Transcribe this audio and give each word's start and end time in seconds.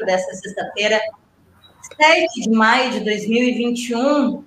34 0.00 0.06
dessa 0.06 0.34
sexta-feira, 0.34 1.00
7 2.00 2.42
de 2.42 2.50
maio 2.50 2.90
de 2.92 3.00
2021. 3.00 4.44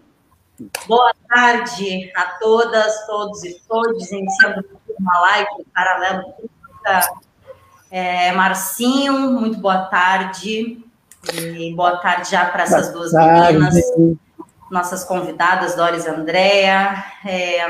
Boa 0.88 1.14
tarde 1.28 2.12
a 2.16 2.26
todas, 2.40 3.06
todos 3.06 3.44
e 3.44 3.60
todos, 3.68 4.12
iniciando 4.12 4.66
uma 5.00 5.20
live 5.20 5.50
do 5.58 5.66
Paralelo 5.74 6.34
é, 7.90 8.32
Marcinho, 8.32 9.32
muito 9.32 9.60
boa 9.60 9.86
tarde. 9.86 10.80
E 11.34 11.74
boa 11.74 11.98
tarde 11.98 12.32
já 12.32 12.46
para 12.46 12.64
essas 12.64 12.88
boa 12.88 13.00
duas 13.00 13.12
tarde. 13.12 13.54
meninas, 13.54 13.76
nossas 14.70 15.04
convidadas, 15.04 15.76
Doris 15.76 16.06
e 16.06 16.10
Andréa. 16.10 17.04
É, 17.26 17.66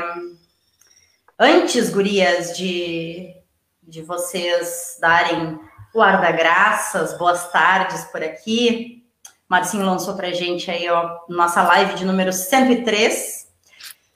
antes, 1.38 1.90
gurias, 1.90 2.56
de, 2.56 3.34
de 3.82 4.02
vocês 4.02 4.98
darem 5.00 5.58
o 5.94 6.02
ar 6.02 6.20
da 6.20 6.32
graças, 6.32 7.16
boas 7.16 7.52
tardes 7.52 8.04
por 8.06 8.20
aqui. 8.20 9.04
Marcinho 9.48 9.86
lançou 9.86 10.14
para 10.14 10.26
a 10.26 10.32
gente 10.32 10.68
aí, 10.68 10.90
ó, 10.90 11.20
nossa 11.28 11.62
live 11.62 11.94
de 11.94 12.04
número 12.04 12.32
103, 12.32 13.46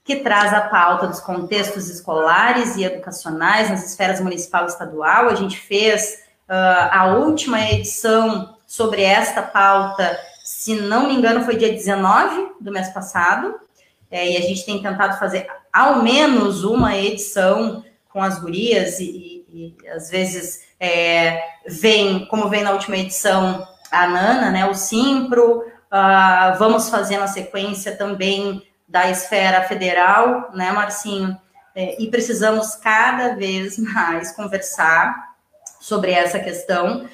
que 0.02 0.16
traz 0.16 0.52
a 0.52 0.62
pauta 0.62 1.06
dos 1.06 1.20
contextos 1.20 1.88
escolares 1.88 2.74
e 2.74 2.82
educacionais 2.82 3.70
nas 3.70 3.88
esferas 3.88 4.20
municipal 4.20 4.64
e 4.64 4.66
estadual. 4.66 5.28
A 5.28 5.36
gente 5.36 5.56
fez 5.56 6.24
uh, 6.48 6.88
a 6.90 7.14
última 7.14 7.60
edição 7.70 8.56
sobre 8.66 9.02
esta 9.02 9.40
pauta, 9.40 10.18
se 10.42 10.74
não 10.74 11.06
me 11.06 11.14
engano, 11.14 11.44
foi 11.44 11.56
dia 11.56 11.72
19 11.72 12.54
do 12.60 12.72
mês 12.72 12.88
passado, 12.88 13.54
é, 14.10 14.32
e 14.32 14.36
a 14.36 14.40
gente 14.40 14.66
tem 14.66 14.82
tentado 14.82 15.16
fazer 15.16 15.46
ao 15.72 16.02
menos 16.02 16.64
uma 16.64 16.96
edição 16.96 17.84
com 18.08 18.20
as 18.20 18.40
gurias, 18.40 18.98
e, 18.98 19.44
e, 19.48 19.76
e 19.82 19.88
às 19.88 20.10
vezes 20.10 20.67
é, 20.80 21.42
vem, 21.66 22.26
como 22.26 22.48
vem 22.48 22.62
na 22.62 22.72
última 22.72 22.96
edição, 22.96 23.66
a 23.90 24.06
Nana, 24.06 24.50
né, 24.50 24.66
o 24.66 24.74
Simpro, 24.74 25.60
uh, 25.60 26.58
vamos 26.58 26.88
fazer 26.88 27.18
na 27.18 27.26
sequência 27.26 27.96
também 27.96 28.62
da 28.86 29.10
esfera 29.10 29.62
federal, 29.64 30.50
né, 30.54 30.70
Marcinho? 30.72 31.38
É, 31.74 32.00
e 32.02 32.10
precisamos 32.10 32.74
cada 32.74 33.34
vez 33.34 33.78
mais 33.92 34.32
conversar 34.32 35.34
sobre 35.80 36.10
essa 36.10 36.38
questão, 36.38 37.08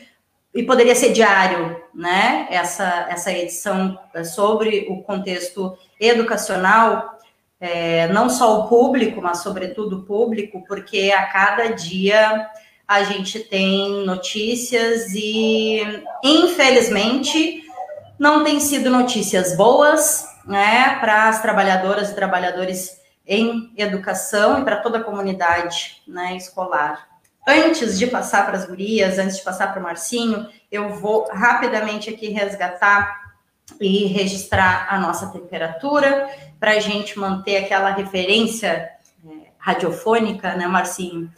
e 0.54 0.62
poderia 0.62 0.94
ser 0.94 1.12
diário, 1.12 1.82
né? 1.92 2.46
Essa, 2.48 3.06
essa 3.10 3.32
edição 3.32 3.98
sobre 4.24 4.86
o 4.88 5.02
contexto 5.02 5.76
educacional, 5.98 7.18
é, 7.60 8.06
não 8.08 8.30
só 8.30 8.60
o 8.60 8.68
público, 8.68 9.20
mas 9.20 9.38
sobretudo 9.38 9.98
o 9.98 10.02
público, 10.04 10.64
porque 10.68 11.12
a 11.12 11.26
cada 11.26 11.72
dia 11.72 12.48
a 12.86 13.02
gente 13.02 13.40
tem 13.40 14.04
notícias 14.04 15.12
e, 15.14 15.80
infelizmente, 16.22 17.62
não 18.18 18.44
tem 18.44 18.60
sido 18.60 18.90
notícias 18.90 19.56
boas, 19.56 20.26
né, 20.46 20.98
para 21.00 21.28
as 21.28 21.40
trabalhadoras 21.40 22.10
e 22.10 22.14
trabalhadores 22.14 23.00
em 23.26 23.72
educação 23.76 24.60
e 24.60 24.64
para 24.64 24.76
toda 24.76 24.98
a 24.98 25.04
comunidade 25.04 26.02
né, 26.06 26.36
escolar. 26.36 27.08
Antes 27.46 27.98
de 27.98 28.06
passar 28.06 28.46
para 28.46 28.56
as 28.56 28.66
gurias, 28.66 29.18
antes 29.18 29.38
de 29.38 29.42
passar 29.42 29.72
para 29.72 29.80
o 29.80 29.82
Marcinho, 29.82 30.46
eu 30.70 30.90
vou 30.90 31.28
rapidamente 31.30 32.10
aqui 32.10 32.28
resgatar 32.28 33.34
e 33.80 34.06
registrar 34.06 34.86
a 34.90 34.98
nossa 34.98 35.28
temperatura 35.28 36.28
para 36.60 36.72
a 36.72 36.80
gente 36.80 37.18
manter 37.18 37.58
aquela 37.58 37.90
referência 37.90 38.90
é, 39.26 39.30
radiofônica, 39.58 40.54
né, 40.54 40.66
Marcinho? 40.66 41.30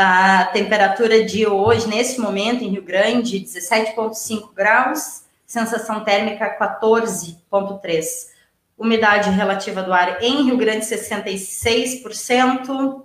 A 0.00 0.44
temperatura 0.52 1.24
de 1.24 1.44
hoje, 1.44 1.88
nesse 1.88 2.20
momento, 2.20 2.62
em 2.62 2.68
Rio 2.68 2.84
Grande, 2.84 3.40
17,5 3.40 4.54
graus, 4.54 5.24
sensação 5.44 6.04
térmica 6.04 6.56
14,3. 6.56 8.04
Umidade 8.78 9.28
relativa 9.30 9.82
do 9.82 9.92
ar 9.92 10.22
em 10.22 10.44
Rio 10.44 10.56
Grande, 10.56 10.86
66%. 10.86 13.02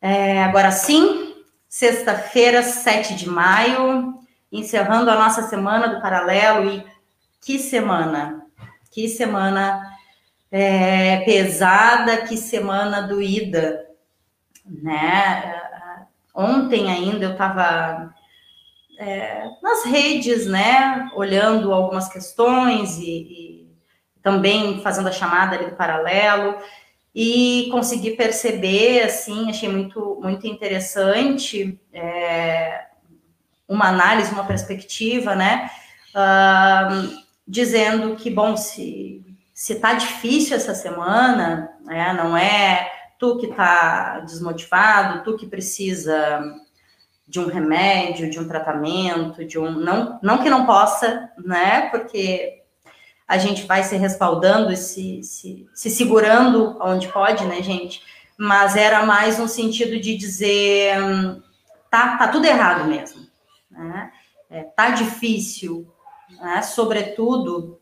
É, 0.00 0.44
agora 0.44 0.70
sim, 0.70 1.34
sexta-feira, 1.68 2.62
7 2.62 3.16
de 3.16 3.28
maio, 3.28 4.14
encerrando 4.52 5.10
a 5.10 5.16
nossa 5.16 5.42
semana 5.42 5.88
do 5.88 6.00
Paralelo. 6.00 6.70
E 6.70 6.86
que 7.44 7.58
semana! 7.58 8.46
Que 8.92 9.08
semana 9.08 9.92
é, 10.52 11.16
pesada, 11.24 12.18
que 12.18 12.36
semana 12.36 13.02
doída, 13.02 13.88
né? 14.64 15.66
Ontem 16.34 16.90
ainda 16.90 17.24
eu 17.26 17.32
estava 17.32 18.14
é, 18.98 19.48
nas 19.62 19.84
redes, 19.84 20.46
né, 20.46 21.10
olhando 21.14 21.72
algumas 21.72 22.08
questões 22.08 22.98
e, 22.98 23.04
e 23.04 23.76
também 24.22 24.80
fazendo 24.82 25.08
a 25.08 25.12
chamada 25.12 25.56
ali 25.56 25.70
do 25.70 25.76
paralelo 25.76 26.56
e 27.14 27.68
consegui 27.70 28.12
perceber, 28.12 29.02
assim, 29.02 29.50
achei 29.50 29.68
muito, 29.68 30.20
muito 30.22 30.46
interessante 30.46 31.80
é, 31.92 32.86
uma 33.66 33.88
análise, 33.88 34.32
uma 34.32 34.44
perspectiva, 34.44 35.34
né, 35.34 35.70
uh, 36.14 37.22
dizendo 37.46 38.16
que, 38.16 38.30
bom, 38.30 38.56
se, 38.56 39.24
se 39.54 39.76
tá 39.76 39.94
difícil 39.94 40.56
essa 40.56 40.74
semana, 40.74 41.70
né, 41.84 42.12
não 42.12 42.36
é 42.36 42.90
tu 43.20 43.36
que 43.36 43.48
tá 43.48 44.20
desmotivado, 44.20 45.22
tu 45.22 45.36
que 45.36 45.46
precisa 45.46 46.42
de 47.28 47.38
um 47.38 47.46
remédio, 47.46 48.30
de 48.30 48.40
um 48.40 48.48
tratamento, 48.48 49.44
de 49.44 49.58
um, 49.58 49.70
não, 49.70 50.18
não 50.22 50.42
que 50.42 50.48
não 50.48 50.64
possa, 50.64 51.30
né, 51.38 51.90
porque 51.90 52.62
a 53.28 53.36
gente 53.36 53.66
vai 53.66 53.84
se 53.84 53.94
respaldando 53.96 54.72
e 54.72 54.76
se, 54.76 55.22
se, 55.22 55.68
se 55.72 55.90
segurando 55.90 56.76
onde 56.80 57.06
pode, 57.08 57.44
né, 57.44 57.62
gente? 57.62 58.02
Mas 58.36 58.74
era 58.74 59.04
mais 59.04 59.38
um 59.38 59.46
sentido 59.46 60.00
de 60.00 60.16
dizer 60.16 60.96
tá, 61.90 62.16
tá 62.16 62.28
tudo 62.28 62.46
errado 62.46 62.88
mesmo, 62.88 63.26
né? 63.70 64.10
É, 64.48 64.62
tá 64.62 64.90
difícil, 64.90 65.86
né? 66.40 66.62
Sobretudo, 66.62 67.80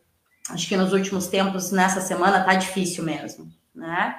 acho 0.51 0.69
que 0.69 0.77
nos 0.77 0.93
últimos 0.93 1.29
tempos, 1.29 1.71
nessa 1.71 2.01
semana, 2.01 2.45
tá 2.45 2.55
difícil 2.55 3.05
mesmo, 3.05 3.51
né? 3.75 4.17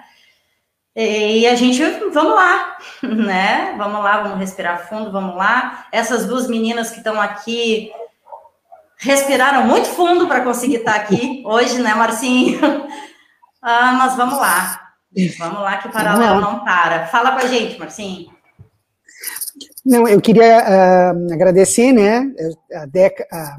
E 0.95 1.47
a 1.47 1.55
gente, 1.55 1.81
vamos 2.11 2.35
lá, 2.35 2.77
né? 3.03 3.75
Vamos 3.77 4.03
lá, 4.03 4.23
vamos 4.23 4.39
respirar 4.39 4.87
fundo, 4.89 5.11
vamos 5.11 5.35
lá. 5.35 5.85
Essas 5.91 6.25
duas 6.25 6.47
meninas 6.47 6.91
que 6.91 6.97
estão 6.97 7.19
aqui 7.21 7.91
respiraram 8.97 9.65
muito 9.65 9.87
fundo 9.87 10.27
para 10.27 10.43
conseguir 10.43 10.77
estar 10.77 10.95
aqui 10.95 11.43
hoje, 11.45 11.79
né, 11.81 11.93
Marcinho? 11.93 12.59
Ah, 13.61 13.91
mas 13.91 14.15
vamos 14.15 14.37
lá. 14.37 14.93
Vamos 15.37 15.59
lá 15.59 15.77
que 15.79 15.89
o 15.89 15.91
paralelo 15.91 16.39
não 16.39 16.63
para. 16.63 17.07
Fala 17.07 17.33
com 17.33 17.39
a 17.39 17.45
gente, 17.45 17.77
Marcinho. 17.77 18.31
Não, 19.85 20.07
eu 20.07 20.21
queria 20.21 21.13
uh, 21.13 21.33
agradecer, 21.33 21.91
né, 21.91 22.31
a, 22.73 22.85
Deca, 22.85 23.27
a 23.31 23.57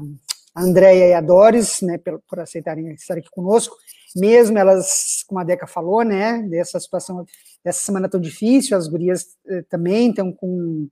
Andréia 0.55 1.09
e 1.09 1.13
a 1.13 1.21
Doris, 1.21 1.81
né, 1.81 1.97
por, 1.97 2.19
por 2.27 2.39
aceitarem 2.39 2.91
estar 2.93 3.17
aqui 3.17 3.29
conosco, 3.29 3.75
mesmo 4.15 4.57
elas, 4.57 5.23
como 5.27 5.39
a 5.39 5.43
Deca 5.43 5.67
falou, 5.67 6.03
né, 6.03 6.41
dessa 6.49 6.79
situação, 6.79 7.25
dessa 7.63 7.81
semana 7.81 8.09
tão 8.09 8.19
difícil, 8.19 8.77
as 8.77 8.87
gurias 8.87 9.23
uh, 9.45 9.63
também 9.69 10.09
estão 10.09 10.31
com 10.31 10.87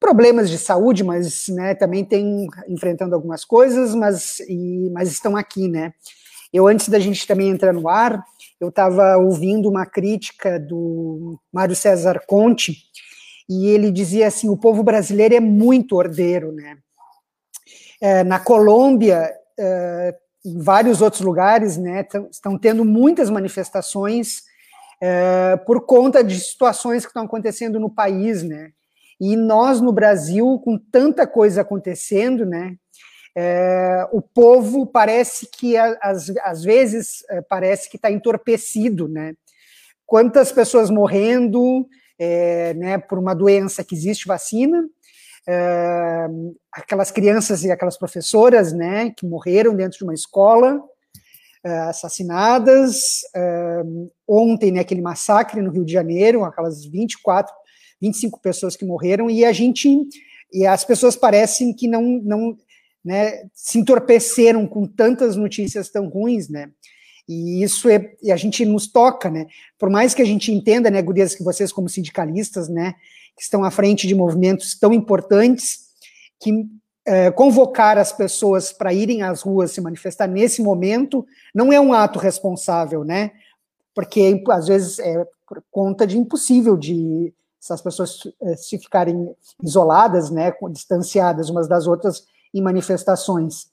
problemas 0.00 0.50
de 0.50 0.58
saúde, 0.58 1.04
mas 1.04 1.48
né, 1.48 1.74
também 1.74 2.04
tem 2.04 2.46
enfrentando 2.68 3.14
algumas 3.14 3.44
coisas, 3.44 3.94
mas, 3.94 4.40
e, 4.48 4.90
mas 4.92 5.12
estão 5.12 5.36
aqui, 5.36 5.68
né? 5.68 5.92
Eu, 6.52 6.66
antes 6.66 6.88
da 6.88 6.98
gente 6.98 7.26
também 7.26 7.48
entrar 7.48 7.72
no 7.72 7.88
ar, 7.88 8.22
eu 8.60 8.68
estava 8.68 9.16
ouvindo 9.16 9.68
uma 9.68 9.86
crítica 9.86 10.58
do 10.58 11.38
Mário 11.52 11.74
César 11.74 12.20
Conte, 12.26 12.76
e 13.48 13.68
ele 13.68 13.90
dizia 13.90 14.26
assim, 14.26 14.48
o 14.48 14.56
povo 14.56 14.82
brasileiro 14.82 15.34
é 15.34 15.40
muito 15.40 15.96
ordeiro, 15.96 16.52
né? 16.52 16.76
É, 18.00 18.24
na 18.24 18.40
Colômbia, 18.40 19.30
é, 19.58 20.16
em 20.44 20.58
vários 20.58 21.00
outros 21.00 21.22
lugares, 21.22 21.76
né, 21.76 22.06
estão 22.30 22.58
tendo 22.58 22.84
muitas 22.84 23.30
manifestações 23.30 24.42
é, 25.00 25.56
por 25.56 25.84
conta 25.84 26.22
de 26.22 26.38
situações 26.38 27.04
que 27.04 27.10
estão 27.10 27.24
acontecendo 27.24 27.80
no 27.80 27.90
país, 27.90 28.44
né? 28.44 28.70
E 29.20 29.36
nós, 29.36 29.80
no 29.80 29.92
Brasil, 29.92 30.60
com 30.64 30.78
tanta 30.78 31.26
coisa 31.26 31.62
acontecendo, 31.62 32.46
né? 32.46 32.76
É, 33.36 34.06
o 34.12 34.22
povo 34.22 34.86
parece 34.86 35.48
que, 35.50 35.76
às, 35.76 36.62
vezes, 36.62 37.24
é, 37.30 37.40
parece 37.40 37.90
que 37.90 37.96
está 37.96 38.12
entorpecido, 38.12 39.08
né? 39.08 39.34
Quantas 40.06 40.52
pessoas 40.52 40.88
morrendo 40.88 41.86
é, 42.18 42.74
né, 42.74 42.98
por 42.98 43.18
uma 43.18 43.34
doença 43.34 43.82
que 43.82 43.94
existe 43.96 44.28
vacina, 44.28 44.84
é, 45.48 46.26
aquelas 46.72 47.10
crianças 47.10 47.64
e 47.64 47.70
aquelas 47.70 47.98
professoras, 47.98 48.72
né, 48.72 49.10
que 49.16 49.26
morreram 49.26 49.74
dentro 49.74 49.98
de 49.98 50.04
uma 50.04 50.14
escola, 50.14 50.80
é, 51.64 51.78
assassinadas, 51.80 53.20
é, 53.34 53.82
ontem, 54.26 54.72
né, 54.72 54.80
aquele 54.80 55.02
massacre 55.02 55.60
no 55.60 55.70
Rio 55.70 55.84
de 55.84 55.92
Janeiro, 55.92 56.44
aquelas 56.44 56.84
24 56.84 57.52
25 58.00 58.40
pessoas 58.40 58.74
que 58.74 58.84
morreram, 58.84 59.30
e 59.30 59.44
a 59.44 59.52
gente, 59.52 59.88
e 60.52 60.66
as 60.66 60.84
pessoas 60.84 61.14
parecem 61.14 61.72
que 61.72 61.86
não, 61.86 62.02
não 62.24 62.56
né, 63.04 63.44
se 63.54 63.78
entorpeceram 63.78 64.66
com 64.66 64.88
tantas 64.88 65.36
notícias 65.36 65.88
tão 65.88 66.08
ruins, 66.08 66.48
né, 66.48 66.70
e 67.28 67.62
isso 67.62 67.88
é, 67.88 68.12
e 68.20 68.32
a 68.32 68.36
gente 68.36 68.64
nos 68.64 68.90
toca, 68.90 69.30
né, 69.30 69.46
por 69.78 69.88
mais 69.88 70.14
que 70.14 70.22
a 70.22 70.24
gente 70.24 70.50
entenda, 70.50 70.90
né, 70.90 71.00
gurias, 71.00 71.34
que 71.34 71.44
vocês 71.44 71.72
como 71.72 71.88
sindicalistas, 71.88 72.68
né, 72.68 72.94
que 73.36 73.42
estão 73.42 73.64
à 73.64 73.70
frente 73.70 74.06
de 74.06 74.14
movimentos 74.14 74.78
tão 74.78 74.92
importantes, 74.92 75.80
que 76.40 76.66
é, 77.04 77.30
convocar 77.30 77.98
as 77.98 78.12
pessoas 78.12 78.72
para 78.72 78.92
irem 78.92 79.22
às 79.22 79.42
ruas 79.42 79.72
se 79.72 79.80
manifestar 79.80 80.28
nesse 80.28 80.62
momento 80.62 81.26
não 81.54 81.72
é 81.72 81.80
um 81.80 81.92
ato 81.92 82.18
responsável, 82.18 83.04
né, 83.04 83.32
porque 83.94 84.42
às 84.50 84.68
vezes 84.68 84.98
é 84.98 85.26
por 85.48 85.62
conta 85.70 86.06
de 86.06 86.16
impossível 86.16 86.76
de 86.76 87.32
essas 87.62 87.80
pessoas 87.80 88.18
eh, 88.42 88.56
se 88.56 88.76
ficarem 88.78 89.30
isoladas, 89.62 90.30
né, 90.30 90.52
distanciadas 90.70 91.48
umas 91.48 91.68
das 91.68 91.86
outras 91.86 92.24
em 92.52 92.60
manifestações. 92.60 93.66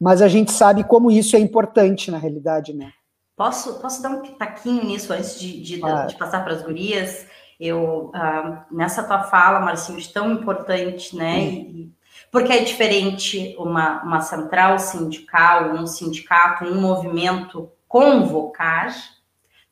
Mas 0.00 0.22
a 0.22 0.28
gente 0.28 0.52
sabe 0.52 0.84
como 0.84 1.10
isso 1.10 1.34
é 1.34 1.40
importante 1.40 2.10
na 2.10 2.18
realidade, 2.18 2.72
né? 2.72 2.92
Posso, 3.36 3.80
posso 3.80 4.02
dar 4.02 4.10
um 4.10 4.20
pitaquinho 4.20 4.84
nisso 4.84 5.12
antes 5.12 5.40
de, 5.40 5.60
de, 5.60 5.84
ah. 5.84 6.06
de 6.06 6.16
passar 6.16 6.44
para 6.44 6.54
as 6.54 6.62
gurias? 6.62 7.26
Eu, 7.64 8.10
ah, 8.12 8.64
nessa 8.72 9.04
tua 9.04 9.22
fala, 9.22 9.60
Marcinho, 9.60 10.00
de 10.00 10.12
tão 10.12 10.32
importante, 10.32 11.14
né? 11.14 11.44
E, 11.44 11.92
porque 12.28 12.52
é 12.52 12.64
diferente 12.64 13.54
uma, 13.56 14.02
uma 14.02 14.20
central 14.20 14.80
sindical, 14.80 15.72
um 15.74 15.86
sindicato, 15.86 16.64
um 16.64 16.80
movimento 16.80 17.70
convocar, 17.86 18.92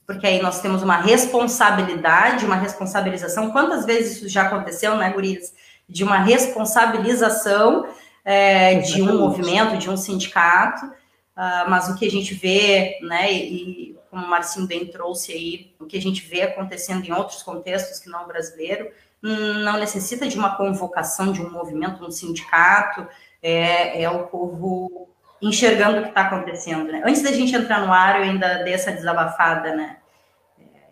porque 0.07 0.25
aí 0.25 0.41
nós 0.41 0.61
temos 0.61 0.85
uma 0.85 0.99
responsabilidade, 0.99 2.47
uma 2.47 2.55
responsabilização. 2.55 3.51
Quantas 3.51 3.85
vezes 3.85 4.19
isso 4.19 4.29
já 4.29 4.43
aconteceu, 4.43 4.97
né, 4.97 5.11
Gurias? 5.11 5.53
De 5.89 6.05
uma 6.05 6.19
responsabilização 6.19 7.89
é, 8.25 8.77
de 8.77 9.03
um 9.03 9.19
movimento, 9.19 9.77
de 9.79 9.91
um 9.91 9.97
sindicato, 9.97 10.87
uh, 10.87 11.69
mas 11.69 11.89
o 11.89 11.97
que 11.97 12.07
a 12.07 12.11
gente 12.11 12.35
vê, 12.35 12.99
né, 13.03 13.33
e 13.33 13.97
como 14.11 14.27
o 14.27 14.29
Marcinho 14.29 14.67
bem 14.67 14.87
trouxe 14.87 15.33
aí, 15.33 15.75
o 15.79 15.87
que 15.87 15.97
a 15.97 16.03
gente 16.03 16.27
vê 16.27 16.43
acontecendo 16.43 17.05
em 17.07 17.13
outros 17.13 17.43
contextos 17.43 18.01
que 18.01 18.11
não 18.11 18.25
o 18.25 18.27
brasileiro, 18.27 18.91
não 19.23 19.79
necessita 19.79 20.27
de 20.27 20.37
uma 20.37 20.57
convocação 20.57 21.33
de 21.33 21.41
um 21.41 21.51
movimento, 21.51 22.05
um 22.05 22.11
sindicato, 22.11 23.07
é, 23.43 24.03
é 24.03 24.11
o 24.11 24.27
povo 24.27 25.09
enxergando 25.41 25.99
o 25.99 26.03
que 26.03 26.09
está 26.09 26.23
acontecendo. 26.23 26.91
Né? 26.91 27.03
Antes 27.05 27.23
da 27.23 27.33
gente 27.33 27.55
entrar 27.55 27.87
no 27.87 27.93
ar, 27.93 28.17
eu 28.17 28.25
ainda 28.25 28.63
dei 28.65 28.75
essa 28.75 28.93
desabafada, 28.93 29.75
né? 29.75 29.97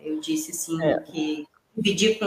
Eu 0.01 0.19
disse 0.19 0.53
sim 0.53 0.81
é. 0.81 0.99
que 1.01 1.45
dividi 1.75 2.15
com 2.15 2.25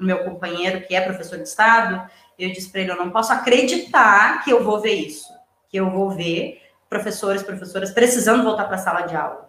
o 0.00 0.04
meu 0.04 0.24
companheiro 0.24 0.86
que 0.86 0.94
é 0.94 1.00
professor 1.00 1.36
de 1.36 1.44
estado. 1.44 2.10
Eu 2.38 2.50
disse 2.50 2.70
para 2.70 2.80
ele: 2.80 2.90
eu 2.90 2.96
não 2.96 3.10
posso 3.10 3.32
acreditar 3.32 4.42
que 4.42 4.50
eu 4.50 4.64
vou 4.64 4.80
ver 4.80 4.94
isso, 4.94 5.28
que 5.68 5.76
eu 5.76 5.90
vou 5.90 6.10
ver 6.10 6.62
professores, 6.88 7.42
professoras 7.42 7.90
precisando 7.90 8.42
voltar 8.42 8.64
para 8.64 8.76
a 8.76 8.78
sala 8.78 9.02
de 9.02 9.14
aula, 9.14 9.45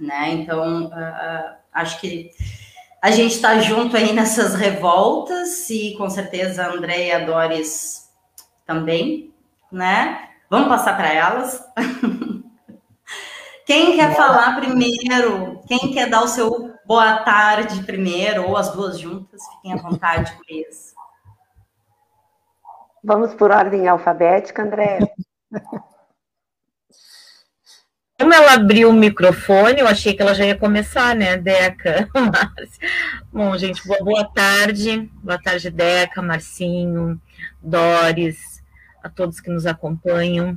né? 0.00 0.30
Então, 0.30 0.86
uh, 0.86 1.56
acho 1.72 2.00
que 2.00 2.30
a 3.02 3.10
gente 3.10 3.34
está 3.34 3.58
junto 3.58 3.96
aí 3.96 4.12
nessas 4.12 4.54
revoltas 4.54 5.68
e 5.68 5.94
com 5.96 6.08
certeza 6.08 6.64
a 6.64 6.72
Andréia 6.72 7.18
e 7.18 7.22
a 7.22 7.26
Doris 7.26 8.10
também, 8.66 9.32
né? 9.70 10.30
Vamos 10.48 10.68
passar 10.68 10.96
para 10.96 11.12
elas. 11.12 11.62
Quem 13.66 13.96
quer 13.96 14.14
falar 14.14 14.56
primeiro? 14.56 15.60
Quem 15.66 15.92
quer 15.92 16.08
dar 16.08 16.22
o 16.22 16.28
seu 16.28 16.74
boa 16.86 17.18
tarde 17.18 17.82
primeiro, 17.84 18.48
ou 18.48 18.56
as 18.56 18.70
duas 18.72 18.98
juntas? 18.98 19.42
Fiquem 19.54 19.72
à 19.72 19.76
vontade, 19.76 20.36
please. 20.46 20.94
Vamos 23.02 23.34
por 23.34 23.50
ordem 23.50 23.88
alfabética, 23.88 24.62
André. 24.62 24.98
Como 28.16 28.32
ela 28.32 28.54
abriu 28.54 28.90
o 28.90 28.92
microfone, 28.92 29.80
eu 29.80 29.88
achei 29.88 30.14
que 30.14 30.22
ela 30.22 30.34
já 30.34 30.46
ia 30.46 30.56
começar, 30.56 31.16
né, 31.16 31.36
Deca? 31.36 32.08
Bom, 33.32 33.58
gente, 33.58 33.84
boa, 33.84 33.98
boa 33.98 34.24
tarde. 34.24 35.10
Boa 35.14 35.36
tarde, 35.36 35.68
Deca, 35.68 36.22
Marcinho, 36.22 37.20
Doris, 37.60 38.62
a 39.02 39.08
todos 39.08 39.40
que 39.40 39.50
nos 39.50 39.66
acompanham. 39.66 40.56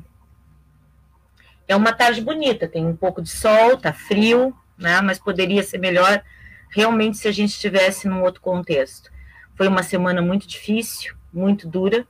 É 1.67 1.75
uma 1.75 1.91
tarde 1.91 2.21
bonita, 2.21 2.67
tem 2.67 2.85
um 2.85 2.95
pouco 2.95 3.23
de 3.23 3.29
sol, 3.29 3.75
tá 3.75 3.91
frio, 3.91 4.55
né? 4.77 5.01
Mas 5.01 5.17
poderia 5.17 5.63
ser 5.63 5.79
melhor 5.79 6.21
realmente 6.69 7.17
se 7.17 7.27
a 7.27 7.31
gente 7.31 7.49
estivesse 7.49 8.07
num 8.07 8.21
outro 8.21 8.39
contexto. 8.39 9.11
Foi 9.55 9.67
uma 9.67 9.81
semana 9.81 10.21
muito 10.21 10.47
difícil, 10.47 11.15
muito 11.33 11.67
dura 11.67 12.07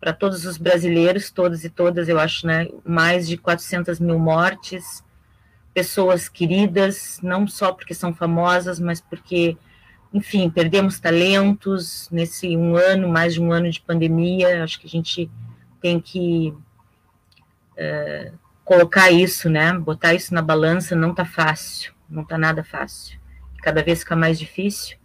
para 0.00 0.12
todos 0.14 0.46
os 0.46 0.56
brasileiros, 0.56 1.30
todos 1.30 1.62
e 1.62 1.68
todas, 1.68 2.08
eu 2.08 2.18
acho, 2.18 2.46
né? 2.46 2.68
Mais 2.84 3.28
de 3.28 3.36
400 3.36 4.00
mil 4.00 4.18
mortes, 4.18 5.04
pessoas 5.74 6.28
queridas, 6.28 7.20
não 7.22 7.46
só 7.46 7.72
porque 7.72 7.92
são 7.92 8.14
famosas, 8.14 8.80
mas 8.80 9.00
porque, 9.00 9.58
enfim, 10.12 10.48
perdemos 10.48 10.98
talentos 10.98 12.08
nesse 12.10 12.56
um 12.56 12.76
ano, 12.76 13.08
mais 13.08 13.34
de 13.34 13.42
um 13.42 13.52
ano 13.52 13.70
de 13.70 13.80
pandemia. 13.80 14.64
Acho 14.64 14.80
que 14.80 14.86
a 14.86 14.90
gente 14.90 15.30
tem 15.82 16.00
que 16.00 16.54
uh, 17.76 18.38
colocar 18.64 19.10
isso, 19.10 19.50
né? 19.50 19.72
Botar 19.74 20.14
isso 20.14 20.32
na 20.32 20.40
balança 20.40 20.96
não 20.96 21.14
tá 21.14 21.26
fácil, 21.26 21.92
não 22.08 22.24
tá 22.24 22.38
nada 22.38 22.64
fácil. 22.64 23.20
Cada 23.62 23.82
vez 23.82 24.00
fica 24.00 24.16
mais 24.16 24.38
difícil. 24.38 24.96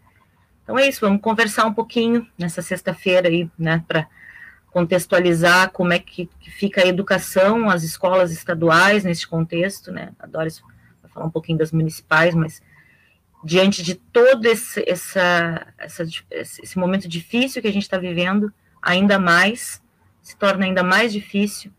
Então 0.63 0.79
é 0.79 0.87
isso, 0.87 1.01
vamos 1.01 1.21
conversar 1.21 1.65
um 1.65 1.73
pouquinho 1.73 2.27
nessa 2.35 2.59
sexta-feira 2.59 3.29
aí, 3.29 3.47
né, 3.57 3.83
para 3.87 4.07
contextualizar 4.75 5.71
como 5.71 5.93
é 5.93 5.99
que, 5.99 6.29
fica 6.57 6.81
a 6.81 6.85
educação, 6.85 7.69
as 7.69 7.81
escolas 7.83 8.33
estaduais 8.33 9.05
nesse 9.05 9.25
contexto, 9.25 9.89
né? 9.89 10.11
A 10.19 10.27
Doris 10.27 10.61
vai 11.01 11.09
falar 11.09 11.25
um 11.27 11.29
pouquinho 11.31 11.57
das 11.57 11.71
municipais, 11.71 12.35
mas 12.35 12.61
diante 13.41 13.81
de 13.81 13.95
todo 13.95 14.45
esse, 14.45 14.83
essa, 14.85 15.65
essa, 15.77 16.03
esse 16.29 16.77
momento 16.77 17.07
difícil 17.07 17.61
que 17.61 17.69
a 17.69 17.71
gente 17.71 17.83
está 17.83 17.97
vivendo, 17.97 18.51
ainda 18.81 19.17
mais, 19.17 19.81
se 20.21 20.35
torna 20.35 20.65
ainda 20.65 20.83
mais 20.83 21.13
difícil 21.13 21.71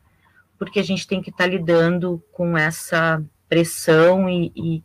porque 0.59 0.81
a 0.81 0.83
gente 0.83 1.07
tem 1.07 1.21
que 1.21 1.29
estar 1.29 1.45
tá 1.45 1.50
lidando 1.50 2.25
com 2.33 2.57
essa 2.57 3.23
pressão 3.47 4.26
e, 4.26 4.50
e, 4.57 4.85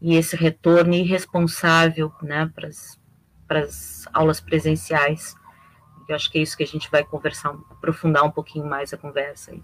e 0.00 0.14
esse 0.14 0.36
retorno 0.36 0.94
irresponsável 0.94 2.12
né, 2.22 2.48
para 2.54 3.58
as 3.58 4.06
aulas 4.12 4.40
presenciais. 4.40 5.34
Eu 6.08 6.14
acho 6.14 6.30
que 6.30 6.38
é 6.38 6.42
isso 6.42 6.56
que 6.56 6.62
a 6.62 6.66
gente 6.66 6.90
vai 6.90 7.04
conversar, 7.04 7.54
aprofundar 7.70 8.24
um 8.24 8.30
pouquinho 8.30 8.66
mais 8.66 8.92
a 8.92 8.96
conversa 8.96 9.52
aí. 9.52 9.62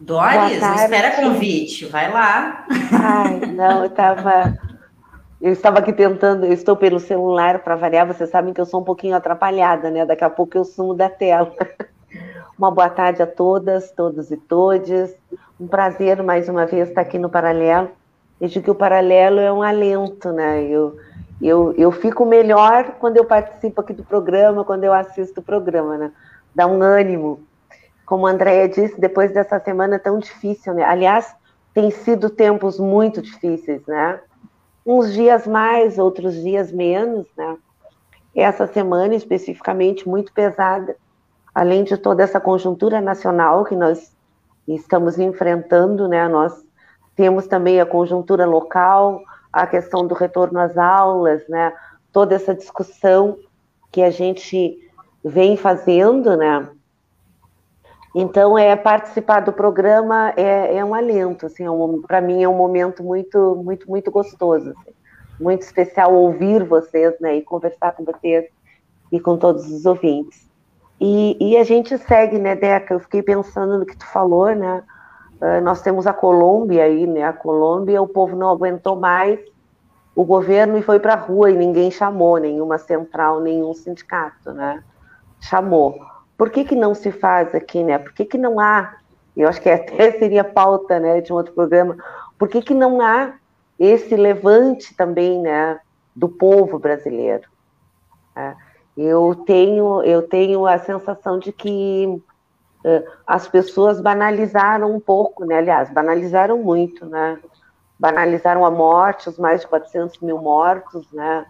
Doris, 0.00 0.62
espera 0.62 1.16
convite, 1.16 1.86
vai 1.86 2.12
lá. 2.12 2.66
Ai, 2.92 3.40
não, 3.46 3.80
eu 3.80 3.86
estava 3.86 4.58
eu 5.44 5.52
estava 5.52 5.78
aqui 5.78 5.92
tentando, 5.92 6.46
eu 6.46 6.54
estou 6.54 6.74
pelo 6.74 6.98
celular 6.98 7.58
para 7.58 7.76
variar, 7.76 8.06
vocês 8.06 8.30
sabem 8.30 8.54
que 8.54 8.60
eu 8.62 8.64
sou 8.64 8.80
um 8.80 8.84
pouquinho 8.84 9.14
atrapalhada, 9.14 9.90
né? 9.90 10.06
Daqui 10.06 10.24
a 10.24 10.30
pouco 10.30 10.56
eu 10.56 10.64
sumo 10.64 10.94
da 10.94 11.10
tela. 11.10 11.52
Uma 12.56 12.70
boa 12.70 12.88
tarde 12.88 13.22
a 13.22 13.26
todas, 13.26 13.90
todos 13.90 14.30
e 14.30 14.38
todes. 14.38 15.14
Um 15.60 15.66
prazer 15.66 16.22
mais 16.22 16.48
uma 16.48 16.64
vez 16.64 16.88
estar 16.88 17.02
aqui 17.02 17.18
no 17.18 17.28
Paralelo. 17.28 17.90
Vejo 18.40 18.62
que 18.62 18.70
o 18.70 18.74
Paralelo 18.74 19.38
é 19.38 19.52
um 19.52 19.62
alento, 19.62 20.32
né? 20.32 20.62
Eu, 20.62 20.96
eu, 21.40 21.72
eu 21.76 21.90
fico 21.92 22.24
melhor 22.24 22.96
quando 22.98 23.16
eu 23.16 23.24
participo 23.24 23.80
aqui 23.80 23.92
do 23.92 24.04
programa, 24.04 24.64
quando 24.64 24.84
eu 24.84 24.92
assisto 24.92 25.40
o 25.40 25.44
programa, 25.44 25.98
né? 25.98 26.12
Dá 26.54 26.66
um 26.66 26.82
ânimo. 26.82 27.40
Como 28.06 28.26
a 28.26 28.30
Andrea 28.30 28.68
disse, 28.68 29.00
depois 29.00 29.32
dessa 29.32 29.58
semana 29.58 29.98
tão 29.98 30.18
difícil, 30.18 30.74
né? 30.74 30.84
Aliás, 30.84 31.34
tem 31.72 31.90
sido 31.90 32.30
tempos 32.30 32.78
muito 32.78 33.20
difíceis, 33.20 33.84
né? 33.86 34.20
uns 34.84 35.12
dias 35.12 35.46
mais, 35.46 35.98
outros 35.98 36.34
dias 36.34 36.70
menos, 36.70 37.26
né? 37.36 37.56
Essa 38.34 38.66
semana 38.66 39.14
especificamente 39.14 40.08
muito 40.08 40.32
pesada, 40.32 40.96
além 41.54 41.84
de 41.84 41.96
toda 41.96 42.22
essa 42.22 42.40
conjuntura 42.40 43.00
nacional 43.00 43.64
que 43.64 43.76
nós 43.76 44.12
estamos 44.66 45.18
enfrentando, 45.18 46.08
né? 46.08 46.28
Nós 46.28 46.64
temos 47.16 47.46
também 47.46 47.80
a 47.80 47.86
conjuntura 47.86 48.44
local, 48.44 49.22
a 49.54 49.66
questão 49.66 50.06
do 50.06 50.14
retorno 50.14 50.58
às 50.58 50.76
aulas, 50.76 51.46
né? 51.48 51.72
Toda 52.12 52.34
essa 52.34 52.54
discussão 52.54 53.38
que 53.92 54.02
a 54.02 54.10
gente 54.10 54.78
vem 55.24 55.56
fazendo, 55.56 56.36
né? 56.36 56.68
Então, 58.14 58.58
é 58.58 58.76
participar 58.76 59.40
do 59.40 59.52
programa 59.52 60.32
é, 60.36 60.76
é 60.76 60.84
um 60.84 60.94
alento, 60.94 61.46
assim, 61.46 61.64
é 61.64 61.70
um, 61.70 62.02
para 62.02 62.20
mim 62.20 62.42
é 62.42 62.48
um 62.48 62.56
momento 62.56 63.02
muito, 63.02 63.56
muito, 63.64 63.88
muito 63.88 64.10
gostoso, 64.10 64.70
assim, 64.70 64.94
muito 65.40 65.62
especial 65.62 66.14
ouvir 66.14 66.62
vocês, 66.62 67.18
né, 67.20 67.36
e 67.36 67.42
conversar 67.42 67.92
com 67.92 68.04
vocês 68.04 68.44
e 69.10 69.18
com 69.18 69.36
todos 69.36 69.66
os 69.66 69.84
ouvintes. 69.84 70.48
E, 71.00 71.36
e 71.40 71.56
a 71.56 71.64
gente 71.64 71.98
segue, 71.98 72.38
né, 72.38 72.54
Deca? 72.54 72.94
Eu 72.94 73.00
fiquei 73.00 73.20
pensando 73.20 73.78
no 73.78 73.86
que 73.86 73.96
tu 73.96 74.06
falou, 74.06 74.54
né? 74.54 74.84
Uh, 75.44 75.60
nós 75.62 75.82
temos 75.82 76.06
a 76.06 76.12
Colômbia 76.14 76.84
aí, 76.84 77.06
né? 77.06 77.22
A 77.22 77.32
Colômbia, 77.34 78.00
o 78.00 78.08
povo 78.08 78.34
não 78.34 78.48
aguentou 78.48 78.96
mais 78.96 79.38
o 80.14 80.24
governo 80.24 80.78
e 80.78 80.82
foi 80.82 80.98
para 80.98 81.12
a 81.12 81.16
rua 81.16 81.50
e 81.50 81.56
ninguém 81.56 81.90
chamou, 81.90 82.38
nenhuma 82.38 82.78
central, 82.78 83.40
nenhum 83.40 83.74
sindicato, 83.74 84.52
né? 84.52 84.82
Chamou. 85.40 86.00
Por 86.38 86.48
que, 86.48 86.64
que 86.64 86.74
não 86.74 86.94
se 86.94 87.10
faz 87.12 87.54
aqui, 87.54 87.82
né? 87.82 87.98
Por 87.98 88.14
que, 88.14 88.24
que 88.24 88.38
não 88.38 88.58
há? 88.58 88.96
Eu 89.36 89.46
acho 89.46 89.60
que 89.60 89.68
até 89.70 90.12
seria 90.12 90.44
pauta, 90.44 90.98
né, 90.98 91.20
de 91.20 91.30
um 91.30 91.36
outro 91.36 91.52
programa. 91.52 91.98
Por 92.38 92.48
que, 92.48 92.62
que 92.62 92.72
não 92.72 93.02
há 93.02 93.34
esse 93.78 94.16
levante 94.16 94.96
também, 94.96 95.42
né, 95.42 95.78
do 96.16 96.28
povo 96.28 96.78
brasileiro? 96.78 97.48
É, 98.34 98.54
eu 98.96 99.34
tenho, 99.46 100.02
eu 100.04 100.22
tenho 100.22 100.66
a 100.66 100.78
sensação 100.78 101.38
de 101.38 101.52
que 101.52 102.22
as 103.26 103.48
pessoas 103.48 104.00
banalizaram 104.00 104.94
um 104.94 105.00
pouco, 105.00 105.44
né? 105.44 105.58
Aliás, 105.58 105.90
banalizaram 105.90 106.58
muito, 106.58 107.06
né? 107.06 107.38
banalizaram 107.98 108.64
a 108.64 108.70
morte, 108.70 109.28
os 109.28 109.38
mais 109.38 109.62
de 109.62 109.68
400 109.68 110.18
mil 110.20 110.38
mortos, 110.38 111.10
né? 111.12 111.46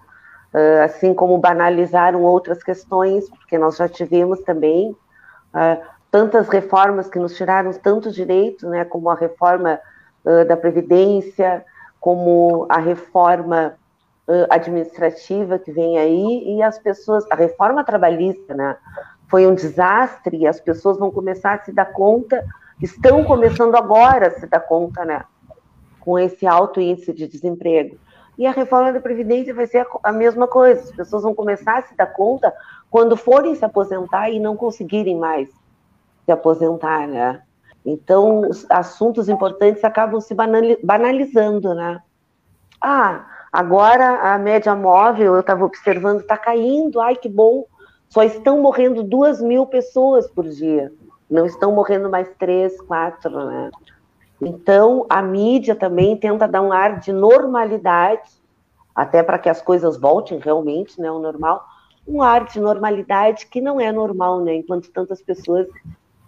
Uh, 0.53 0.85
assim 0.85 1.13
como 1.13 1.37
banalizaram 1.39 2.23
outras 2.23 2.63
questões, 2.63 3.29
porque 3.29 3.59
nós 3.59 3.77
já 3.77 3.89
tivemos 3.89 4.41
também 4.43 4.91
uh, 4.91 5.83
tantas 6.13 6.49
reformas 6.49 7.09
que 7.09 7.19
nos 7.19 7.37
tiraram 7.37 7.73
tantos 7.73 8.15
direitos, 8.15 8.63
né? 8.71 8.85
Como 8.85 9.11
a 9.11 9.15
reforma 9.15 9.81
da 10.49 10.57
Previdência, 10.57 11.63
como 12.01 12.67
a 12.71 12.79
reforma 12.79 13.75
administrativa 14.49 15.59
que 15.59 15.71
vem 15.71 15.99
aí, 15.99 16.57
e 16.57 16.63
as 16.63 16.79
pessoas, 16.79 17.27
a 17.31 17.35
reforma 17.35 17.85
trabalhista, 17.85 18.55
né? 18.55 18.75
Foi 19.35 19.49
um 19.49 19.55
desastre, 19.57 20.37
e 20.37 20.47
as 20.47 20.61
pessoas 20.61 20.97
vão 20.97 21.11
começar 21.11 21.55
a 21.55 21.59
se 21.59 21.73
dar 21.73 21.87
conta, 21.87 22.47
estão 22.81 23.25
começando 23.25 23.75
agora 23.75 24.29
a 24.29 24.31
se 24.31 24.47
dar 24.47 24.61
conta, 24.61 25.05
né? 25.05 25.25
com 25.99 26.17
esse 26.17 26.47
alto 26.47 26.81
índice 26.81 27.13
de 27.13 27.27
desemprego. 27.27 27.99
E 28.39 28.47
a 28.47 28.53
reforma 28.53 28.93
da 28.93 29.01
Previdência 29.01 29.53
vai 29.53 29.67
ser 29.67 29.85
a 30.05 30.13
mesma 30.13 30.47
coisa. 30.47 30.83
As 30.83 30.93
pessoas 30.93 31.25
vão 31.25 31.35
começar 31.35 31.79
a 31.79 31.83
se 31.83 31.97
dar 31.97 32.07
conta 32.07 32.55
quando 32.89 33.17
forem 33.17 33.57
se 33.57 33.65
aposentar 33.65 34.31
e 34.31 34.39
não 34.39 34.57
conseguirem 34.57 35.19
mais 35.19 35.49
se 36.25 36.31
aposentar, 36.31 37.09
né? 37.09 37.43
Então, 37.85 38.49
os 38.49 38.65
assuntos 38.71 39.29
importantes 39.29 39.83
acabam 39.83 40.21
se 40.21 40.33
banalizando, 40.81 41.75
né? 41.75 42.01
Ah, 42.81 43.27
agora 43.53 44.33
a 44.33 44.39
média 44.39 44.77
móvel, 44.77 45.35
eu 45.35 45.41
estava 45.41 45.65
observando, 45.65 46.21
está 46.21 46.39
caindo, 46.39 47.01
ai 47.01 47.17
que 47.17 47.29
bom. 47.29 47.67
Só 48.09 48.23
estão 48.23 48.61
morrendo 48.61 49.03
duas 49.03 49.41
mil 49.41 49.67
pessoas 49.67 50.29
por 50.29 50.45
dia. 50.49 50.93
Não 51.29 51.47
estão 51.47 51.73
morrendo 51.73 52.09
mais 52.09 52.29
três, 52.39 52.81
quatro, 52.83 53.47
né? 53.47 53.71
Então, 54.41 55.07
a 55.09 55.23
mídia 55.23 55.75
também 55.75 56.17
tenta 56.17 56.47
dar 56.47 56.61
um 56.61 56.73
ar 56.73 57.01
de 57.01 57.13
normalidade, 57.13 58.29
até 58.95 59.23
para 59.23 59.39
que 59.39 59.49
as 59.49 59.63
coisas 59.63 59.97
voltem 59.97 60.39
realmente, 60.39 61.01
né, 61.01 61.09
ao 61.09 61.19
normal, 61.19 61.65
um 62.07 62.23
ar 62.23 62.45
de 62.45 62.61
normalidade 62.61 63.47
que 63.47 63.61
não 63.61 63.81
é 63.81 63.91
normal, 63.91 64.41
né, 64.41 64.55
enquanto 64.57 64.93
tantas 64.93 65.23
pessoas 65.23 65.67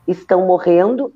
estão 0.09 0.47
morrendo 0.47 1.13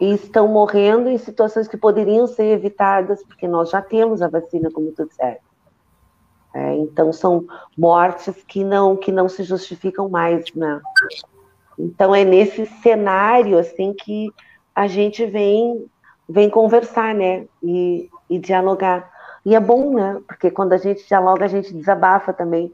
e 0.00 0.14
estão 0.14 0.48
morrendo 0.48 1.10
em 1.10 1.18
situações 1.18 1.68
que 1.68 1.76
poderiam 1.76 2.26
ser 2.26 2.44
evitadas, 2.44 3.22
porque 3.24 3.46
nós 3.46 3.70
já 3.70 3.82
temos 3.82 4.22
a 4.22 4.28
vacina, 4.28 4.70
como 4.70 4.90
tu 4.92 5.06
disseste. 5.06 5.49
É, 6.52 6.74
então 6.76 7.12
são 7.12 7.44
mortes 7.78 8.42
que 8.46 8.64
não 8.64 8.96
que 8.96 9.12
não 9.12 9.28
se 9.28 9.44
justificam 9.44 10.08
mais, 10.08 10.52
né? 10.54 10.80
Então 11.78 12.14
é 12.14 12.24
nesse 12.24 12.66
cenário 12.82 13.58
assim 13.58 13.94
que 13.94 14.32
a 14.74 14.86
gente 14.86 15.24
vem 15.26 15.88
vem 16.28 16.48
conversar, 16.48 17.14
né? 17.14 17.46
E, 17.62 18.08
e 18.28 18.38
dialogar. 18.38 19.10
E 19.44 19.54
é 19.54 19.60
bom, 19.60 19.94
né? 19.94 20.20
Porque 20.26 20.50
quando 20.50 20.72
a 20.72 20.76
gente 20.76 21.06
dialoga, 21.06 21.44
a 21.44 21.48
gente 21.48 21.74
desabafa 21.74 22.32
também 22.32 22.72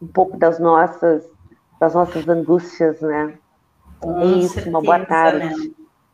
um 0.00 0.06
pouco 0.06 0.36
das 0.36 0.58
nossas, 0.58 1.24
das 1.78 1.94
nossas 1.94 2.28
angústias, 2.28 3.00
né? 3.00 3.38
Com 4.00 4.20
é 4.20 4.24
isso, 4.24 4.54
certeza, 4.54 4.70
uma 4.70 4.82
boa 4.82 5.04
tarde. 5.04 5.38
Né? 5.38 5.70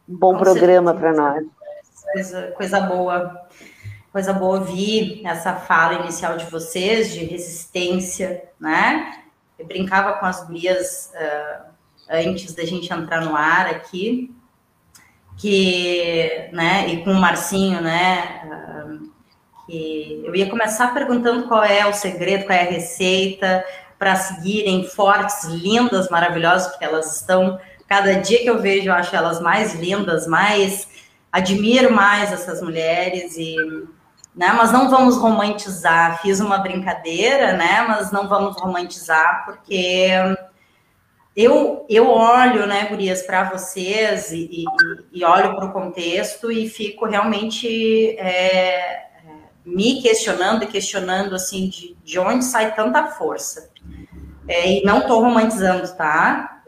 Um 0.08 0.16
bom 0.16 0.32
Com 0.34 0.40
programa 0.40 0.94
para 0.94 1.12
nós. 1.12 1.44
Coisa, 2.12 2.52
coisa 2.52 2.80
boa. 2.80 3.40
Coisa 4.12 4.34
boa 4.34 4.58
ouvir 4.58 5.22
essa 5.24 5.54
fala 5.54 5.94
inicial 5.94 6.36
de 6.36 6.44
vocês, 6.44 7.14
de 7.14 7.24
resistência, 7.24 8.44
né? 8.60 9.22
Eu 9.58 9.64
brincava 9.66 10.12
com 10.12 10.26
as 10.26 10.46
gurias 10.46 11.10
uh, 11.14 11.72
antes 12.10 12.54
da 12.54 12.62
gente 12.62 12.92
entrar 12.92 13.22
no 13.22 13.34
ar 13.34 13.68
aqui, 13.68 14.30
que, 15.38 16.50
né, 16.52 16.88
e 16.88 17.02
com 17.02 17.12
o 17.12 17.20
Marcinho, 17.20 17.80
né, 17.80 18.42
que 19.66 20.22
eu 20.26 20.36
ia 20.36 20.50
começar 20.50 20.92
perguntando 20.92 21.48
qual 21.48 21.64
é 21.64 21.86
o 21.86 21.94
segredo, 21.94 22.44
qual 22.44 22.58
é 22.58 22.62
a 22.68 22.70
receita 22.70 23.64
para 23.98 24.14
seguirem 24.16 24.84
fortes, 24.84 25.44
lindas, 25.44 26.10
maravilhosas, 26.10 26.68
porque 26.68 26.84
elas 26.84 27.16
estão, 27.16 27.58
cada 27.88 28.12
dia 28.20 28.42
que 28.42 28.50
eu 28.50 28.60
vejo, 28.60 28.88
eu 28.88 28.92
acho 28.92 29.16
elas 29.16 29.40
mais 29.40 29.74
lindas, 29.74 30.26
mais, 30.26 30.86
admiro 31.30 31.90
mais 31.90 32.30
essas 32.30 32.60
mulheres 32.60 33.36
e, 33.38 33.56
né, 34.34 34.52
mas 34.56 34.72
não 34.72 34.88
vamos 34.88 35.16
romantizar, 35.18 36.20
fiz 36.22 36.40
uma 36.40 36.58
brincadeira, 36.58 37.52
né, 37.52 37.84
mas 37.86 38.10
não 38.10 38.28
vamos 38.28 38.56
romantizar, 38.60 39.44
porque 39.44 40.08
eu, 41.36 41.86
eu 41.88 42.08
olho, 42.08 42.66
né, 42.66 42.86
Gurias, 42.86 43.22
para 43.22 43.50
vocês 43.50 44.32
e, 44.32 44.48
e, 44.50 44.64
e 45.12 45.24
olho 45.24 45.54
para 45.54 45.66
o 45.66 45.72
contexto 45.72 46.50
e 46.50 46.68
fico 46.68 47.06
realmente 47.06 48.16
é, 48.18 49.06
me 49.64 50.02
questionando 50.02 50.64
e 50.64 50.66
questionando, 50.66 51.34
assim, 51.34 51.68
de, 51.68 51.96
de 52.02 52.18
onde 52.18 52.44
sai 52.44 52.74
tanta 52.74 53.06
força. 53.06 53.70
É, 54.48 54.68
e 54.70 54.84
não 54.84 55.00
estou 55.00 55.22
romantizando, 55.22 55.88
tá? 55.94 56.61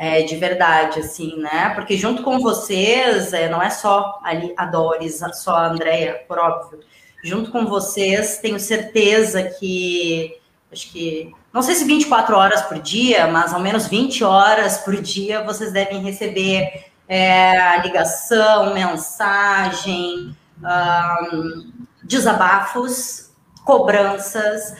É, 0.00 0.22
de 0.22 0.36
verdade, 0.36 1.00
assim, 1.00 1.36
né? 1.38 1.70
Porque 1.74 1.96
junto 1.96 2.22
com 2.22 2.38
vocês, 2.38 3.32
é, 3.32 3.48
não 3.48 3.60
é 3.60 3.68
só 3.68 4.20
ali 4.22 4.54
a 4.56 4.64
Doris, 4.64 5.20
só 5.34 5.56
a 5.56 5.66
Andrea, 5.66 6.24
por 6.28 6.38
óbvio. 6.38 6.78
Junto 7.24 7.50
com 7.50 7.66
vocês, 7.66 8.38
tenho 8.38 8.60
certeza 8.60 9.42
que 9.42 10.38
acho 10.70 10.92
que 10.92 11.32
não 11.52 11.62
sei 11.62 11.74
se 11.74 11.84
24 11.84 12.36
horas 12.36 12.62
por 12.62 12.78
dia, 12.78 13.26
mas 13.26 13.52
ao 13.52 13.58
menos 13.58 13.88
20 13.88 14.22
horas 14.22 14.78
por 14.78 14.94
dia 15.00 15.42
vocês 15.42 15.72
devem 15.72 16.00
receber 16.00 16.84
é, 17.08 17.80
ligação, 17.82 18.74
mensagem, 18.74 20.36
um, 20.62 21.72
desabafos, 22.04 23.32
cobranças, 23.64 24.74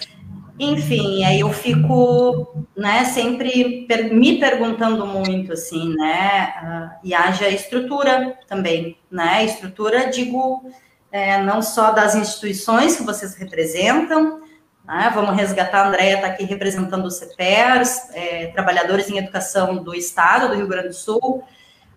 enfim, 0.58 1.24
aí 1.24 1.40
eu 1.40 1.52
fico, 1.52 2.66
né, 2.76 3.04
sempre 3.04 3.86
me 4.12 4.38
perguntando 4.38 5.06
muito, 5.06 5.52
assim, 5.52 5.94
né, 5.96 6.54
uh, 6.62 6.98
e 7.04 7.14
haja 7.14 7.48
estrutura 7.48 8.38
também, 8.46 8.98
né, 9.10 9.44
estrutura, 9.44 10.10
digo, 10.10 10.62
é, 11.10 11.40
não 11.42 11.62
só 11.62 11.92
das 11.92 12.14
instituições 12.14 12.96
que 12.96 13.02
vocês 13.02 13.34
representam, 13.34 14.40
né? 14.88 15.12
Vamos 15.14 15.36
resgatar, 15.36 15.82
a 15.82 15.88
Andrea 15.88 16.14
está 16.14 16.28
aqui 16.28 16.44
representando 16.44 17.04
o 17.04 17.10
CEPERS, 17.10 18.08
é, 18.14 18.46
trabalhadores 18.46 19.10
em 19.10 19.18
educação 19.18 19.82
do 19.82 19.94
Estado 19.94 20.48
do 20.48 20.54
Rio 20.54 20.66
Grande 20.66 20.88
do 20.88 20.94
Sul. 20.94 21.44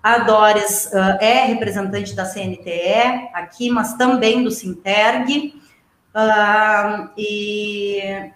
A 0.03 0.17
Doris 0.17 0.87
uh, 0.87 1.17
é 1.21 1.45
representante 1.45 2.13
da 2.13 2.25
CNTE 2.25 3.29
aqui, 3.33 3.69
mas 3.69 3.93
também 3.93 4.43
do 4.43 4.51
Sinterg. 4.51 5.53
Uh, 6.13 7.09
e 7.17 8.31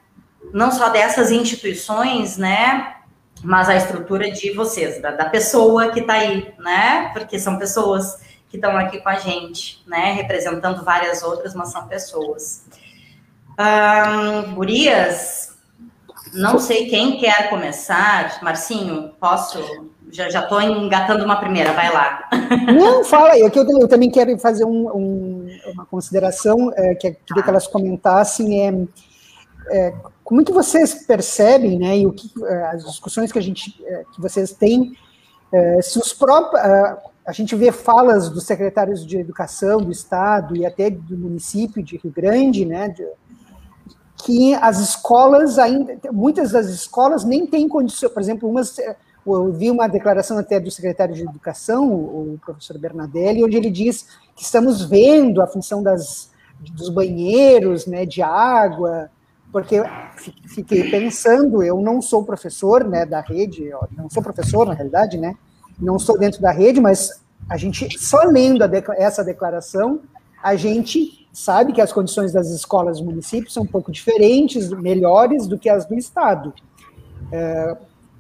não 0.56 0.72
só 0.72 0.88
dessas 0.88 1.32
instituições, 1.32 2.38
né, 2.38 2.96
mas 3.44 3.68
a 3.68 3.76
estrutura 3.76 4.32
de 4.32 4.54
vocês, 4.54 5.02
da, 5.02 5.12
da 5.12 5.26
pessoa 5.26 5.92
que 5.92 6.00
está 6.00 6.14
aí, 6.14 6.54
né, 6.58 7.12
porque 7.12 7.38
são 7.38 7.58
pessoas 7.60 8.22
que 8.48 8.56
estão 8.56 8.78
aqui 8.78 9.02
com 9.02 9.10
a 9.10 9.16
gente, 9.16 9.84
né, 9.86 10.14
representando 10.14 10.82
várias 10.86 11.22
outras, 11.24 11.54
mas 11.54 11.74
são 11.74 11.86
pessoas. 11.88 12.64
Um, 13.60 14.56
gurias, 14.56 15.58
não 16.34 16.58
sei 16.58 16.88
quem 16.88 17.18
quer 17.18 17.50
começar. 17.50 18.42
Marcinho, 18.42 19.14
posso? 19.20 19.60
Já 20.10 20.28
estou 20.28 20.62
engatando 20.62 21.26
uma 21.26 21.36
primeira, 21.36 21.74
vai 21.74 21.92
lá. 21.92 22.30
Não, 22.74 23.04
fala, 23.04 23.38
eu, 23.38 23.50
eu, 23.54 23.82
eu 23.82 23.88
também 23.88 24.10
quero 24.10 24.38
fazer 24.38 24.64
um, 24.64 24.88
um, 24.88 25.60
uma 25.74 25.86
consideração 25.86 26.72
é, 26.76 26.96
que 26.96 27.12
queria 27.12 27.44
que 27.44 27.50
elas 27.50 27.68
comentassem. 27.68 28.62
É, 28.62 28.74
é, 29.70 29.94
como 30.26 30.42
é 30.42 30.44
que 30.44 30.52
vocês 30.52 31.06
percebem, 31.06 31.78
né, 31.78 32.00
e 32.00 32.08
o 32.08 32.12
que, 32.12 32.32
é, 32.44 32.64
as 32.70 32.84
discussões 32.84 33.32
que, 33.32 33.38
a 33.38 33.42
gente, 33.42 33.76
é, 33.86 34.04
que 34.12 34.20
vocês 34.20 34.52
têm, 34.52 34.92
é, 35.54 35.82
se 35.84 36.00
os 36.00 36.12
próprios 36.12 36.60
a 37.26 37.32
gente 37.32 37.56
vê 37.56 37.72
falas 37.72 38.30
dos 38.30 38.44
secretários 38.44 39.06
de 39.06 39.18
educação 39.18 39.78
do 39.78 39.92
estado 39.92 40.56
e 40.56 40.66
até 40.66 40.92
do 40.92 41.18
município 41.18 41.82
de 41.82 41.98
Rio 41.98 42.12
Grande, 42.12 42.66
né, 42.66 42.90
de, 42.90 43.08
que 44.24 44.54
as 44.56 44.80
escolas 44.80 45.60
ainda, 45.60 45.98
muitas 46.12 46.52
das 46.52 46.68
escolas 46.68 47.24
nem 47.24 47.46
têm 47.46 47.68
condição, 47.68 48.10
por 48.10 48.22
exemplo, 48.22 48.50
umas, 48.50 48.76
eu 49.26 49.52
vi 49.52 49.70
uma 49.70 49.88
declaração 49.88 50.38
até 50.38 50.60
do 50.60 50.72
secretário 50.72 51.14
de 51.14 51.24
Educação, 51.24 51.88
o 51.92 52.40
professor 52.44 52.78
Bernadelli, 52.78 53.44
onde 53.44 53.58
ele 53.58 53.70
diz 53.70 54.08
que 54.36 54.44
estamos 54.44 54.84
vendo 54.84 55.42
a 55.42 55.48
função 55.48 55.82
das, 55.84 56.32
dos 56.60 56.90
banheiros, 56.90 57.86
né, 57.86 58.06
de 58.06 58.22
água, 58.22 59.10
porque 59.56 59.82
fiquei 60.48 60.92
pensando, 60.92 61.64
eu 61.64 61.80
não 61.80 62.02
sou 62.02 62.26
professor, 62.26 62.84
né, 62.84 63.06
da 63.06 63.22
rede, 63.22 63.70
não 63.96 64.10
sou 64.10 64.22
professor 64.22 64.68
na 64.68 64.74
realidade, 64.74 65.18
né, 65.18 65.34
não 65.80 65.96
estou 65.96 66.20
dentro 66.20 66.42
da 66.42 66.52
rede, 66.52 66.82
mas 66.82 67.22
a 67.48 67.56
gente 67.56 67.98
só 67.98 68.24
lendo 68.24 68.66
essa 68.98 69.24
declaração, 69.24 70.02
a 70.44 70.58
gente 70.58 71.26
sabe 71.32 71.72
que 71.72 71.80
as 71.80 71.94
condições 71.94 72.34
das 72.34 72.50
escolas 72.50 73.00
do 73.00 73.06
município 73.06 73.50
são 73.50 73.64
um 73.64 73.66
pouco 73.66 73.94
diferentes, 73.94 74.72
melhores 74.72 75.48
do 75.48 75.58
que 75.58 75.70
as 75.70 75.86
do 75.86 75.96
estado. 75.96 76.54
É, 77.32 77.78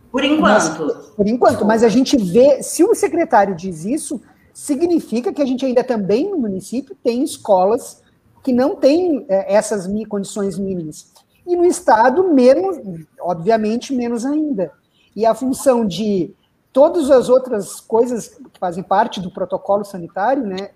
por 0.09 0.23
enquanto. 0.23 0.39
Mas, 0.39 0.69
por 1.17 1.27
enquanto, 1.27 1.65
mas 1.65 1.83
a 1.83 1.89
gente 1.89 2.15
vê, 2.15 2.63
se 2.63 2.81
o 2.81 2.95
secretário 2.95 3.53
diz 3.53 3.83
isso, 3.83 4.21
significa 4.53 5.33
que 5.33 5.41
a 5.41 5.45
gente 5.45 5.65
ainda 5.65 5.83
também 5.83 6.31
no 6.31 6.37
município 6.37 6.95
tem 7.03 7.21
escolas 7.25 8.01
que 8.41 8.53
não 8.53 8.77
têm 8.77 9.25
é, 9.27 9.53
essas 9.53 9.85
condições 10.07 10.57
mínimas. 10.57 11.13
E 11.45 11.55
no 11.55 11.65
Estado, 11.65 12.33
menos, 12.33 12.77
obviamente, 13.19 13.93
menos 13.93 14.25
ainda. 14.25 14.71
E 15.15 15.25
a 15.25 15.35
função 15.35 15.85
de 15.85 16.33
todas 16.73 17.09
as 17.09 17.29
outras 17.29 17.79
coisas 17.79 18.27
que 18.27 18.59
fazem 18.59 18.83
parte 18.83 19.21
do 19.21 19.31
protocolo 19.31 19.85
sanitário, 19.85 20.45
né? 20.45 20.71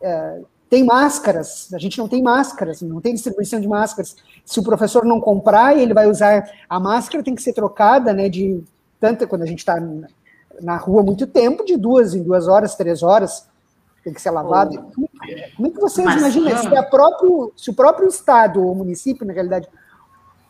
É, 0.00 0.40
tem 0.68 0.82
máscaras, 0.82 1.68
a 1.72 1.78
gente 1.78 1.98
não 1.98 2.08
tem 2.08 2.22
máscaras, 2.22 2.82
não 2.82 3.00
tem 3.00 3.14
distribuição 3.14 3.60
de 3.60 3.68
máscaras. 3.68 4.16
Se 4.44 4.58
o 4.58 4.64
professor 4.64 5.04
não 5.04 5.20
comprar, 5.20 5.78
ele 5.78 5.94
vai 5.94 6.08
usar 6.08 6.50
a 6.68 6.80
máscara, 6.80 7.22
tem 7.22 7.34
que 7.34 7.42
ser 7.42 7.52
trocada, 7.52 8.12
né? 8.12 8.28
De 8.28 8.64
tanto 8.98 9.28
quando 9.28 9.42
a 9.42 9.46
gente 9.46 9.60
está 9.60 9.80
na 10.60 10.76
rua 10.76 11.02
muito 11.02 11.26
tempo, 11.26 11.64
de 11.64 11.76
duas 11.76 12.14
em 12.14 12.22
duas 12.22 12.48
horas, 12.48 12.74
três 12.74 13.02
horas, 13.02 13.46
tem 14.02 14.12
que 14.12 14.20
ser 14.20 14.30
lavado. 14.30 14.76
Como, 15.56 15.68
é 15.68 15.70
que 15.70 15.80
vocês 15.80 16.04
Mas, 16.04 16.18
imaginam 16.18 16.58
se, 16.58 16.76
a 16.76 16.82
próprio, 16.82 17.52
se 17.56 17.70
o 17.70 17.74
próprio 17.74 18.08
Estado 18.08 18.60
ou 18.60 18.74
município, 18.74 19.26
na 19.26 19.32
realidade, 19.32 19.68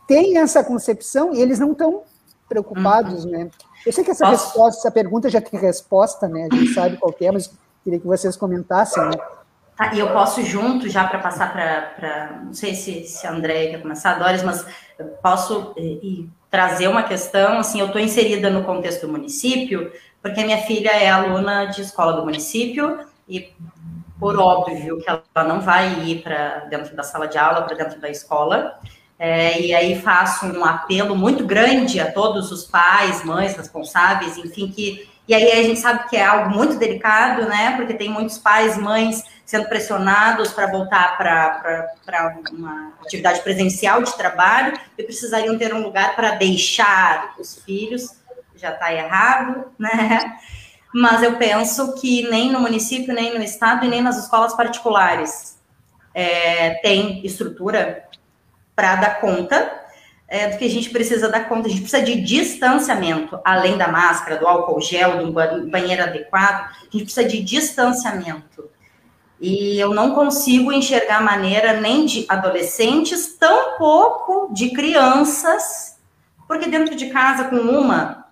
tem 0.06 0.38
essa 0.38 0.62
concepção 0.62 1.34
e 1.34 1.40
eles 1.40 1.58
não 1.58 1.72
estão 1.72 2.02
preocupados, 2.48 3.24
uhum. 3.24 3.30
né? 3.30 3.50
Eu 3.84 3.92
sei 3.92 4.04
que 4.04 4.10
essa 4.10 4.26
Posso? 4.26 4.44
resposta, 4.44 4.80
essa 4.80 4.90
pergunta 4.90 5.28
já 5.28 5.40
tem 5.40 5.58
resposta, 5.58 6.28
né? 6.28 6.48
A 6.50 6.54
gente 6.54 6.72
sabe 6.72 6.96
qual 6.96 7.14
é, 7.20 7.30
mas 7.30 7.50
queria 7.82 8.00
que 8.00 8.06
vocês 8.06 8.36
comentassem, 8.36 9.02
né? 9.04 9.16
Tá, 9.76 9.92
e 9.92 9.98
eu 9.98 10.12
posso 10.12 10.42
junto 10.42 10.88
já 10.88 11.04
para 11.06 11.18
passar 11.18 11.52
para. 11.52 12.42
Não 12.44 12.54
sei 12.54 12.74
se, 12.74 13.04
se 13.04 13.26
a 13.26 13.32
Andréia 13.32 13.70
quer 13.70 13.82
começar, 13.82 14.14
Doris, 14.14 14.42
mas 14.42 14.64
eu 14.98 15.06
posso 15.20 15.74
e, 15.76 16.28
trazer 16.48 16.86
uma 16.86 17.02
questão. 17.02 17.58
Assim, 17.58 17.80
eu 17.80 17.86
estou 17.86 18.00
inserida 18.00 18.48
no 18.48 18.62
contexto 18.62 19.06
do 19.06 19.12
município, 19.12 19.90
porque 20.22 20.44
minha 20.44 20.58
filha 20.58 20.90
é 20.90 21.10
aluna 21.10 21.66
de 21.66 21.82
escola 21.82 22.12
do 22.12 22.24
município, 22.24 23.00
e 23.28 23.52
por 24.20 24.38
óbvio 24.38 24.98
que 24.98 25.10
ela 25.10 25.48
não 25.48 25.60
vai 25.60 26.04
ir 26.04 26.22
para 26.22 26.60
dentro 26.70 26.94
da 26.94 27.02
sala 27.02 27.26
de 27.26 27.36
aula, 27.36 27.62
para 27.62 27.76
dentro 27.76 28.00
da 28.00 28.08
escola. 28.08 28.78
É, 29.18 29.60
e 29.60 29.74
aí 29.74 30.00
faço 30.00 30.46
um 30.46 30.64
apelo 30.64 31.14
muito 31.14 31.44
grande 31.46 32.00
a 32.00 32.10
todos 32.10 32.50
os 32.50 32.64
pais, 32.64 33.24
mães 33.24 33.56
responsáveis, 33.56 34.36
enfim, 34.36 34.68
que. 34.70 35.08
E 35.26 35.34
aí 35.34 35.52
a 35.52 35.62
gente 35.62 35.80
sabe 35.80 36.08
que 36.08 36.16
é 36.16 36.24
algo 36.24 36.50
muito 36.50 36.76
delicado, 36.76 37.48
né? 37.48 37.74
Porque 37.76 37.94
tem 37.94 38.10
muitos 38.10 38.36
pais, 38.36 38.76
mães 38.76 39.22
sendo 39.44 39.68
pressionados 39.68 40.52
para 40.52 40.70
voltar 40.70 41.16
para 41.16 42.36
uma 42.52 42.92
atividade 43.02 43.40
presencial 43.40 44.02
de 44.02 44.14
trabalho 44.16 44.78
e 44.98 45.02
precisariam 45.02 45.56
ter 45.56 45.72
um 45.72 45.82
lugar 45.82 46.16
para 46.16 46.32
deixar 46.32 47.34
os 47.38 47.56
filhos, 47.62 48.16
já 48.56 48.70
está 48.70 48.92
errado, 48.92 49.66
né? 49.78 50.38
Mas 50.92 51.22
eu 51.22 51.36
penso 51.36 51.94
que 51.94 52.28
nem 52.30 52.52
no 52.52 52.60
município, 52.60 53.14
nem 53.14 53.36
no 53.36 53.42
estado 53.42 53.84
e 53.84 53.88
nem 53.88 54.00
nas 54.00 54.16
escolas 54.16 54.54
particulares 54.54 55.58
é, 56.14 56.74
tem 56.74 57.24
estrutura 57.26 58.04
para 58.74 58.96
dar 58.96 59.20
conta 59.20 59.84
é, 60.26 60.48
do 60.48 60.58
que 60.58 60.64
a 60.64 60.70
gente 60.70 60.90
precisa 60.90 61.28
dar 61.28 61.48
conta. 61.48 61.68
A 61.68 61.70
gente 61.70 61.82
precisa 61.82 62.02
de 62.02 62.20
distanciamento, 62.20 63.38
além 63.44 63.76
da 63.76 63.88
máscara, 63.88 64.36
do 64.36 64.46
álcool 64.46 64.80
gel, 64.80 65.24
do 65.24 65.32
banheiro 65.70 66.02
adequado, 66.02 66.70
a 66.70 66.84
gente 66.90 67.04
precisa 67.04 67.24
de 67.24 67.42
distanciamento. 67.42 68.68
E 69.40 69.78
eu 69.78 69.92
não 69.92 70.14
consigo 70.14 70.72
enxergar 70.72 71.22
maneira 71.22 71.80
nem 71.80 72.06
de 72.06 72.24
adolescentes, 72.28 73.36
tampouco 73.36 74.52
de 74.54 74.70
crianças, 74.70 75.98
porque 76.48 76.68
dentro 76.68 76.94
de 76.94 77.10
casa, 77.10 77.44
com 77.44 77.56
uma, 77.56 78.26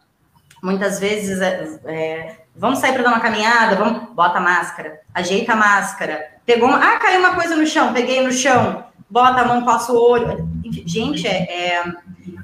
muitas 0.63 0.99
vezes, 0.99 1.41
é, 1.41 1.81
é, 1.85 2.42
vamos 2.57 2.79
sair 2.79 2.93
para 2.93 3.03
dar 3.03 3.11
uma 3.11 3.21
caminhada, 3.21 3.77
vamos, 3.77 4.15
bota 4.15 4.39
a 4.39 4.41
máscara, 4.41 5.01
ajeita 5.15 5.53
a 5.53 5.57
máscara, 5.57 6.21
pegou, 6.45 6.69
uma, 6.69 6.79
ah, 6.79 6.99
caiu 6.99 7.21
uma 7.21 7.35
coisa 7.35 7.57
no 7.57 7.67
chão, 7.67 7.93
peguei 7.93 8.23
no 8.23 8.33
chão, 8.33 8.85
bota 9.09 9.43
a 9.43 9.45
mão, 9.45 9.65
passa 9.65 9.93
o 9.93 10.01
olho. 10.01 10.49
Gente, 10.87 11.27
é, 11.27 11.77
é, 11.79 11.85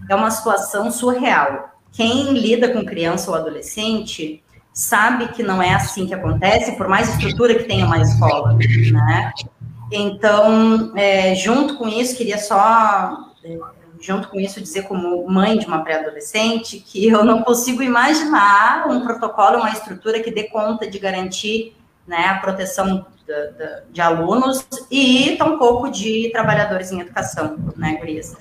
é 0.08 0.14
uma 0.14 0.30
situação 0.30 0.90
surreal. 0.90 1.70
Quem 1.92 2.32
lida 2.32 2.68
com 2.68 2.84
criança 2.84 3.30
ou 3.30 3.36
adolescente 3.36 4.42
sabe 4.72 5.28
que 5.28 5.42
não 5.42 5.62
é 5.62 5.74
assim 5.74 6.06
que 6.06 6.14
acontece, 6.14 6.76
por 6.76 6.86
mais 6.86 7.08
estrutura 7.08 7.54
que 7.54 7.64
tenha 7.64 7.84
uma 7.84 8.00
escola, 8.00 8.52
né? 8.54 9.32
Então, 9.90 10.92
é, 10.94 11.34
junto 11.34 11.76
com 11.76 11.88
isso, 11.88 12.16
queria 12.16 12.38
só, 12.38 13.32
é, 13.42 13.58
junto 14.00 14.28
com 14.28 14.38
isso, 14.38 14.60
dizer 14.60 14.82
como 14.82 15.26
mãe 15.28 15.58
de 15.58 15.66
uma 15.66 15.82
pré-adolescente, 15.82 16.78
que 16.80 17.08
eu 17.08 17.24
não 17.24 17.42
consigo 17.42 17.82
imaginar 17.82 18.88
um 18.88 19.00
protocolo, 19.00 19.58
uma 19.58 19.70
estrutura 19.70 20.20
que 20.20 20.30
dê 20.30 20.44
conta 20.44 20.88
de 20.88 20.98
garantir 20.98 21.76
né, 22.06 22.26
a 22.26 22.38
proteção 22.38 23.06
de, 23.26 23.92
de 23.92 24.00
alunos 24.00 24.66
e 24.90 25.36
tampouco 25.36 25.90
de 25.90 26.30
trabalhadores 26.32 26.90
em 26.90 27.00
educação, 27.00 27.58
né, 27.76 27.96
Gurias? 27.96 28.34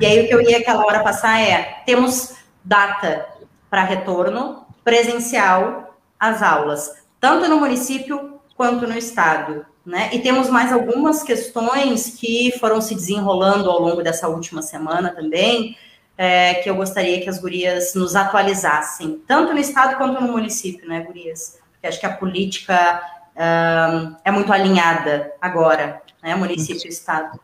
E 0.00 0.06
aí 0.06 0.24
o 0.24 0.28
que 0.28 0.34
eu 0.34 0.40
ia 0.40 0.58
aquela 0.58 0.84
hora 0.86 1.02
passar 1.02 1.38
é, 1.38 1.82
temos 1.84 2.34
data 2.64 3.26
para 3.68 3.84
retorno, 3.84 4.64
presencial 4.82 5.94
às 6.18 6.42
aulas, 6.42 6.90
tanto 7.20 7.48
no 7.48 7.58
município 7.58 8.40
quanto 8.56 8.86
no 8.86 8.96
estado. 8.96 9.64
Né? 9.90 10.08
E 10.12 10.20
temos 10.20 10.48
mais 10.48 10.72
algumas 10.72 11.24
questões 11.24 12.14
que 12.16 12.56
foram 12.60 12.80
se 12.80 12.94
desenrolando 12.94 13.68
ao 13.68 13.82
longo 13.82 14.04
dessa 14.04 14.28
última 14.28 14.62
semana 14.62 15.10
também, 15.10 15.76
é, 16.16 16.54
que 16.54 16.70
eu 16.70 16.76
gostaria 16.76 17.20
que 17.20 17.28
as 17.28 17.40
gurias 17.40 17.92
nos 17.96 18.14
atualizassem, 18.14 19.20
tanto 19.26 19.52
no 19.52 19.58
estado 19.58 19.96
quanto 19.96 20.20
no 20.20 20.30
município, 20.30 20.88
né, 20.88 21.00
gurias? 21.00 21.58
Porque 21.72 21.88
acho 21.88 21.98
que 21.98 22.06
a 22.06 22.16
política 22.16 23.02
um, 23.34 24.14
é 24.24 24.30
muito 24.30 24.52
alinhada 24.52 25.32
agora, 25.40 26.00
né, 26.22 26.36
município 26.36 26.86
e 26.86 26.90
estado. 26.90 27.40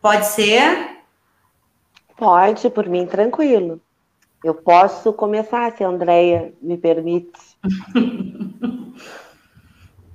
Pode 0.00 0.24
ser? 0.24 1.02
Pode, 2.16 2.70
por 2.70 2.88
mim, 2.88 3.04
tranquilo. 3.04 3.78
Eu 4.42 4.54
posso 4.54 5.12
começar, 5.12 5.70
se 5.72 5.84
a 5.84 5.88
Andrea 5.88 6.50
me 6.62 6.78
permite. 6.78 7.38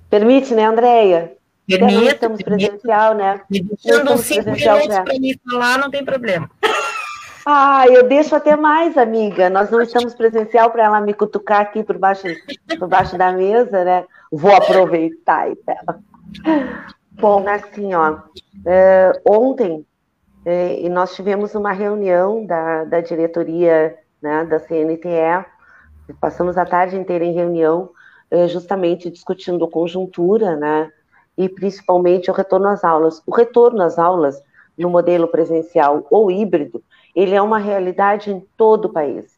permite, 0.09 0.55
né, 0.55 0.65
Permite. 1.67 2.07
Estamos 2.07 2.41
presencial, 2.41 3.13
né? 3.15 3.41
Deixando 3.49 4.17
cinco 4.17 4.51
minutos 4.51 4.99
para 4.99 5.19
me 5.19 5.39
falar, 5.49 5.77
não 5.79 5.89
tem 5.89 6.03
problema. 6.03 6.49
Ah, 7.45 7.85
eu 7.89 8.07
deixo 8.07 8.33
até 8.33 8.55
mais, 8.55 8.97
amiga. 8.97 9.49
Nós 9.49 9.69
não 9.69 9.81
estamos 9.81 10.15
presencial 10.15 10.71
para 10.71 10.85
ela 10.85 11.01
me 11.01 11.13
cutucar 11.13 11.59
aqui 11.59 11.83
por 11.83 11.97
baixo, 11.97 12.23
por 12.79 12.87
baixo 12.87 13.17
da 13.17 13.33
mesa, 13.33 13.83
né? 13.83 14.05
Vou 14.31 14.55
aproveitar. 14.55 15.49
Bom, 17.11 17.45
assim, 17.49 17.93
ó, 17.93 18.19
é, 18.65 19.11
ontem 19.27 19.85
é, 20.45 20.87
nós 20.87 21.13
tivemos 21.17 21.53
uma 21.53 21.73
reunião 21.73 22.45
da, 22.45 22.85
da 22.85 23.01
diretoria 23.01 23.93
né, 24.23 24.45
da 24.45 24.57
CNTE. 24.57 25.45
Passamos 26.19 26.57
a 26.57 26.65
tarde 26.65 26.95
inteira 26.95 27.25
em 27.25 27.33
reunião, 27.33 27.89
eh, 28.31 28.47
justamente 28.47 29.09
discutindo 29.09 29.67
conjuntura, 29.67 30.55
né, 30.55 30.91
e 31.37 31.49
principalmente 31.49 32.29
o 32.29 32.33
retorno 32.33 32.67
às 32.67 32.83
aulas. 32.83 33.21
O 33.25 33.35
retorno 33.35 33.81
às 33.81 33.97
aulas 33.97 34.41
no 34.77 34.89
modelo 34.89 35.27
presencial 35.27 36.05
ou 36.09 36.31
híbrido, 36.31 36.83
ele 37.15 37.35
é 37.35 37.41
uma 37.41 37.59
realidade 37.59 38.31
em 38.31 38.39
todo 38.57 38.85
o 38.85 38.93
país, 38.93 39.37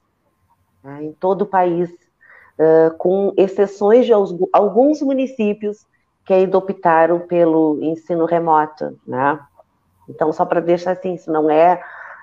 né, 0.84 1.04
em 1.04 1.12
todo 1.12 1.42
o 1.42 1.46
país, 1.46 1.90
uh, 1.90 2.96
com 2.98 3.34
exceções 3.38 4.06
de 4.06 4.14
alguns 4.54 5.02
municípios 5.02 5.86
que 6.26 6.34
ainda 6.34 6.58
optaram 6.58 7.20
pelo 7.20 7.80
ensino 7.82 8.26
remoto, 8.26 8.98
né? 9.06 9.40
Então, 10.10 10.32
só 10.32 10.46
para 10.46 10.60
deixar 10.60 10.92
assim, 10.92 11.14
isso 11.14 11.32
não 11.32 11.50
é 11.50 11.82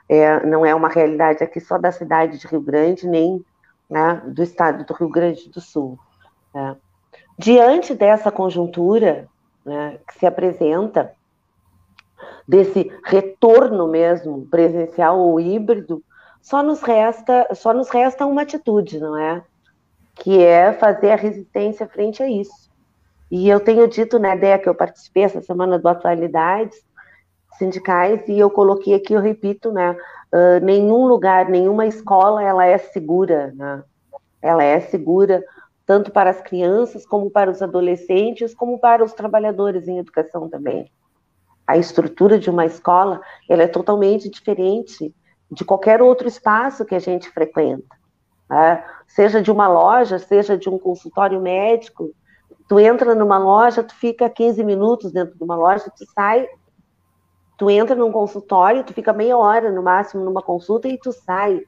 é, 0.08 0.44
não 0.44 0.66
é 0.66 0.74
uma 0.74 0.88
realidade 0.88 1.42
aqui 1.42 1.60
só 1.60 1.78
da 1.78 1.90
cidade 1.90 2.38
de 2.38 2.46
Rio 2.46 2.60
Grande, 2.60 3.06
nem 3.06 3.42
né, 3.88 4.20
do 4.26 4.42
estado 4.42 4.84
do 4.84 4.92
Rio 4.94 5.08
Grande 5.08 5.48
do 5.48 5.60
Sul. 5.60 5.98
Né. 6.54 6.76
Diante 7.38 7.94
dessa 7.94 8.30
conjuntura 8.30 9.28
né, 9.64 9.98
que 10.06 10.18
se 10.18 10.26
apresenta, 10.26 11.12
desse 12.46 12.90
retorno 13.04 13.88
mesmo 13.88 14.46
presencial 14.50 15.18
ou 15.18 15.40
híbrido, 15.40 16.02
só 16.40 16.62
nos 16.62 16.82
resta, 16.82 17.48
só 17.54 17.72
nos 17.72 17.88
resta 17.88 18.26
uma 18.26 18.42
atitude, 18.42 18.98
não 18.98 19.16
é? 19.16 19.42
Que 20.14 20.42
é 20.42 20.72
fazer 20.72 21.12
a 21.12 21.16
resistência 21.16 21.86
frente 21.86 22.22
a 22.22 22.28
isso. 22.28 22.70
E 23.30 23.48
eu 23.48 23.60
tenho 23.60 23.88
dito, 23.88 24.18
né, 24.18 24.36
Dé, 24.36 24.58
que 24.58 24.68
eu 24.68 24.74
participei 24.74 25.22
essa 25.22 25.40
semana 25.40 25.78
do 25.78 25.88
Atualidades, 25.88 26.78
sindicais 27.58 28.28
e 28.28 28.38
eu 28.38 28.50
coloquei 28.50 28.94
aqui, 28.94 29.14
eu 29.14 29.20
repito, 29.20 29.70
né? 29.72 29.96
Uh, 30.32 30.64
nenhum 30.64 31.06
lugar, 31.06 31.48
nenhuma 31.48 31.86
escola, 31.86 32.42
ela 32.42 32.64
é 32.64 32.76
segura, 32.78 33.52
né? 33.54 33.82
Ela 34.40 34.64
é 34.64 34.80
segura 34.80 35.42
tanto 35.92 36.10
para 36.10 36.30
as 36.30 36.40
crianças, 36.40 37.04
como 37.04 37.30
para 37.30 37.50
os 37.50 37.60
adolescentes, 37.60 38.54
como 38.54 38.78
para 38.78 39.04
os 39.04 39.12
trabalhadores 39.12 39.86
em 39.86 39.98
educação 39.98 40.48
também. 40.48 40.90
A 41.66 41.76
estrutura 41.76 42.38
de 42.38 42.48
uma 42.48 42.64
escola, 42.64 43.20
ela 43.46 43.64
é 43.64 43.66
totalmente 43.66 44.30
diferente 44.30 45.14
de 45.50 45.64
qualquer 45.66 46.00
outro 46.00 46.26
espaço 46.26 46.86
que 46.86 46.94
a 46.94 46.98
gente 46.98 47.28
frequenta. 47.28 47.94
Né? 48.48 48.82
Seja 49.06 49.42
de 49.42 49.50
uma 49.50 49.68
loja, 49.68 50.18
seja 50.18 50.56
de 50.56 50.66
um 50.70 50.78
consultório 50.78 51.42
médico, 51.42 52.14
tu 52.66 52.80
entra 52.80 53.14
numa 53.14 53.36
loja, 53.36 53.82
tu 53.82 53.94
fica 53.94 54.30
15 54.30 54.64
minutos 54.64 55.12
dentro 55.12 55.36
de 55.36 55.44
uma 55.44 55.56
loja, 55.56 55.92
tu 55.94 56.06
sai, 56.14 56.48
tu 57.58 57.68
entra 57.68 57.94
num 57.94 58.10
consultório, 58.10 58.82
tu 58.82 58.94
fica 58.94 59.12
meia 59.12 59.36
hora 59.36 59.70
no 59.70 59.82
máximo 59.82 60.24
numa 60.24 60.40
consulta 60.40 60.88
e 60.88 60.96
tu 60.96 61.12
sai. 61.12 61.60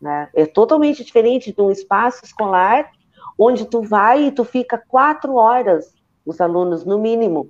Né? 0.00 0.30
É 0.32 0.46
totalmente 0.46 1.04
diferente 1.04 1.52
de 1.52 1.60
um 1.60 1.70
espaço 1.70 2.24
escolar 2.24 2.90
onde 3.38 3.66
tu 3.66 3.82
vai 3.82 4.24
e 4.24 4.32
tu 4.32 4.44
fica 4.44 4.82
quatro 4.88 5.34
horas, 5.34 5.94
os 6.26 6.40
alunos 6.40 6.84
no 6.84 6.98
mínimo, 6.98 7.48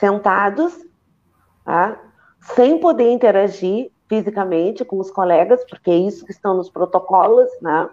sentados, 0.00 0.74
tá? 1.64 2.00
sem 2.40 2.78
poder 2.80 3.10
interagir 3.10 3.90
fisicamente 4.08 4.84
com 4.84 4.98
os 4.98 5.10
colegas, 5.10 5.64
porque 5.68 5.90
é 5.90 5.96
isso 5.96 6.24
que 6.24 6.32
estão 6.32 6.54
nos 6.54 6.70
protocolos, 6.70 7.48
né? 7.60 7.88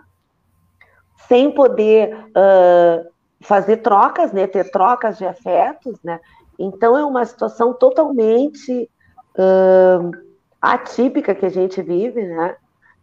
sem 1.28 1.52
poder 1.52 2.16
uh, 2.30 3.10
fazer 3.42 3.78
trocas, 3.78 4.32
né? 4.32 4.48
ter 4.48 4.72
trocas 4.72 5.18
de 5.18 5.26
afetos, 5.26 6.02
né? 6.04 6.20
Então 6.58 6.98
é 6.98 7.06
uma 7.06 7.24
situação 7.26 7.74
totalmente 7.74 8.90
uh, 9.36 10.12
atípica 10.62 11.34
que 11.34 11.46
a 11.46 11.50
gente 11.50 11.82
vive, 11.82 12.22
né? 12.22 12.56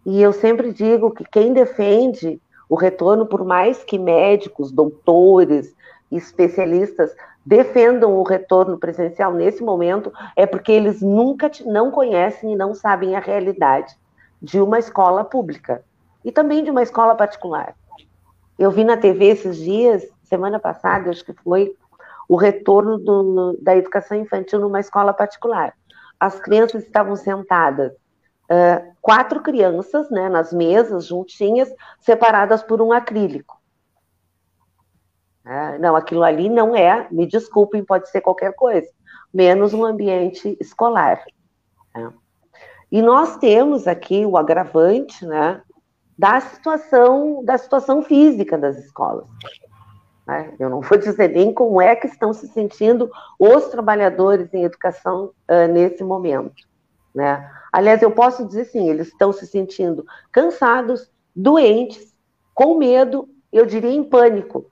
E 0.04 0.20
eu 0.20 0.32
sempre 0.32 0.72
digo 0.72 1.10
que 1.10 1.24
quem 1.24 1.52
defende 1.52 2.40
o 2.68 2.74
retorno, 2.74 3.26
por 3.26 3.44
mais 3.44 3.84
que 3.84 3.98
médicos, 3.98 4.72
doutores, 4.72 5.74
especialistas 6.10 7.14
defendam 7.44 8.14
o 8.14 8.22
retorno 8.22 8.76
presencial 8.76 9.32
nesse 9.32 9.62
momento, 9.62 10.12
é 10.34 10.46
porque 10.46 10.72
eles 10.72 11.00
nunca 11.00 11.50
não 11.64 11.90
conhecem 11.90 12.52
e 12.52 12.56
não 12.56 12.74
sabem 12.74 13.14
a 13.14 13.20
realidade 13.20 13.96
de 14.42 14.60
uma 14.60 14.78
escola 14.78 15.24
pública 15.24 15.84
e 16.24 16.32
também 16.32 16.64
de 16.64 16.70
uma 16.70 16.82
escola 16.82 17.14
particular. 17.14 17.74
Eu 18.58 18.70
vi 18.70 18.82
na 18.82 18.96
TV 18.96 19.26
esses 19.26 19.56
dias, 19.56 20.04
semana 20.24 20.58
passada, 20.58 21.10
acho 21.10 21.24
que 21.24 21.32
foi, 21.32 21.74
o 22.28 22.34
retorno 22.34 22.98
do, 22.98 23.56
da 23.60 23.76
educação 23.76 24.18
infantil 24.18 24.58
numa 24.58 24.80
escola 24.80 25.12
particular. 25.12 25.72
As 26.18 26.40
crianças 26.40 26.82
estavam 26.82 27.14
sentadas 27.14 27.92
quatro 29.00 29.42
crianças, 29.42 30.10
né, 30.10 30.28
nas 30.28 30.52
mesas, 30.52 31.06
juntinhas, 31.06 31.72
separadas 32.00 32.62
por 32.62 32.80
um 32.80 32.92
acrílico. 32.92 33.56
Uh, 35.44 35.78
não, 35.80 35.94
aquilo 35.94 36.24
ali 36.24 36.48
não 36.48 36.74
é, 36.74 37.06
me 37.10 37.24
desculpem, 37.24 37.84
pode 37.84 38.08
ser 38.10 38.20
qualquer 38.20 38.52
coisa, 38.54 38.88
menos 39.32 39.72
um 39.72 39.84
ambiente 39.84 40.56
escolar. 40.60 41.22
Né? 41.94 42.12
E 42.90 43.00
nós 43.00 43.36
temos 43.36 43.86
aqui 43.86 44.26
o 44.26 44.36
agravante, 44.36 45.24
né, 45.24 45.62
da 46.18 46.40
situação, 46.40 47.44
da 47.44 47.56
situação 47.58 48.02
física 48.02 48.58
das 48.58 48.76
escolas. 48.78 49.28
Né? 50.26 50.52
Eu 50.58 50.68
não 50.68 50.80
vou 50.80 50.98
dizer 50.98 51.28
nem 51.28 51.54
como 51.54 51.80
é 51.80 51.94
que 51.94 52.08
estão 52.08 52.32
se 52.32 52.48
sentindo 52.48 53.10
os 53.38 53.66
trabalhadores 53.66 54.52
em 54.52 54.64
educação 54.64 55.30
uh, 55.48 55.72
nesse 55.72 56.02
momento. 56.02 56.66
Né? 57.16 57.50
Aliás, 57.72 58.02
eu 58.02 58.10
posso 58.10 58.46
dizer 58.46 58.66
sim, 58.66 58.90
eles 58.90 59.08
estão 59.08 59.32
se 59.32 59.46
sentindo 59.46 60.04
cansados, 60.30 61.10
doentes, 61.34 62.14
com 62.54 62.76
medo, 62.76 63.26
eu 63.50 63.64
diria 63.64 63.90
em 63.90 64.04
pânico, 64.04 64.70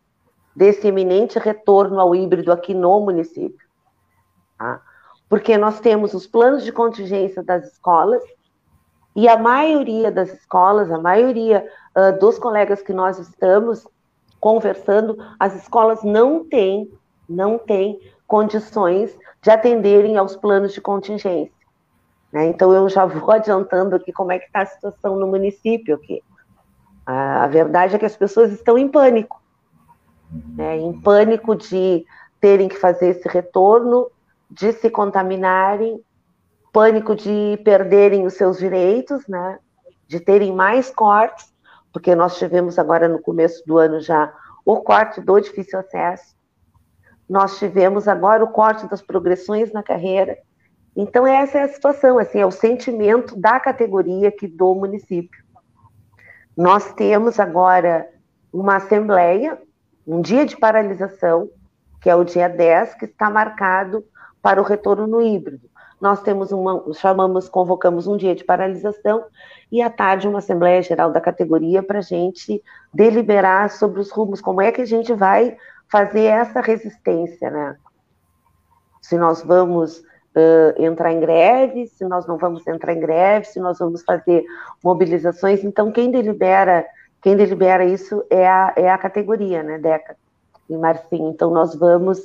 desse 0.54 0.87
eminente 0.87 1.38
retorno 1.38 1.98
ao 1.98 2.14
híbrido 2.14 2.52
aqui 2.52 2.74
no 2.74 3.00
município. 3.00 3.66
Tá? 4.59 4.83
Porque 5.26 5.57
nós 5.57 5.80
temos 5.80 6.12
os 6.12 6.26
planos 6.26 6.62
de 6.62 6.70
contingência 6.70 7.42
das 7.42 7.72
escolas, 7.72 8.22
e 9.16 9.26
a 9.26 9.38
maioria 9.38 10.11
das 10.11 10.30
escolas, 10.30 10.90
a 10.90 10.98
maioria 10.98 11.66
uh, 11.96 12.18
dos 12.18 12.38
colegas 12.38 12.83
que 12.83 12.92
nós 12.92 13.18
estamos 13.18 13.87
conversando, 14.38 15.16
as 15.38 15.54
escolas 15.54 16.02
não 16.02 16.44
têm, 16.44 16.90
não 17.26 17.57
têm 17.57 17.98
condições 18.26 19.16
de 19.40 19.50
atenderem 19.50 20.18
aos 20.18 20.37
planos 20.37 20.74
de 20.74 20.80
contingência. 20.80 21.53
Né? 22.35 22.49
Então, 22.49 22.75
eu 22.75 22.88
já 22.88 23.07
vou 23.07 23.31
adiantando 23.33 23.94
aqui 23.94 24.12
como 24.12 24.33
é 24.33 24.40
que 24.40 24.47
está 24.47 24.62
a 24.62 24.66
situação 24.66 25.16
no 25.16 25.29
município 25.29 25.94
aqui. 25.94 26.20
A, 27.07 27.44
a 27.44 27.47
verdade 27.47 27.94
é 27.94 27.99
que 27.99 28.05
as 28.05 28.16
pessoas 28.16 28.51
estão 28.51 28.77
em 28.77 28.88
pânico, 28.88 29.40
né? 30.57 30.77
em 30.77 31.01
pânico 31.01 31.55
de 31.55 32.05
terem 32.40 32.68
que 32.68 32.77
fazer 32.77 33.11
esse 33.11 33.29
retorno, 33.29 34.11
de 34.51 34.73
se 34.73 34.90
contaminarem, 34.90 36.03
pânico 36.73 37.14
de 37.14 37.57
perderem 37.64 38.27
os 38.27 38.35
seus 38.35 38.59
direitos, 38.59 39.25
né? 39.29 39.61
de 40.09 40.18
terem 40.18 40.53
mais 40.53 40.90
cortes, 40.90 41.55
porque 41.92 42.16
nós 42.16 42.37
tivemos 42.37 42.79
agora 42.81 43.09
no 43.09 43.20
começo 43.20 43.64
do 43.64 43.79
ano 43.79 44.01
já 44.01 44.35
o 44.64 44.81
corte 44.81 45.20
do 45.20 45.38
difícil 45.38 45.79
acesso, 45.79 46.35
nós 47.29 47.59
tivemos 47.59 48.09
agora 48.09 48.42
o 48.42 48.49
corte 48.49 48.88
das 48.88 49.03
progressões 49.03 49.73
na 49.73 49.83
carreira, 49.83 50.38
então, 50.96 51.26
essa 51.26 51.59
é 51.59 51.62
a 51.62 51.68
situação, 51.68 52.18
assim, 52.18 52.38
é 52.38 52.46
o 52.46 52.52
sentimento 52.52 53.35
da 53.37 53.59
categoria 53.59 54.28
aqui 54.28 54.46
do 54.46 54.74
município. 54.74 55.42
Nós 56.57 56.92
temos 56.92 57.40
agora 57.40 58.09
uma 58.52 58.76
assembleia, 58.76 59.61
um 60.07 60.20
dia 60.20 60.46
de 60.46 60.57
paralisação, 60.57 61.50
que 62.00 62.09
é 62.09 62.14
o 62.14 62.22
dia 62.22 62.48
10, 62.48 62.94
que 62.94 63.07
está 63.07 63.28
marcado 63.28 64.04
para 64.40 64.61
o 64.61 64.64
retorno 64.64 65.07
no 65.07 65.20
híbrido. 65.20 65.68
Nós 66.00 66.22
temos 66.22 66.52
uma, 66.52 66.92
chamamos, 66.92 67.48
convocamos 67.48 68.07
um 68.07 68.16
dia 68.16 68.35
de 68.35 68.44
paralisação 68.44 69.24
e 69.72 69.83
à 69.83 69.90
tarde 69.90 70.28
uma 70.28 70.38
assembleia 70.38 70.83
geral 70.83 71.11
da 71.11 71.20
categoria 71.20 71.83
para 71.83 71.98
a 71.98 72.02
gente 72.02 72.62
deliberar 72.92 73.70
sobre 73.70 74.00
os 74.00 74.12
rumos, 74.12 74.40
como 74.40 74.61
é 74.61 74.70
que 74.70 74.83
a 74.83 74.87
gente 74.87 75.12
vai 75.12 75.57
fazer 75.90 76.24
essa 76.24 76.61
resistência, 76.61 77.50
né? 77.50 77.76
Se 79.00 79.16
nós 79.16 79.42
vamos 79.42 80.02
uh, 80.37 80.83
entrar 80.83 81.12
em 81.12 81.20
greve, 81.20 81.87
se 81.87 82.05
nós 82.05 82.27
não 82.27 82.37
vamos 82.37 82.66
entrar 82.66 82.92
em 82.92 83.01
greve, 83.01 83.47
se 83.47 83.61
nós 83.61 83.79
vamos 83.79 84.03
fazer 84.03 84.44
mobilizações. 84.83 85.64
Então, 85.64 85.92
quem 85.92 86.11
delibera, 86.11 86.87
quem 87.23 87.37
delibera 87.37 87.85
isso 87.85 88.25
é 88.31 88.47
a, 88.47 88.73
é 88.77 88.90
a 88.90 88.99
categoria, 88.99 89.62
né, 89.62 89.79
Deca 89.79 90.16
e 90.68 90.77
Marcinho. 90.77 91.31
Então, 91.31 91.51
nós 91.51 91.75
vamos, 91.75 92.18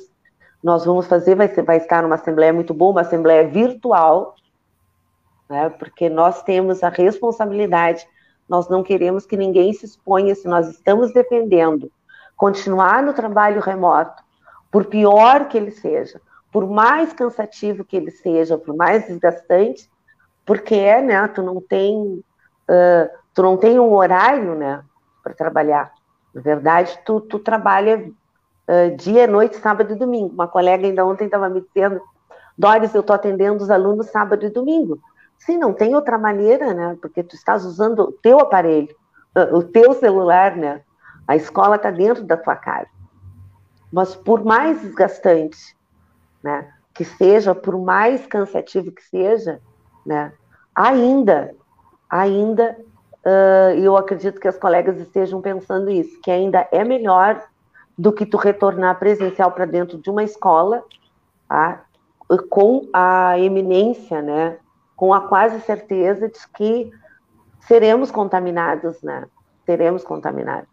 nós 0.62 0.84
vamos 0.84 1.06
fazer, 1.06 1.34
vai, 1.34 1.48
ser, 1.48 1.62
vai 1.62 1.76
estar 1.76 2.02
numa 2.02 2.16
assembleia 2.16 2.52
muito 2.52 2.74
boa, 2.74 2.92
uma 2.92 3.00
assembleia 3.02 3.46
virtual, 3.46 4.34
né, 5.48 5.70
porque 5.70 6.08
nós 6.08 6.42
temos 6.42 6.82
a 6.82 6.88
responsabilidade, 6.88 8.06
nós 8.48 8.68
não 8.68 8.82
queremos 8.82 9.26
que 9.26 9.36
ninguém 9.36 9.72
se 9.72 9.86
exponha, 9.86 10.34
se 10.34 10.48
nós 10.48 10.68
estamos 10.68 11.12
defendendo 11.12 11.90
continuar 12.36 13.02
no 13.02 13.12
trabalho 13.12 13.60
remoto, 13.60 14.22
por 14.72 14.86
pior 14.86 15.48
que 15.48 15.58
ele 15.58 15.70
seja, 15.70 16.20
por 16.50 16.68
mais 16.68 17.12
cansativo 17.12 17.84
que 17.84 17.96
ele 17.96 18.10
seja, 18.10 18.58
por 18.58 18.74
mais 18.74 19.06
desgastante, 19.06 19.90
porque 20.44 20.74
é, 20.74 21.00
né, 21.00 21.28
tu 21.28 21.42
não 21.42 21.60
tem, 21.60 21.96
uh, 21.96 23.10
tu 23.32 23.42
não 23.42 23.56
tem 23.56 23.78
um 23.78 23.92
horário, 23.92 24.54
né, 24.54 24.82
para 25.22 25.32
trabalhar. 25.32 25.92
Na 26.34 26.40
verdade, 26.40 26.98
tu, 27.04 27.20
tu 27.20 27.38
trabalha 27.38 27.98
uh, 27.98 28.96
dia, 28.96 29.26
noite, 29.26 29.56
sábado 29.56 29.92
e 29.92 29.96
domingo. 29.96 30.34
Uma 30.34 30.48
colega 30.48 30.86
ainda 30.86 31.06
ontem 31.06 31.26
estava 31.26 31.48
me 31.48 31.60
dizendo, 31.60 32.00
Doris, 32.58 32.94
eu 32.94 33.00
estou 33.00 33.14
atendendo 33.14 33.62
os 33.62 33.70
alunos 33.70 34.10
sábado 34.10 34.44
e 34.44 34.50
domingo. 34.50 34.98
Sim, 35.38 35.56
não 35.56 35.72
tem 35.72 35.94
outra 35.94 36.18
maneira, 36.18 36.74
né, 36.74 36.98
porque 37.00 37.22
tu 37.22 37.36
estás 37.36 37.64
usando 37.64 38.00
o 38.00 38.12
teu 38.12 38.40
aparelho, 38.40 38.94
o 39.52 39.62
teu 39.62 39.94
celular, 39.94 40.56
né, 40.56 40.82
a 41.26 41.36
escola 41.36 41.76
está 41.76 41.90
dentro 41.90 42.24
da 42.24 42.36
tua 42.36 42.56
casa. 42.56 42.88
Mas 43.92 44.14
por 44.14 44.44
mais 44.44 44.80
desgastante 44.82 45.76
né, 46.42 46.72
que 46.94 47.04
seja, 47.04 47.54
por 47.54 47.78
mais 47.78 48.26
cansativo 48.26 48.92
que 48.92 49.02
seja, 49.02 49.60
né, 50.04 50.32
ainda, 50.74 51.54
ainda, 52.08 52.76
uh, 53.24 53.74
eu 53.76 53.96
acredito 53.96 54.40
que 54.40 54.48
as 54.48 54.58
colegas 54.58 54.98
estejam 54.98 55.40
pensando 55.40 55.90
isso, 55.90 56.20
que 56.20 56.30
ainda 56.30 56.66
é 56.72 56.84
melhor 56.84 57.42
do 57.96 58.12
que 58.12 58.24
tu 58.24 58.36
retornar 58.36 58.98
presencial 58.98 59.52
para 59.52 59.66
dentro 59.66 59.98
de 59.98 60.10
uma 60.10 60.24
escola, 60.24 60.82
tá, 61.48 61.84
com 62.48 62.88
a 62.92 63.38
eminência, 63.38 64.22
né, 64.22 64.58
com 64.96 65.12
a 65.12 65.22
quase 65.22 65.60
certeza 65.60 66.28
de 66.28 66.48
que 66.54 66.90
seremos 67.60 68.10
contaminados, 68.10 69.02
né, 69.02 69.26
seremos 69.66 70.02
contaminados. 70.02 70.68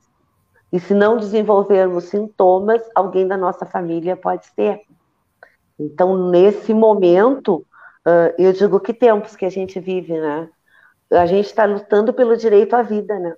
E 0.72 0.80
se 0.80 0.94
não 0.94 1.18
desenvolvermos 1.18 2.06
sintomas, 2.06 2.82
alguém 2.94 3.28
da 3.28 3.38
nossa 3.38 3.66
família 3.66 4.18
pode 4.18 4.46
ser. 4.48 4.82
Então, 5.80 6.30
nesse 6.30 6.74
momento, 6.74 7.66
uh, 8.06 8.34
eu 8.38 8.52
digo 8.54 8.80
que 8.80 8.94
tempos 8.94 9.36
que 9.36 9.46
a 9.46 9.50
gente 9.50 9.80
vive, 9.80 10.14
né? 10.14 10.50
A 11.12 11.26
gente 11.26 11.46
está 11.46 11.66
lutando 11.66 12.14
pelo 12.14 12.36
direito 12.36 12.76
à 12.76 12.82
vida, 12.82 13.18
né? 13.20 13.36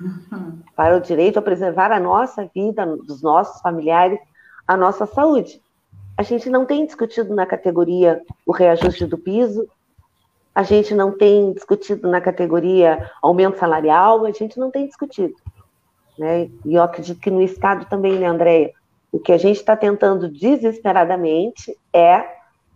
Uhum. 0.00 0.60
Para 0.76 0.96
o 0.96 1.00
direito 1.00 1.38
a 1.38 1.42
preservar 1.42 1.92
a 1.92 2.00
nossa 2.00 2.48
vida, 2.54 2.86
dos 2.86 3.22
nossos 3.22 3.60
familiares, 3.60 4.18
a 4.66 4.76
nossa 4.76 5.06
saúde. 5.06 5.60
A 6.16 6.22
gente 6.22 6.48
não 6.50 6.64
tem 6.64 6.86
discutido 6.86 7.34
na 7.34 7.46
categoria 7.46 8.22
o 8.46 8.52
reajuste 8.52 9.06
do 9.06 9.18
piso, 9.18 9.66
a 10.54 10.62
gente 10.62 10.94
não 10.94 11.12
tem 11.16 11.52
discutido 11.52 12.08
na 12.08 12.20
categoria 12.20 13.10
aumento 13.22 13.58
salarial, 13.58 14.24
a 14.24 14.30
gente 14.30 14.58
não 14.58 14.70
tem 14.70 14.86
discutido. 14.86 15.34
Né? 16.18 16.50
E 16.64 16.74
eu 16.74 16.82
acredito 16.82 17.20
que 17.20 17.30
no 17.30 17.40
Estado 17.40 17.86
também, 17.86 18.18
né, 18.18 18.26
Andréia? 18.26 18.72
O 19.12 19.18
que 19.18 19.32
a 19.32 19.38
gente 19.38 19.56
está 19.56 19.76
tentando 19.76 20.28
desesperadamente 20.28 21.76
é 21.92 22.24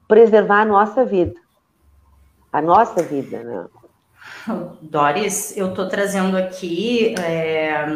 preservar 0.08 0.62
a 0.62 0.64
nossa 0.64 1.04
vida. 1.04 1.40
A 2.52 2.60
nossa 2.60 3.02
vida, 3.02 3.42
né? 3.42 3.66
Doris, 4.80 5.56
eu 5.56 5.70
estou 5.70 5.88
trazendo 5.88 6.36
aqui 6.36 7.14
é, 7.18 7.86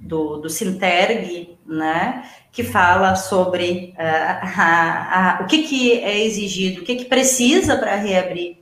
do, 0.00 0.38
do 0.38 0.48
Sinterg, 0.48 1.58
né, 1.66 2.28
que 2.50 2.64
fala 2.64 3.14
sobre 3.14 3.94
uh, 3.96 4.60
a, 4.60 5.38
a, 5.38 5.42
o 5.42 5.46
que, 5.46 5.62
que 5.62 6.00
é 6.00 6.24
exigido, 6.24 6.80
o 6.80 6.84
que, 6.84 6.96
que 6.96 7.04
precisa 7.04 7.76
para 7.76 7.94
reabrir 7.94 8.58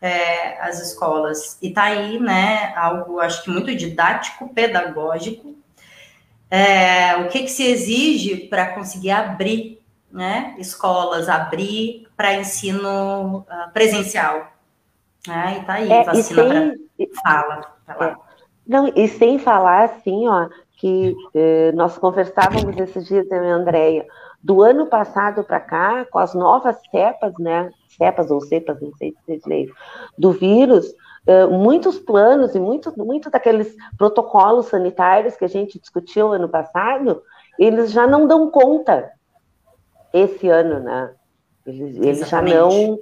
é, 0.00 0.60
as 0.62 0.80
escolas. 0.80 1.58
E 1.60 1.68
está 1.68 1.84
aí, 1.84 2.18
né, 2.18 2.72
algo, 2.76 3.18
acho 3.18 3.42
que 3.42 3.50
muito 3.50 3.74
didático, 3.74 4.48
pedagógico, 4.54 5.56
é, 6.50 7.16
o 7.16 7.28
que, 7.28 7.40
que 7.40 7.50
se 7.50 7.64
exige 7.64 8.36
para 8.48 8.74
conseguir 8.74 9.10
abrir 9.10 9.82
né, 10.10 10.54
escolas, 10.58 11.28
abrir 11.28 12.06
para 12.16 12.34
ensino 12.34 13.38
uh, 13.40 13.72
presencial. 13.72 14.52
Né? 15.26 15.56
E 15.56 15.60
está 15.60 15.72
aí, 15.74 15.92
é, 15.92 16.04
vacina 16.04 16.44
para... 16.44 17.06
Fala, 17.22 17.62
fala. 17.86 18.06
É. 18.06 18.16
Não, 18.66 18.88
e 18.96 19.06
sem 19.08 19.38
falar 19.38 19.84
assim, 19.84 20.26
ó, 20.26 20.48
que 20.76 21.16
eh, 21.34 21.72
nós 21.72 21.96
conversávamos 21.96 22.76
esses 22.76 23.06
dias, 23.06 23.30
eu 23.30 23.44
e 23.44 23.50
a 23.50 23.54
Andrea, 23.54 24.06
do 24.42 24.62
ano 24.62 24.86
passado 24.86 25.42
para 25.44 25.60
cá, 25.60 26.04
com 26.10 26.18
as 26.18 26.34
novas 26.34 26.76
cepas, 26.90 27.32
né, 27.38 27.70
cepas 27.96 28.30
ou 28.30 28.40
cepas, 28.40 28.80
não 28.80 28.92
sei 28.96 29.12
se 29.12 29.18
vocês 29.24 29.44
leem, 29.46 29.70
do 30.18 30.32
vírus, 30.32 30.92
uh, 31.26 31.50
muitos 31.50 31.98
planos 31.98 32.54
e 32.54 32.60
muito, 32.60 32.92
muito 32.96 33.30
daqueles 33.30 33.74
protocolos 33.96 34.66
sanitários 34.66 35.36
que 35.36 35.44
a 35.44 35.48
gente 35.48 35.78
discutiu 35.78 36.32
ano 36.32 36.48
passado, 36.48 37.22
eles 37.58 37.90
já 37.90 38.06
não 38.06 38.26
dão 38.26 38.50
conta 38.50 39.10
esse 40.12 40.48
ano, 40.48 40.80
né? 40.80 41.10
Eles, 41.66 41.96
eles 41.96 42.28
já 42.28 42.40
não, 42.40 42.98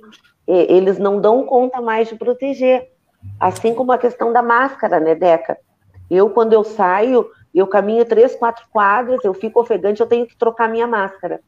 eles 0.46 0.98
não 0.98 1.20
dão 1.20 1.44
conta 1.44 1.80
mais 1.80 2.08
de 2.08 2.16
proteger. 2.16 2.90
Assim 3.38 3.74
como 3.74 3.92
a 3.92 3.98
questão 3.98 4.32
da 4.32 4.42
máscara, 4.42 5.00
né, 5.00 5.14
Deca? 5.14 5.58
Eu, 6.10 6.30
quando 6.30 6.52
eu 6.52 6.64
saio, 6.64 7.28
eu 7.54 7.66
caminho 7.66 8.04
três, 8.04 8.34
quatro 8.34 8.66
quadras, 8.70 9.24
eu 9.24 9.32
fico 9.32 9.60
ofegante, 9.60 10.00
eu 10.00 10.06
tenho 10.06 10.26
que 10.26 10.36
trocar 10.36 10.68
minha 10.68 10.86
máscara. 10.86 11.40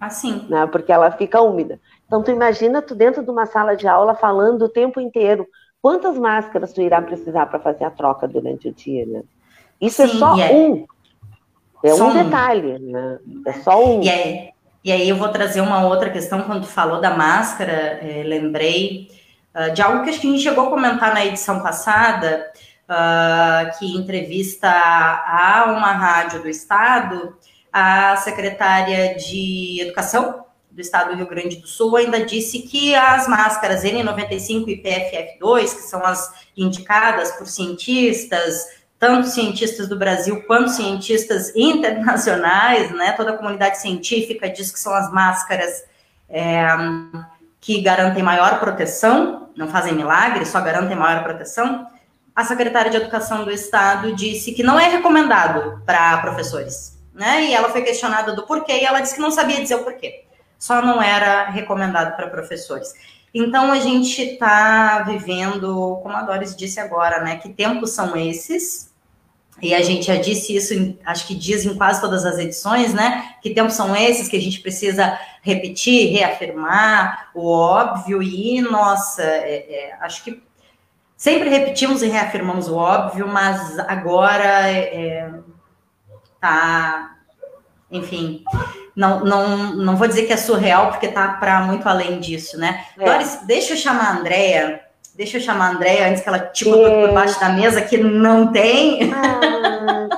Assim. 0.00 0.46
Né, 0.48 0.66
porque 0.66 0.90
ela 0.90 1.10
fica 1.10 1.42
úmida. 1.42 1.78
Então, 2.06 2.22
tu 2.22 2.30
imagina 2.30 2.80
tu 2.80 2.94
dentro 2.94 3.22
de 3.22 3.30
uma 3.30 3.46
sala 3.46 3.76
de 3.76 3.86
aula 3.86 4.14
falando 4.14 4.62
o 4.62 4.68
tempo 4.68 4.98
inteiro. 4.98 5.46
Quantas 5.82 6.18
máscaras 6.18 6.72
tu 6.72 6.82
irá 6.82 7.00
precisar 7.00 7.46
para 7.46 7.58
fazer 7.58 7.84
a 7.84 7.90
troca 7.90 8.28
durante 8.28 8.68
o 8.68 8.72
dia, 8.72 9.06
né? 9.06 9.22
Isso 9.80 10.02
é 10.02 10.08
Sim, 10.08 10.14
é 10.14 10.18
só 10.18 10.34
um. 10.34 10.86
É 11.82 11.94
só 11.94 12.08
um 12.08 12.24
detalhe, 12.24 12.78
né? 12.78 13.18
É 13.46 13.52
só 13.54 13.82
um. 13.82 14.02
E 14.02 14.10
aí, 14.10 14.50
e 14.84 14.92
aí 14.92 15.08
eu 15.08 15.16
vou 15.16 15.28
trazer 15.30 15.62
uma 15.62 15.86
outra 15.86 16.10
questão. 16.10 16.42
Quando 16.42 16.62
tu 16.62 16.68
falou 16.68 17.00
da 17.00 17.16
máscara, 17.16 17.72
é, 17.72 18.22
lembrei 18.26 19.08
uh, 19.54 19.72
de 19.72 19.80
algo 19.80 20.04
que 20.04 20.10
a 20.10 20.12
gente 20.12 20.38
chegou 20.38 20.66
a 20.66 20.70
comentar 20.70 21.14
na 21.14 21.24
edição 21.24 21.62
passada, 21.62 22.52
uh, 22.84 23.78
que 23.78 23.96
entrevista 23.96 24.68
a 24.68 25.74
uma 25.74 25.92
rádio 25.92 26.42
do 26.42 26.48
estado, 26.48 27.34
a 27.72 28.16
secretária 28.16 29.16
de 29.16 29.80
Educação 29.80 30.44
do 30.70 30.80
estado 30.80 31.10
do 31.10 31.16
Rio 31.16 31.26
Grande 31.26 31.56
do 31.56 31.66
Sul 31.66 31.96
ainda 31.96 32.24
disse 32.24 32.60
que 32.60 32.94
as 32.94 33.26
máscaras 33.26 33.82
N95 33.82 34.68
e 34.68 34.82
PFF2, 34.82 35.62
que 35.62 35.82
são 35.82 36.04
as 36.04 36.32
indicadas 36.56 37.32
por 37.32 37.46
cientistas, 37.46 38.66
tanto 38.98 39.28
cientistas 39.28 39.88
do 39.88 39.96
Brasil 39.96 40.42
quanto 40.46 40.70
cientistas 40.70 41.54
internacionais, 41.56 42.90
né? 42.92 43.12
Toda 43.12 43.32
a 43.32 43.36
comunidade 43.36 43.80
científica 43.80 44.48
diz 44.48 44.70
que 44.70 44.78
são 44.78 44.94
as 44.94 45.10
máscaras 45.12 45.84
é, 46.28 46.64
que 47.60 47.80
garantem 47.80 48.22
maior 48.22 48.60
proteção, 48.60 49.50
não 49.56 49.68
fazem 49.68 49.94
milagre, 49.94 50.46
só 50.46 50.60
garantem 50.60 50.96
maior 50.96 51.24
proteção. 51.24 51.86
A 52.34 52.44
secretária 52.44 52.90
de 52.90 52.96
Educação 52.96 53.44
do 53.44 53.50
Estado 53.50 54.14
disse 54.14 54.52
que 54.52 54.62
não 54.62 54.78
é 54.78 54.88
recomendado 54.88 55.82
para 55.84 56.18
professores, 56.18 56.96
né? 57.12 57.46
E 57.46 57.54
ela 57.54 57.70
foi 57.70 57.82
questionada 57.82 58.34
do 58.36 58.46
porquê 58.46 58.72
e 58.80 58.84
ela 58.84 59.00
disse 59.00 59.16
que 59.16 59.20
não 59.20 59.32
sabia 59.32 59.60
dizer 59.60 59.74
o 59.74 59.82
porquê 59.82 60.29
só 60.60 60.82
não 60.82 61.02
era 61.02 61.48
recomendado 61.48 62.14
para 62.14 62.28
professores. 62.28 62.92
Então, 63.32 63.72
a 63.72 63.80
gente 63.80 64.20
está 64.20 65.02
vivendo, 65.04 65.98
como 66.02 66.14
a 66.14 66.22
Doris 66.22 66.54
disse 66.54 66.78
agora, 66.78 67.22
né? 67.22 67.36
Que 67.36 67.48
tempos 67.48 67.92
são 67.92 68.14
esses? 68.14 68.90
E 69.62 69.74
a 69.74 69.82
gente 69.82 70.06
já 70.06 70.16
disse 70.16 70.54
isso, 70.54 70.96
acho 71.04 71.26
que 71.26 71.34
diz 71.34 71.64
em 71.64 71.74
quase 71.76 72.00
todas 72.00 72.26
as 72.26 72.38
edições, 72.38 72.92
né? 72.92 73.36
Que 73.42 73.50
tempos 73.50 73.74
são 73.74 73.96
esses 73.96 74.28
que 74.28 74.36
a 74.36 74.40
gente 74.40 74.60
precisa 74.60 75.18
repetir, 75.42 76.12
reafirmar 76.12 77.30
o 77.34 77.46
óbvio 77.46 78.22
e, 78.22 78.60
nossa, 78.60 79.22
é, 79.22 79.66
é, 79.68 79.98
acho 80.00 80.24
que 80.24 80.42
sempre 81.16 81.48
repetimos 81.48 82.02
e 82.02 82.08
reafirmamos 82.08 82.68
o 82.68 82.76
óbvio, 82.76 83.26
mas 83.26 83.78
agora 83.80 84.68
é, 84.70 85.06
é 85.06 85.30
tá, 86.40 87.16
enfim, 87.90 88.42
não, 88.94 89.20
não, 89.20 89.74
não 89.74 89.96
vou 89.96 90.06
dizer 90.06 90.26
que 90.26 90.32
é 90.32 90.36
surreal, 90.36 90.90
porque 90.90 91.08
tá 91.08 91.28
para 91.40 91.62
muito 91.62 91.88
além 91.88 92.20
disso, 92.20 92.58
né? 92.58 92.84
É. 92.98 93.04
Doris, 93.04 93.40
deixa 93.46 93.74
eu 93.74 93.76
chamar 93.76 94.08
a 94.08 94.18
Andrea. 94.18 94.80
Deixa 95.14 95.36
eu 95.36 95.40
chamar 95.40 95.66
a 95.66 95.70
Andrea 95.72 96.08
antes 96.08 96.22
que 96.22 96.28
ela 96.28 96.38
tipo 96.38 96.74
é. 96.74 97.06
por 97.06 97.14
baixo 97.14 97.38
da 97.38 97.50
mesa, 97.50 97.82
que 97.82 97.98
não 97.98 98.52
tem. 98.52 99.12
Ah, 99.12 100.08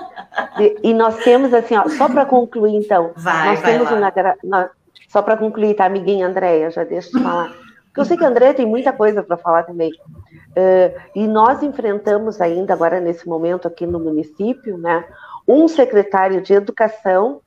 e 0.82 0.94
nós 0.94 1.16
temos 1.18 1.52
assim, 1.52 1.76
ó, 1.76 1.88
só 1.88 2.08
para 2.08 2.24
concluir, 2.24 2.74
então. 2.74 3.12
Vai, 3.16 3.48
nós 3.48 3.60
vai 3.60 3.72
temos 3.72 3.90
lá. 3.90 4.12
Uma, 4.42 4.70
só 5.08 5.20
para 5.20 5.36
concluir, 5.36 5.74
tá, 5.74 5.84
amiguinha 5.84 6.26
Andréia, 6.26 6.70
já 6.70 6.84
deixa 6.84 7.16
eu 7.16 7.22
falar. 7.22 7.52
Porque 7.86 8.00
eu 8.00 8.04
sei 8.06 8.16
que 8.16 8.24
a 8.24 8.28
Andréia 8.28 8.54
tem 8.54 8.64
muita 8.64 8.92
coisa 8.92 9.22
para 9.22 9.36
falar 9.36 9.64
também. 9.64 9.90
Uh, 9.92 10.98
e 11.14 11.28
nós 11.28 11.62
enfrentamos 11.62 12.40
ainda, 12.40 12.72
agora 12.72 12.98
nesse 12.98 13.28
momento 13.28 13.68
aqui 13.68 13.84
no 13.84 14.00
município, 14.00 14.78
né, 14.78 15.04
um 15.46 15.68
secretário 15.68 16.40
de 16.40 16.54
educação 16.54 17.42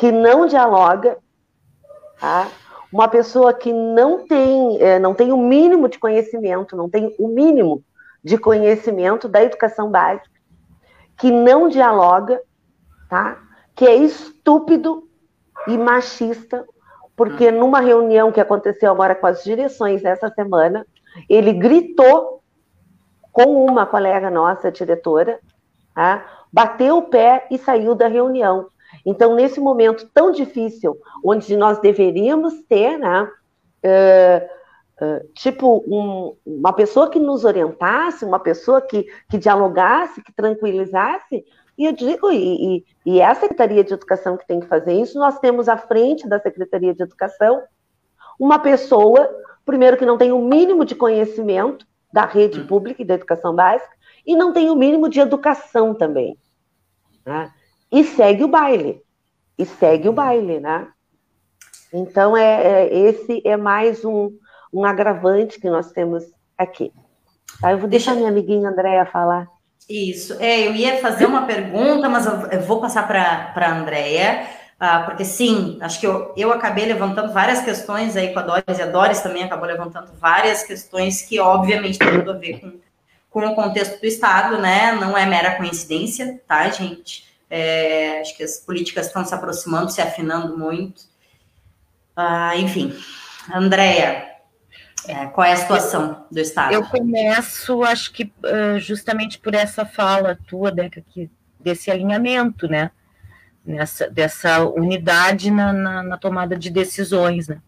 que 0.00 0.10
não 0.10 0.46
dialoga, 0.46 1.18
tá? 2.18 2.48
uma 2.90 3.06
pessoa 3.06 3.52
que 3.52 3.70
não 3.70 4.26
tem, 4.26 4.80
é, 4.80 4.98
não 4.98 5.12
tem 5.12 5.30
o 5.30 5.36
mínimo 5.36 5.90
de 5.90 5.98
conhecimento, 5.98 6.74
não 6.74 6.88
tem 6.88 7.14
o 7.18 7.28
mínimo 7.28 7.84
de 8.24 8.38
conhecimento 8.38 9.28
da 9.28 9.42
educação 9.42 9.90
básica, 9.90 10.30
que 11.18 11.30
não 11.30 11.68
dialoga, 11.68 12.40
tá? 13.10 13.42
que 13.76 13.86
é 13.86 13.94
estúpido 13.94 15.06
e 15.68 15.76
machista, 15.76 16.64
porque 17.14 17.50
hum. 17.50 17.58
numa 17.60 17.80
reunião 17.80 18.32
que 18.32 18.40
aconteceu 18.40 18.90
agora 18.90 19.14
com 19.14 19.26
as 19.26 19.44
direções 19.44 20.02
essa 20.02 20.30
semana, 20.30 20.86
ele 21.28 21.52
gritou 21.52 22.42
com 23.30 23.66
uma 23.66 23.84
colega 23.84 24.30
nossa, 24.30 24.72
diretora, 24.72 25.38
tá? 25.94 26.24
bateu 26.50 26.96
o 26.96 27.02
pé 27.02 27.46
e 27.50 27.58
saiu 27.58 27.94
da 27.94 28.08
reunião. 28.08 28.70
Então, 29.04 29.34
nesse 29.34 29.60
momento 29.60 30.08
tão 30.12 30.30
difícil, 30.30 30.96
onde 31.24 31.56
nós 31.56 31.78
deveríamos 31.78 32.62
ter, 32.68 32.98
né, 32.98 33.22
uh, 33.84 35.04
uh, 35.04 35.28
tipo, 35.34 35.84
um, 35.86 36.36
uma 36.44 36.72
pessoa 36.72 37.08
que 37.10 37.18
nos 37.18 37.44
orientasse, 37.44 38.24
uma 38.24 38.38
pessoa 38.38 38.80
que, 38.80 39.06
que 39.28 39.38
dialogasse, 39.38 40.22
que 40.22 40.32
tranquilizasse, 40.32 41.44
e 41.78 41.86
eu 41.86 41.92
digo, 41.92 42.30
e, 42.30 42.76
e, 42.76 42.84
e 43.06 43.20
é 43.20 43.26
a 43.26 43.34
Secretaria 43.34 43.82
de 43.82 43.94
Educação 43.94 44.36
que 44.36 44.46
tem 44.46 44.60
que 44.60 44.66
fazer 44.66 44.92
isso, 44.92 45.18
nós 45.18 45.38
temos 45.38 45.68
à 45.68 45.78
frente 45.78 46.28
da 46.28 46.38
Secretaria 46.38 46.94
de 46.94 47.02
Educação 47.02 47.62
uma 48.38 48.58
pessoa, 48.58 49.28
primeiro, 49.64 49.96
que 49.96 50.04
não 50.04 50.18
tem 50.18 50.32
o 50.32 50.40
mínimo 50.40 50.84
de 50.84 50.94
conhecimento 50.94 51.86
da 52.12 52.26
rede 52.26 52.60
hum. 52.60 52.66
pública 52.66 53.00
e 53.00 53.04
da 53.04 53.14
educação 53.14 53.54
básica, 53.54 53.94
e 54.26 54.36
não 54.36 54.52
tem 54.52 54.68
o 54.70 54.76
mínimo 54.76 55.08
de 55.08 55.20
educação 55.20 55.94
também. 55.94 56.36
Né? 57.24 57.50
E 57.90 58.04
segue 58.04 58.44
o 58.44 58.48
baile. 58.48 59.02
E 59.58 59.66
segue 59.66 60.08
o 60.08 60.12
baile, 60.12 60.60
né? 60.60 60.88
Então, 61.92 62.36
é, 62.36 62.84
é 62.84 62.98
esse 62.98 63.42
é 63.44 63.56
mais 63.56 64.04
um, 64.04 64.30
um 64.72 64.84
agravante 64.84 65.60
que 65.60 65.68
nós 65.68 65.90
temos 65.90 66.24
aqui. 66.56 66.92
Tá, 67.60 67.72
eu 67.72 67.78
vou 67.78 67.88
deixar 67.88 68.12
Deixa... 68.12 68.20
minha 68.20 68.30
amiguinha 68.30 68.70
Andréia 68.70 69.04
falar. 69.04 69.48
Isso. 69.88 70.36
É, 70.38 70.68
eu 70.68 70.74
ia 70.74 70.98
fazer 70.98 71.26
uma 71.26 71.46
pergunta, 71.46 72.08
mas 72.08 72.24
eu 72.26 72.60
vou 72.62 72.80
passar 72.80 73.08
para 73.08 73.52
a 73.56 73.72
Andréia. 73.72 74.46
Ah, 74.78 75.02
porque 75.02 75.24
sim, 75.24 75.76
acho 75.82 76.00
que 76.00 76.06
eu, 76.06 76.32
eu 76.36 76.52
acabei 76.52 76.86
levantando 76.86 77.32
várias 77.34 77.60
questões 77.60 78.16
aí 78.16 78.32
com 78.32 78.38
a 78.38 78.42
Doris, 78.42 78.78
e 78.78 78.82
a 78.82 78.86
Doris 78.86 79.20
também 79.20 79.42
acabou 79.42 79.66
levantando 79.66 80.10
várias 80.18 80.62
questões 80.62 81.20
que, 81.20 81.38
obviamente, 81.38 81.98
tem 81.98 82.10
tudo 82.12 82.30
a 82.30 82.34
ver 82.34 82.60
com, 82.60 82.72
com 83.28 83.46
o 83.46 83.54
contexto 83.54 84.00
do 84.00 84.06
Estado, 84.06 84.56
né? 84.56 84.92
Não 84.92 85.18
é 85.18 85.26
mera 85.26 85.56
coincidência, 85.56 86.40
tá, 86.48 86.66
gente? 86.70 87.29
É, 87.50 88.20
acho 88.20 88.36
que 88.36 88.44
as 88.44 88.60
políticas 88.60 89.08
estão 89.08 89.24
se 89.24 89.34
aproximando, 89.34 89.90
se 89.90 90.00
afinando 90.00 90.56
muito. 90.56 91.02
Ah, 92.16 92.56
enfim, 92.56 92.96
Andréia, 93.52 94.28
é, 95.06 95.26
qual 95.26 95.46
é 95.46 95.52
a 95.52 95.56
situação 95.56 96.26
do 96.30 96.38
Estado? 96.38 96.72
Eu 96.72 96.84
começo, 96.84 97.82
acho 97.82 98.12
que 98.12 98.32
justamente 98.78 99.38
por 99.38 99.54
essa 99.54 99.84
fala 99.84 100.38
tua, 100.46 100.70
Deca, 100.70 101.02
que, 101.10 101.28
desse 101.58 101.90
alinhamento, 101.90 102.68
né? 102.68 102.90
Nessa, 103.64 104.08
dessa 104.08 104.64
unidade 104.64 105.50
na, 105.50 105.72
na, 105.72 106.02
na 106.02 106.16
tomada 106.16 106.56
de 106.56 106.70
decisões, 106.70 107.48
né? 107.48 107.60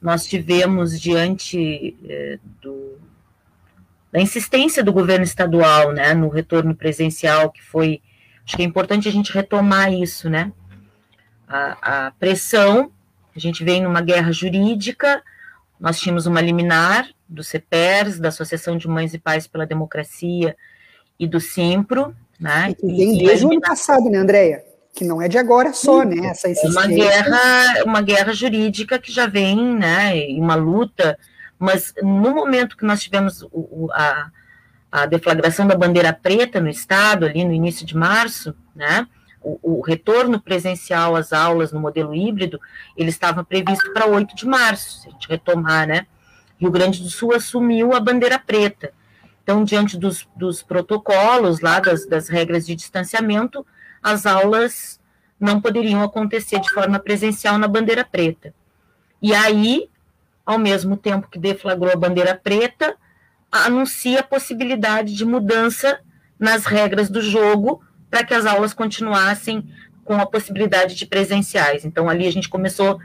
Nós 0.00 0.24
tivemos 0.24 0.98
diante 0.98 1.96
eh, 2.08 2.38
do, 2.60 2.98
da 4.10 4.20
insistência 4.20 4.82
do 4.82 4.92
governo 4.92 5.24
estadual, 5.24 5.92
né, 5.92 6.14
no 6.14 6.28
retorno 6.28 6.74
presencial, 6.74 7.50
que 7.50 7.62
foi, 7.62 8.02
acho 8.50 8.56
que 8.56 8.62
é 8.64 8.66
importante 8.66 9.08
a 9.08 9.12
gente 9.12 9.32
retomar 9.32 9.92
isso, 9.92 10.28
né? 10.28 10.50
A, 11.46 12.06
a 12.06 12.10
pressão, 12.12 12.90
a 13.34 13.38
gente 13.38 13.62
vem 13.62 13.80
numa 13.80 14.00
guerra 14.00 14.32
jurídica, 14.32 15.22
nós 15.78 16.00
tínhamos 16.00 16.26
uma 16.26 16.40
liminar 16.40 17.08
do 17.28 17.44
CEPERS, 17.44 18.18
da 18.18 18.28
Associação 18.28 18.76
de 18.76 18.88
Mães 18.88 19.14
e 19.14 19.18
Pais 19.18 19.46
pela 19.46 19.64
Democracia 19.64 20.56
e 21.16 21.28
do 21.28 21.38
Simpro, 21.38 22.14
né? 22.40 22.74
E 22.82 22.86
vem 22.96 23.18
desde 23.18 23.46
o 23.46 23.52
ano 23.52 23.60
passado, 23.60 24.10
né, 24.10 24.18
Andréia? 24.18 24.64
Que 24.92 25.04
não 25.04 25.22
é 25.22 25.28
de 25.28 25.38
agora 25.38 25.72
só, 25.72 26.02
né? 26.02 26.26
Essa 26.26 26.48
uma 26.66 26.88
guerra, 26.88 27.84
uma 27.84 28.02
guerra 28.02 28.32
jurídica 28.32 28.98
que 28.98 29.12
já 29.12 29.28
vem, 29.28 29.76
né? 29.76 30.26
Uma 30.36 30.56
luta, 30.56 31.16
mas 31.56 31.94
no 32.02 32.34
momento 32.34 32.76
que 32.76 32.84
nós 32.84 33.00
tivemos 33.00 33.42
o, 33.52 33.88
a, 33.92 34.28
a 34.90 35.06
deflagração 35.06 35.66
da 35.66 35.76
bandeira 35.76 36.12
preta 36.12 36.60
no 36.60 36.68
estado, 36.68 37.24
ali 37.26 37.44
no 37.44 37.52
início 37.52 37.86
de 37.86 37.96
março, 37.96 38.54
né? 38.74 39.06
O, 39.42 39.78
o, 39.78 39.80
retorno 39.80 40.38
presencial 40.38 41.16
às 41.16 41.32
aulas 41.32 41.72
no 41.72 41.80
modelo 41.80 42.14
híbrido, 42.14 42.60
ele 42.94 43.08
estava 43.08 43.42
previsto 43.42 43.90
para 43.92 44.06
8 44.06 44.36
de 44.36 44.46
março, 44.46 45.00
se 45.00 45.08
a 45.08 45.12
gente 45.12 45.28
retomar, 45.28 45.86
né? 45.86 46.06
Rio 46.58 46.70
Grande 46.70 47.02
do 47.02 47.08
Sul 47.08 47.34
assumiu 47.34 47.94
a 47.94 48.00
bandeira 48.00 48.38
preta. 48.38 48.92
Então, 49.42 49.64
diante 49.64 49.96
dos, 49.96 50.28
dos 50.36 50.62
protocolos 50.62 51.60
lá, 51.60 51.80
das, 51.80 52.06
das 52.06 52.28
regras 52.28 52.66
de 52.66 52.74
distanciamento, 52.74 53.66
as 54.02 54.26
aulas 54.26 55.00
não 55.38 55.58
poderiam 55.58 56.02
acontecer 56.02 56.60
de 56.60 56.70
forma 56.70 56.98
presencial 56.98 57.56
na 57.56 57.66
bandeira 57.66 58.04
preta. 58.04 58.52
E 59.22 59.34
aí, 59.34 59.88
ao 60.44 60.58
mesmo 60.58 60.96
tempo 60.96 61.28
que 61.28 61.38
deflagrou 61.38 61.90
a 61.90 61.96
bandeira 61.96 62.34
preta, 62.34 62.94
anuncia 63.50 64.20
a 64.20 64.24
possibilidade 64.24 65.14
de 65.14 65.24
mudança 65.24 66.00
nas 66.38 66.64
regras 66.64 67.10
do 67.10 67.20
jogo 67.20 67.82
para 68.10 68.24
que 68.24 68.34
as 68.34 68.46
aulas 68.46 68.72
continuassem 68.72 69.68
com 70.04 70.14
a 70.14 70.26
possibilidade 70.26 70.94
de 70.94 71.06
presenciais. 71.06 71.84
Então, 71.84 72.08
ali 72.08 72.26
a 72.26 72.32
gente 72.32 72.48
começou 72.48 72.98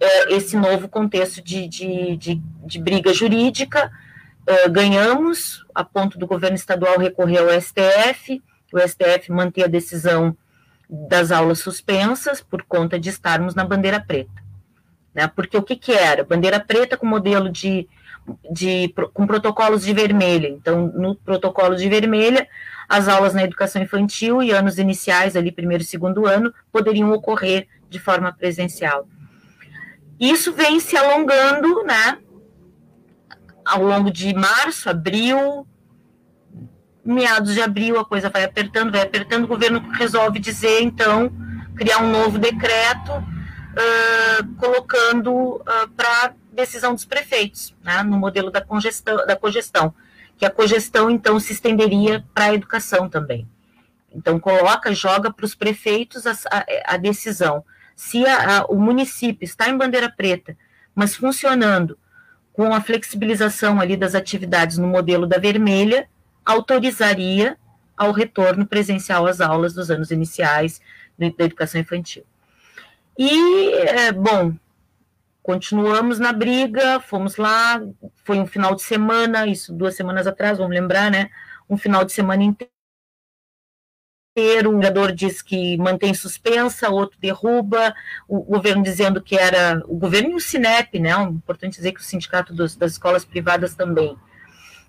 é, 0.00 0.34
esse 0.34 0.56
novo 0.56 0.88
contexto 0.88 1.42
de, 1.42 1.66
de, 1.68 2.16
de, 2.16 2.42
de 2.64 2.78
briga 2.80 3.12
jurídica, 3.12 3.90
é, 4.46 4.68
ganhamos, 4.68 5.64
a 5.74 5.82
ponto 5.82 6.18
do 6.18 6.26
governo 6.26 6.56
estadual 6.56 6.98
recorrer 6.98 7.38
ao 7.38 7.60
STF, 7.60 8.42
o 8.72 8.78
STF 8.78 9.30
manter 9.30 9.64
a 9.64 9.68
decisão 9.68 10.36
das 10.88 11.32
aulas 11.32 11.58
suspensas 11.58 12.40
por 12.40 12.62
conta 12.62 12.98
de 12.98 13.10
estarmos 13.10 13.54
na 13.54 13.64
bandeira 13.64 14.00
preta. 14.00 14.44
Né? 15.14 15.26
Porque 15.26 15.56
o 15.56 15.62
que, 15.62 15.74
que 15.74 15.92
era? 15.92 16.24
Bandeira 16.24 16.60
preta 16.60 16.96
com 16.96 17.06
modelo 17.06 17.50
de, 17.50 17.88
de 18.50 18.92
com 19.12 19.26
protocolos 19.26 19.84
de 19.84 19.92
vermelha. 19.92 20.48
Então, 20.48 20.86
no 20.94 21.14
protocolo 21.14 21.76
de 21.76 21.88
vermelha, 21.88 22.46
as 22.88 23.08
aulas 23.08 23.34
na 23.34 23.44
educação 23.44 23.82
infantil 23.82 24.42
e 24.42 24.52
anos 24.52 24.78
iniciais, 24.78 25.36
ali, 25.36 25.50
primeiro 25.50 25.82
e 25.82 25.86
segundo 25.86 26.26
ano, 26.26 26.52
poderiam 26.72 27.10
ocorrer 27.12 27.66
de 27.88 27.98
forma 27.98 28.32
presencial. 28.32 29.08
Isso 30.18 30.52
vem 30.52 30.80
se 30.80 30.96
alongando, 30.96 31.84
né, 31.84 32.18
ao 33.64 33.82
longo 33.82 34.10
de 34.10 34.32
março, 34.32 34.88
abril, 34.88 35.66
meados 37.04 37.54
de 37.54 37.60
abril, 37.60 37.98
a 37.98 38.04
coisa 38.04 38.30
vai 38.30 38.44
apertando, 38.44 38.92
vai 38.92 39.02
apertando, 39.02 39.44
o 39.44 39.48
governo 39.48 39.80
resolve 39.92 40.38
dizer, 40.38 40.82
então, 40.82 41.30
criar 41.74 42.02
um 42.02 42.10
novo 42.10 42.38
decreto, 42.38 43.12
uh, 43.12 44.54
colocando 44.58 45.32
uh, 45.32 45.88
para 45.96 46.34
decisão 46.56 46.94
dos 46.94 47.04
prefeitos, 47.04 47.74
né, 47.84 48.02
no 48.02 48.18
modelo 48.18 48.50
da 48.50 48.60
congestão, 48.60 49.24
da 49.26 49.36
cogestão 49.36 49.94
que 50.36 50.44
a 50.44 50.50
cogestão, 50.50 51.10
então, 51.10 51.40
se 51.40 51.52
estenderia 51.52 52.24
para 52.34 52.46
a 52.46 52.54
educação 52.54 53.08
também. 53.08 53.48
Então, 54.14 54.38
coloca, 54.38 54.94
joga 54.94 55.32
para 55.32 55.44
os 55.44 55.54
prefeitos 55.54 56.26
a, 56.26 56.34
a, 56.84 56.96
decisão. 56.96 57.64
Se 57.94 58.26
a, 58.26 58.64
o 58.68 58.76
município 58.76 59.44
está 59.44 59.68
em 59.68 59.76
bandeira 59.76 60.10
preta, 60.10 60.56
mas 60.94 61.14
funcionando 61.14 61.98
com 62.52 62.74
a 62.74 62.80
flexibilização 62.80 63.80
ali 63.80 63.96
das 63.96 64.14
atividades 64.14 64.78
no 64.78 64.86
modelo 64.86 65.26
da 65.26 65.38
vermelha, 65.38 66.08
autorizaria 66.44 67.58
ao 67.96 68.12
retorno 68.12 68.66
presencial 68.66 69.26
às 69.26 69.40
aulas 69.40 69.74
dos 69.74 69.90
anos 69.90 70.10
iniciais 70.10 70.80
da 71.18 71.44
educação 71.44 71.80
infantil. 71.80 72.24
E, 73.18 73.72
é, 73.72 74.12
bom, 74.12 74.54
continuamos 75.46 76.18
na 76.18 76.32
briga, 76.32 76.98
fomos 76.98 77.36
lá, 77.36 77.80
foi 78.24 78.36
um 78.36 78.46
final 78.48 78.74
de 78.74 78.82
semana, 78.82 79.46
isso 79.46 79.72
duas 79.72 79.94
semanas 79.94 80.26
atrás, 80.26 80.58
vamos 80.58 80.74
lembrar, 80.74 81.08
né? 81.08 81.30
Um 81.70 81.76
final 81.76 82.04
de 82.04 82.12
semana 82.12 82.42
inteiro. 82.42 82.72
Um 84.68 84.78
vereador 84.78 85.12
diz 85.12 85.40
que 85.40 85.78
mantém 85.78 86.12
suspensa, 86.14 86.90
outro 86.90 87.16
derruba, 87.20 87.94
o 88.26 88.40
governo 88.40 88.82
dizendo 88.82 89.22
que 89.22 89.38
era 89.38 89.80
o 89.86 89.96
governo 89.96 90.30
e 90.30 90.34
o 90.34 90.40
Sinep, 90.40 90.98
né? 90.98 91.10
É 91.10 91.22
importante 91.22 91.76
dizer 91.76 91.92
que 91.92 92.00
o 92.00 92.02
sindicato 92.02 92.52
dos, 92.52 92.74
das 92.74 92.92
escolas 92.92 93.24
privadas 93.24 93.76
também. 93.76 94.18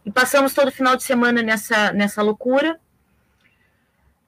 E 0.04 0.12
passamos 0.12 0.56
todo 0.56 0.72
final 0.72 0.96
de 0.96 1.04
semana 1.04 1.44
nessa, 1.44 1.94
nessa 1.94 2.24
loucura, 2.24 2.80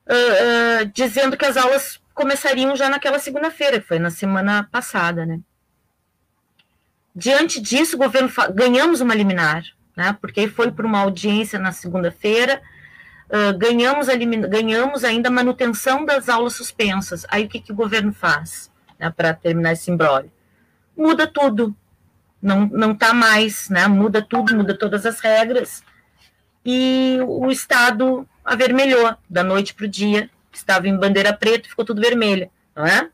uh, 0.07 0.83
uh, 0.83 0.85
dizendo 0.93 1.35
que 1.35 1.45
as 1.45 1.57
aulas 1.57 1.99
começariam 2.13 2.75
já 2.75 2.87
naquela 2.87 3.17
segunda-feira, 3.17 3.81
que 3.81 3.87
foi 3.87 3.97
na 3.97 4.11
semana 4.11 4.69
passada, 4.71 5.25
né? 5.25 5.39
Diante 7.15 7.59
disso, 7.59 7.95
o 7.95 7.99
governo 7.99 8.29
ganhamos 8.53 9.01
uma 9.01 9.15
liminar, 9.15 9.63
né? 9.95 10.17
Porque 10.21 10.47
foi 10.47 10.71
por 10.71 10.85
uma 10.85 10.99
audiência 10.99 11.59
na 11.59 11.71
segunda-feira, 11.71 12.61
uh, 13.29 13.57
ganhamos, 13.57 14.07
ganhamos 14.49 15.03
ainda 15.03 15.29
a 15.29 15.31
manutenção 15.31 16.05
das 16.05 16.29
aulas 16.29 16.53
suspensas. 16.53 17.25
Aí 17.29 17.45
o 17.45 17.49
que, 17.49 17.60
que 17.60 17.71
o 17.71 17.75
governo 17.75 18.13
faz 18.13 18.71
né, 18.97 19.10
para 19.10 19.33
terminar 19.33 19.73
esse 19.73 19.91
imbróglio? 19.91 20.31
Muda 20.95 21.25
tudo, 21.25 21.75
não 22.41 22.67
não 22.67 22.91
está 22.91 23.13
mais, 23.13 23.69
né? 23.69 23.87
Muda 23.87 24.21
tudo, 24.21 24.55
muda 24.55 24.77
todas 24.77 25.05
as 25.05 25.19
regras 25.19 25.83
e 26.65 27.17
o 27.25 27.49
Estado 27.49 28.27
avermelhou 28.43 29.15
da 29.29 29.43
noite 29.43 29.73
para 29.73 29.85
o 29.85 29.89
dia, 29.89 30.29
estava 30.51 30.87
em 30.87 30.97
bandeira 30.97 31.33
preta, 31.33 31.69
ficou 31.69 31.85
tudo 31.85 32.01
vermelho, 32.01 32.49
não 32.75 32.85
é? 32.85 33.10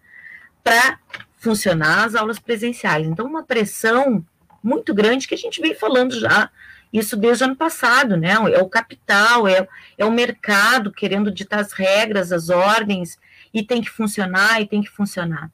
Para 0.64 1.00
funcionar 1.46 2.06
as 2.06 2.16
aulas 2.16 2.40
presenciais. 2.40 3.06
Então, 3.06 3.28
uma 3.28 3.44
pressão 3.44 4.26
muito 4.64 4.96
grande 4.96 5.28
que 5.28 5.36
a 5.36 5.38
gente 5.38 5.62
vem 5.62 5.76
falando 5.76 6.20
já, 6.20 6.50
isso 6.92 7.16
desde 7.16 7.44
o 7.44 7.46
ano 7.46 7.56
passado, 7.56 8.18
né? 8.18 8.34
É 8.52 8.60
o 8.60 8.68
capital, 8.68 9.48
é, 9.48 9.68
é 9.96 10.04
o 10.04 10.12
mercado 10.12 10.92
querendo 10.92 11.32
ditar 11.32 11.60
as 11.60 11.72
regras, 11.72 12.32
as 12.32 12.50
ordens, 12.50 13.20
e 13.54 13.62
tem 13.62 13.80
que 13.80 13.92
funcionar, 13.92 14.60
e 14.60 14.66
tem 14.68 14.82
que 14.82 14.90
funcionar. 14.90 15.52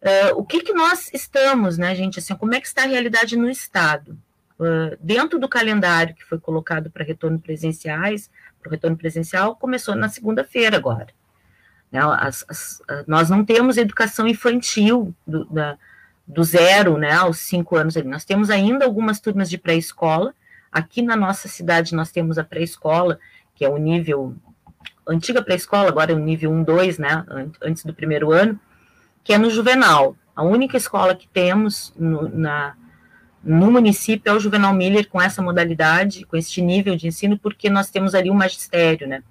Uh, 0.00 0.32
o 0.36 0.46
que, 0.46 0.62
que 0.62 0.72
nós 0.72 1.10
estamos, 1.12 1.76
né, 1.76 1.94
gente? 1.94 2.18
Assim, 2.18 2.34
como 2.34 2.54
é 2.54 2.60
que 2.60 2.66
está 2.66 2.84
a 2.84 2.86
realidade 2.86 3.36
no 3.36 3.50
Estado? 3.50 4.18
Uh, 4.58 4.96
dentro 4.98 5.38
do 5.38 5.48
calendário 5.48 6.14
que 6.14 6.24
foi 6.24 6.40
colocado 6.40 6.90
para 6.90 7.04
retorno 7.04 7.38
presenciais, 7.38 8.30
para 8.62 8.70
o 8.70 8.72
retorno 8.72 8.96
presencial, 8.96 9.56
começou 9.56 9.94
na 9.94 10.08
segunda-feira 10.08 10.74
agora. 10.74 11.19
Né? 11.90 12.00
As, 12.00 12.44
as, 12.48 12.82
nós 13.06 13.28
não 13.28 13.44
temos 13.44 13.76
educação 13.76 14.26
infantil 14.26 15.14
do, 15.26 15.44
da, 15.46 15.76
do 16.26 16.44
zero 16.44 16.96
né, 16.96 17.12
aos 17.12 17.38
cinco 17.38 17.76
anos 17.76 17.96
ali. 17.96 18.08
Nós 18.08 18.24
temos 18.24 18.50
ainda 18.50 18.84
algumas 18.84 19.20
turmas 19.20 19.50
de 19.50 19.58
pré-escola. 19.58 20.34
Aqui 20.70 21.02
na 21.02 21.16
nossa 21.16 21.48
cidade 21.48 21.94
nós 21.94 22.12
temos 22.12 22.38
a 22.38 22.44
pré-escola, 22.44 23.18
que 23.54 23.64
é 23.64 23.68
o 23.68 23.76
nível 23.76 24.34
antiga 25.06 25.42
pré-escola, 25.42 25.88
agora 25.88 26.12
é 26.12 26.14
o 26.14 26.18
nível 26.18 26.52
1, 26.52 26.62
2, 26.62 26.98
né, 26.98 27.24
antes 27.60 27.84
do 27.84 27.92
primeiro 27.92 28.30
ano, 28.30 28.58
que 29.24 29.32
é 29.32 29.38
no 29.38 29.50
Juvenal. 29.50 30.16
A 30.36 30.44
única 30.44 30.76
escola 30.76 31.16
que 31.16 31.26
temos 31.26 31.92
no, 31.98 32.28
na, 32.28 32.74
no 33.42 33.70
município 33.70 34.30
é 34.30 34.32
o 34.32 34.38
Juvenal 34.38 34.72
Miller 34.72 35.08
com 35.08 35.20
essa 35.20 35.42
modalidade, 35.42 36.24
com 36.24 36.36
este 36.36 36.62
nível 36.62 36.94
de 36.94 37.08
ensino, 37.08 37.36
porque 37.36 37.68
nós 37.68 37.90
temos 37.90 38.14
ali 38.14 38.30
o 38.30 38.34
magistério, 38.34 39.08
né? 39.08 39.22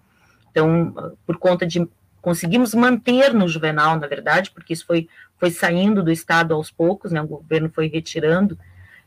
Então, 0.51 1.14
por 1.26 1.38
conta 1.38 1.66
de 1.66 1.88
Conseguimos 2.22 2.74
manter 2.74 3.34
no 3.34 3.48
juvenal, 3.48 3.98
na 3.98 4.08
verdade, 4.08 4.52
porque 4.52 4.74
isso 4.74 4.86
foi, 4.86 5.08
foi 5.38 5.52
saindo 5.52 6.04
do 6.04 6.12
Estado 6.12 6.54
aos 6.54 6.70
poucos, 6.70 7.12
né? 7.12 7.22
O 7.22 7.28
governo 7.28 7.70
foi 7.70 7.88
retirando 7.88 8.58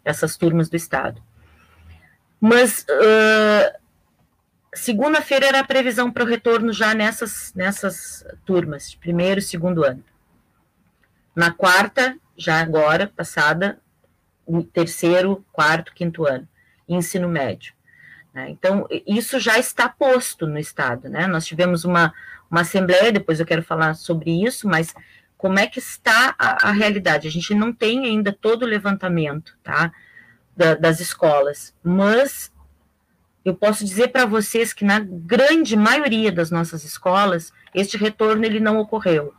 essas 0.05 0.37
turmas 0.37 0.69
do 0.69 0.77
Estado. 0.77 1.23
Mas 2.41 2.87
uh, 2.89 3.79
segunda-feira 4.75 5.47
era 5.47 5.61
a 5.61 5.65
previsão 5.65 6.11
para 6.11 6.25
o 6.25 6.27
retorno 6.27 6.73
já 6.73 6.95
nessas, 6.95 7.53
nessas 7.55 8.25
turmas, 8.45 8.91
de 8.91 8.97
primeiro 8.97 9.39
e 9.39 9.43
segundo 9.43 9.85
ano. 9.85 10.03
Na 11.37 11.51
quarta, 11.51 12.17
já 12.37 12.61
agora, 12.61 13.07
passada, 13.15 13.79
terceiro, 14.73 15.45
quarto, 15.53 15.95
quinto 15.95 16.27
ano, 16.27 16.49
ensino 16.89 17.29
médio. 17.29 17.75
Né? 18.35 18.51
Então, 18.51 18.87
isso 19.07 19.39
já 19.39 19.59
está 19.59 19.89
posto 19.89 20.47
no 20.47 20.59
Estado. 20.59 21.09
Né? 21.09 21.27
Nós 21.27 21.47
tivemos 21.47 21.85
uma, 21.85 22.13
uma 22.53 22.61
assembleia, 22.61 23.11
depois 23.11 23.41
eu 23.41 23.47
quero 23.47 23.63
falar 23.63 23.95
sobre 23.95 24.45
isso, 24.45 24.69
mas 24.69 24.95
como 25.39 25.59
é 25.59 25.67
que 25.67 25.79
está 25.79 26.35
a, 26.39 26.69
a 26.69 26.71
realidade? 26.71 27.27
A 27.27 27.31
gente 27.31 27.55
não 27.55 27.73
tem 27.73 28.05
ainda 28.05 28.31
todo 28.31 28.65
o 28.65 28.69
levantamento 28.69 29.57
tá? 29.65 29.91
Da, 30.55 30.75
das 30.75 31.01
escolas, 31.01 31.75
mas 31.83 32.53
eu 33.43 33.55
posso 33.55 33.87
dizer 33.87 34.09
para 34.09 34.27
vocês 34.27 34.75
que 34.75 34.85
na 34.85 35.01
grande 35.01 35.75
maioria 35.75 36.31
das 36.31 36.51
nossas 36.51 36.85
escolas, 36.85 37.55
este 37.75 37.97
retorno 37.97 38.45
ele 38.45 38.61
não 38.61 38.79
ocorreu, 38.79 39.33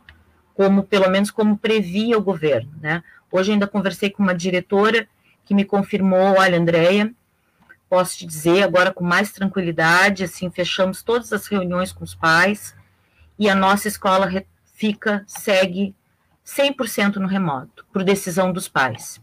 como 0.52 0.82
pelo 0.82 1.08
menos 1.08 1.30
como 1.30 1.56
previa 1.56 2.18
o 2.18 2.22
governo, 2.22 2.72
né? 2.82 3.00
Hoje 3.30 3.52
ainda 3.52 3.68
conversei 3.68 4.10
com 4.10 4.24
uma 4.24 4.34
diretora 4.34 5.08
que 5.44 5.54
me 5.54 5.64
confirmou, 5.64 6.36
olha, 6.38 6.58
Andréia, 6.58 7.14
posso 7.88 8.18
te 8.18 8.26
dizer 8.26 8.64
agora 8.64 8.92
com 8.92 9.04
mais 9.04 9.30
tranquilidade, 9.30 10.24
assim, 10.24 10.50
fechamos 10.50 11.02
todas 11.02 11.32
as 11.32 11.46
reuniões 11.46 11.92
com 11.92 12.02
os 12.02 12.14
pais 12.14 12.74
e 13.38 13.48
a 13.48 13.54
nossa 13.54 13.88
escola 13.88 14.28
fica, 14.74 15.24
segue 15.26 15.94
100% 16.44 17.16
no 17.16 17.26
remoto, 17.26 17.86
por 17.92 18.04
decisão 18.04 18.52
dos 18.52 18.68
pais. 18.68 19.20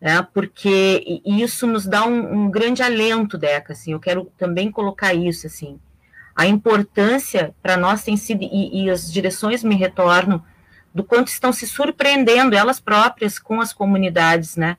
Né, 0.00 0.22
porque 0.32 1.22
isso 1.26 1.66
nos 1.66 1.84
dá 1.84 2.04
um, 2.04 2.44
um, 2.44 2.50
grande 2.50 2.82
alento, 2.82 3.36
Deca, 3.36 3.72
assim, 3.72 3.92
eu 3.92 3.98
quero 3.98 4.30
também 4.38 4.70
colocar 4.70 5.12
isso, 5.12 5.48
assim, 5.48 5.80
a 6.36 6.46
importância 6.46 7.52
para 7.60 7.76
nós 7.76 8.04
tem 8.04 8.16
sido, 8.16 8.44
e, 8.44 8.84
e, 8.84 8.90
as 8.90 9.12
direções 9.12 9.64
me 9.64 9.74
retornam, 9.74 10.44
do 10.94 11.02
quanto 11.02 11.28
estão 11.28 11.52
se 11.52 11.66
surpreendendo 11.66 12.54
elas 12.54 12.78
próprias 12.78 13.40
com 13.40 13.60
as 13.60 13.72
comunidades, 13.72 14.56
né, 14.56 14.76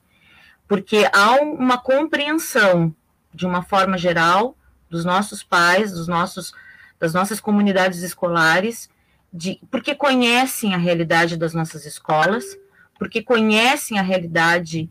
porque 0.66 1.06
há 1.12 1.32
uma 1.32 1.76
compreensão, 1.76 2.94
de 3.34 3.44
uma 3.44 3.62
forma 3.62 3.98
geral, 3.98 4.56
dos 4.88 5.04
nossos 5.04 5.42
pais, 5.42 5.92
dos 5.92 6.08
nossos, 6.08 6.54
das 7.00 7.14
nossas 7.14 7.40
comunidades 7.40 8.02
escolares, 8.02 8.88
de, 9.32 9.60
porque 9.70 9.94
conhecem 9.94 10.74
a 10.74 10.78
realidade 10.78 11.36
das 11.36 11.54
nossas 11.54 11.86
escolas, 11.86 12.44
porque 12.98 13.22
conhecem 13.22 13.98
a 13.98 14.02
realidade 14.02 14.90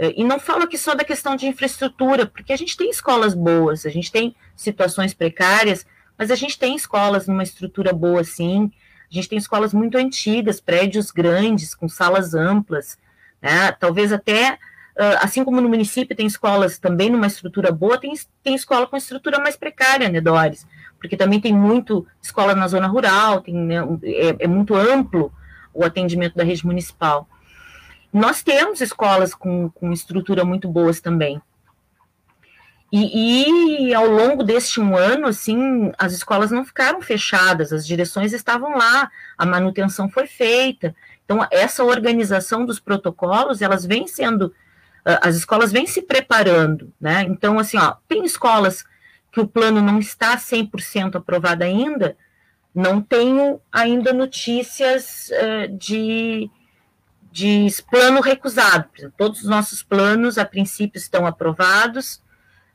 é, 0.00 0.14
e 0.16 0.24
não 0.24 0.40
falo 0.40 0.62
aqui 0.62 0.78
só 0.78 0.94
da 0.94 1.04
questão 1.04 1.36
de 1.36 1.46
infraestrutura, 1.46 2.24
porque 2.24 2.54
a 2.54 2.56
gente 2.56 2.74
tem 2.74 2.88
escolas 2.88 3.34
boas, 3.34 3.84
a 3.84 3.90
gente 3.90 4.10
tem 4.10 4.34
situações 4.56 5.12
precárias, 5.12 5.84
mas 6.16 6.30
a 6.30 6.34
gente 6.34 6.58
tem 6.58 6.74
escolas 6.74 7.26
numa 7.26 7.42
estrutura 7.42 7.92
boa, 7.92 8.24
sim. 8.24 8.72
A 9.10 9.14
gente 9.14 9.28
tem 9.28 9.36
escolas 9.36 9.74
muito 9.74 9.98
antigas, 9.98 10.58
prédios 10.58 11.10
grandes, 11.10 11.74
com 11.74 11.86
salas 11.86 12.32
amplas, 12.32 12.96
né? 13.42 13.72
Talvez 13.72 14.10
até, 14.10 14.58
assim 15.20 15.44
como 15.44 15.60
no 15.60 15.68
município 15.68 16.16
tem 16.16 16.26
escolas 16.26 16.78
também 16.78 17.10
numa 17.10 17.26
estrutura 17.26 17.70
boa, 17.70 17.98
tem, 17.98 18.14
tem 18.42 18.54
escola 18.54 18.86
com 18.86 18.96
estrutura 18.96 19.38
mais 19.38 19.56
precária, 19.56 20.08
né, 20.08 20.20
Doris? 20.20 20.66
Porque 21.00 21.16
também 21.16 21.40
tem 21.40 21.52
muito 21.52 22.06
escola 22.22 22.54
na 22.54 22.68
zona 22.68 22.86
rural, 22.86 23.40
tem, 23.40 23.54
né, 23.54 23.76
é, 24.04 24.44
é 24.44 24.46
muito 24.46 24.74
amplo 24.76 25.32
o 25.72 25.84
atendimento 25.84 26.36
da 26.36 26.44
rede 26.44 26.66
municipal. 26.66 27.28
Nós 28.12 28.42
temos 28.42 28.80
escolas 28.80 29.34
com, 29.34 29.70
com 29.70 29.92
estrutura 29.92 30.44
muito 30.44 30.68
boas 30.68 31.00
também. 31.00 31.40
E, 32.92 33.88
e, 33.88 33.94
ao 33.94 34.06
longo 34.06 34.42
deste 34.42 34.80
um 34.80 34.96
ano, 34.96 35.28
assim, 35.28 35.92
as 35.96 36.12
escolas 36.12 36.50
não 36.50 36.64
ficaram 36.64 37.00
fechadas, 37.00 37.72
as 37.72 37.86
direções 37.86 38.32
estavam 38.32 38.76
lá, 38.76 39.08
a 39.38 39.46
manutenção 39.46 40.08
foi 40.10 40.26
feita. 40.26 40.94
Então, 41.24 41.46
essa 41.52 41.84
organização 41.84 42.66
dos 42.66 42.80
protocolos, 42.80 43.62
elas 43.62 43.86
vêm 43.86 44.08
sendo, 44.08 44.52
ah, 45.04 45.20
as 45.28 45.36
escolas 45.36 45.70
vêm 45.70 45.86
se 45.86 46.02
preparando, 46.02 46.92
né? 47.00 47.22
Então, 47.28 47.60
assim, 47.60 47.78
ó, 47.78 47.94
tem 48.08 48.24
escolas 48.24 48.84
que 49.30 49.40
o 49.40 49.46
plano 49.46 49.80
não 49.80 49.98
está 49.98 50.36
100% 50.36 51.16
aprovado 51.16 51.64
ainda, 51.64 52.16
não 52.74 53.00
tenho 53.00 53.60
ainda 53.72 54.12
notícias 54.12 55.30
uh, 55.30 55.76
de 55.76 56.50
de 57.30 57.68
plano 57.90 58.20
recusado. 58.20 58.86
Todos 59.16 59.42
os 59.42 59.48
nossos 59.48 59.82
planos, 59.82 60.36
a 60.36 60.44
princípio, 60.44 60.98
estão 60.98 61.26
aprovados, 61.26 62.22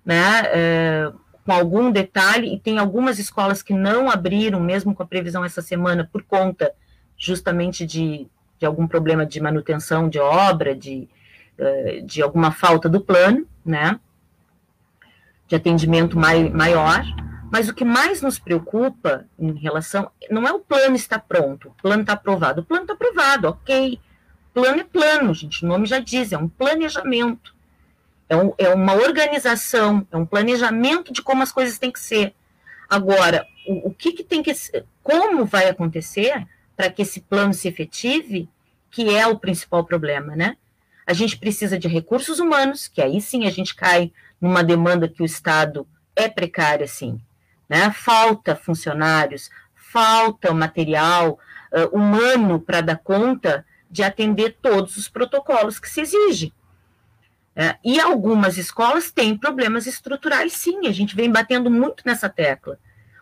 né, 0.05 0.43
é, 0.45 1.11
com 1.45 1.51
algum 1.51 1.91
detalhe, 1.91 2.53
e 2.53 2.59
tem 2.59 2.77
algumas 2.77 3.19
escolas 3.19 3.61
que 3.61 3.73
não 3.73 4.09
abriram, 4.09 4.59
mesmo 4.59 4.95
com 4.95 5.03
a 5.03 5.07
previsão 5.07 5.43
essa 5.43 5.61
semana, 5.61 6.09
por 6.11 6.23
conta 6.23 6.71
justamente 7.17 7.85
de, 7.85 8.27
de 8.59 8.65
algum 8.65 8.87
problema 8.87 9.25
de 9.25 9.41
manutenção 9.41 10.07
de 10.09 10.19
obra, 10.19 10.75
de, 10.75 11.07
é, 11.57 12.01
de 12.01 12.21
alguma 12.21 12.51
falta 12.51 12.87
do 12.87 13.01
plano, 13.01 13.45
né, 13.65 13.99
de 15.47 15.55
atendimento 15.55 16.17
mai, 16.17 16.49
maior. 16.49 17.03
Mas 17.51 17.69
o 17.69 17.73
que 17.73 17.85
mais 17.85 18.21
nos 18.21 18.39
preocupa 18.39 19.25
em 19.37 19.53
relação, 19.53 20.09
não 20.29 20.47
é 20.47 20.51
o 20.51 20.59
plano 20.59 20.95
estar 20.95 21.19
pronto, 21.19 21.69
o 21.69 21.81
plano 21.81 22.01
está 22.01 22.13
aprovado, 22.13 22.61
o 22.61 22.65
plano 22.65 22.83
está 22.83 22.93
aprovado, 22.93 23.47
ok, 23.47 23.99
Plano 24.55 24.79
é 24.79 24.83
plano, 24.85 25.33
gente, 25.33 25.65
o 25.65 25.67
nome 25.67 25.85
já 25.85 25.99
diz, 25.99 26.31
é 26.31 26.37
um 26.37 26.47
planejamento. 26.47 27.53
É, 28.29 28.37
um, 28.37 28.53
é 28.57 28.69
uma 28.69 28.93
organização, 28.93 30.07
é 30.09 30.15
um 30.15 30.25
planejamento 30.25 31.11
de 31.11 31.21
como 31.21 31.43
as 31.43 31.51
coisas 31.51 31.77
têm 31.77 31.91
que 31.91 31.99
ser. 31.99 32.33
Agora, 32.89 33.45
o, 33.67 33.89
o 33.89 33.93
que, 33.93 34.13
que 34.13 34.23
tem 34.23 34.41
que 34.41 34.53
como 35.03 35.43
vai 35.43 35.67
acontecer 35.67 36.47
para 36.73 36.89
que 36.89 37.01
esse 37.01 37.19
plano 37.19 37.53
se 37.53 37.67
efetive, 37.67 38.47
que 38.89 39.13
é 39.13 39.27
o 39.27 39.37
principal 39.37 39.83
problema, 39.83 40.37
né? 40.37 40.55
A 41.05 41.11
gente 41.11 41.37
precisa 41.37 41.77
de 41.77 41.89
recursos 41.89 42.39
humanos, 42.39 42.87
que 42.87 43.01
aí 43.01 43.19
sim 43.19 43.45
a 43.45 43.51
gente 43.51 43.75
cai 43.75 44.13
numa 44.39 44.63
demanda 44.63 45.07
que 45.07 45.21
o 45.21 45.25
Estado 45.25 45.87
é 46.15 46.29
precária, 46.29 46.87
sim. 46.87 47.19
Né? 47.67 47.91
Falta 47.91 48.55
funcionários, 48.55 49.49
falta 49.73 50.53
material 50.53 51.39
uh, 51.71 51.95
humano 51.95 52.59
para 52.59 52.81
dar 52.81 52.97
conta 52.97 53.65
de 53.89 54.03
atender 54.03 54.57
todos 54.61 54.97
os 54.97 55.07
protocolos 55.07 55.79
que 55.79 55.89
se 55.89 56.01
exigem. 56.01 56.53
É, 57.55 57.77
e 57.81 58.01
algumas 58.01 58.57
escolas 58.57 59.09
têm 59.09 59.37
problemas 59.37 59.87
estruturais, 59.87 60.51
sim, 60.51 60.87
a 60.87 60.91
gente 60.91 61.15
vem 61.15 61.31
batendo 61.31 61.71
muito 61.71 62.03
nessa 62.05 62.27
tecla. 62.27 62.77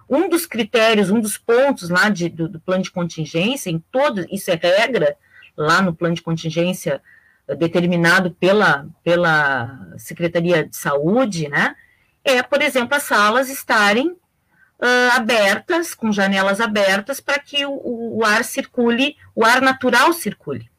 Um 0.10 0.28
dos 0.28 0.48
critérios, 0.48 1.12
um 1.12 1.20
dos 1.20 1.38
pontos 1.38 1.90
lá 1.90 2.10
de, 2.10 2.30
do, 2.30 2.50
do, 2.50 2.60
plano 2.60 2.84
de 2.84 2.90
contingência, 2.90 3.70
em 3.70 3.78
todo, 3.92 4.26
isso 4.32 4.50
é 4.50 4.56
regra, 4.56 5.16
lá 5.56 5.84
no 5.84 5.94
plano 5.94 6.16
de 6.16 6.24
contingência 6.24 7.00
determinado 7.48 8.32
pela, 8.32 8.88
pela 9.04 9.94
Secretaria 9.98 10.66
de 10.66 10.76
Saúde, 10.76 11.50
né, 11.50 11.76
é, 12.24 12.42
por 12.42 12.62
exemplo, 12.62 12.96
as 12.96 13.04
salas 13.04 13.50
estarem 13.50 14.10
uh, 14.10 15.16
abertas, 15.16 15.94
com 15.94 16.12
janelas 16.12 16.62
abertas, 16.62 17.20
para 17.20 17.40
que 17.40 17.66
o, 17.66 18.20
o 18.20 18.26
ar 18.26 18.44
circule, 18.44 19.18
o 19.36 19.44
ar 19.44 19.62
natural 19.62 20.14
circule. 20.14 20.70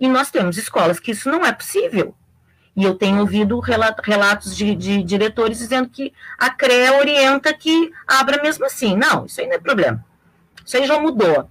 E 0.00 0.08
nós 0.08 0.30
temos 0.30 0.56
escolas 0.56 0.98
que 0.98 1.12
isso 1.12 1.30
não 1.30 1.44
é 1.44 1.52
possível. 1.52 2.14
E 2.76 2.84
eu 2.84 2.94
tenho 2.94 3.18
ouvido 3.18 3.58
relatos 3.58 4.56
de, 4.56 4.74
de, 4.76 5.02
diretores 5.02 5.58
dizendo 5.58 5.88
que 5.88 6.12
a 6.38 6.48
CREA 6.50 6.96
orienta 6.98 7.52
que 7.52 7.90
abra 8.06 8.40
mesmo 8.40 8.64
assim. 8.64 8.96
Não, 8.96 9.26
isso 9.26 9.40
aí 9.40 9.48
não 9.48 9.54
é 9.54 9.58
problema. 9.58 10.04
Isso 10.64 10.76
aí 10.76 10.86
já 10.86 11.00
mudou. 11.00 11.50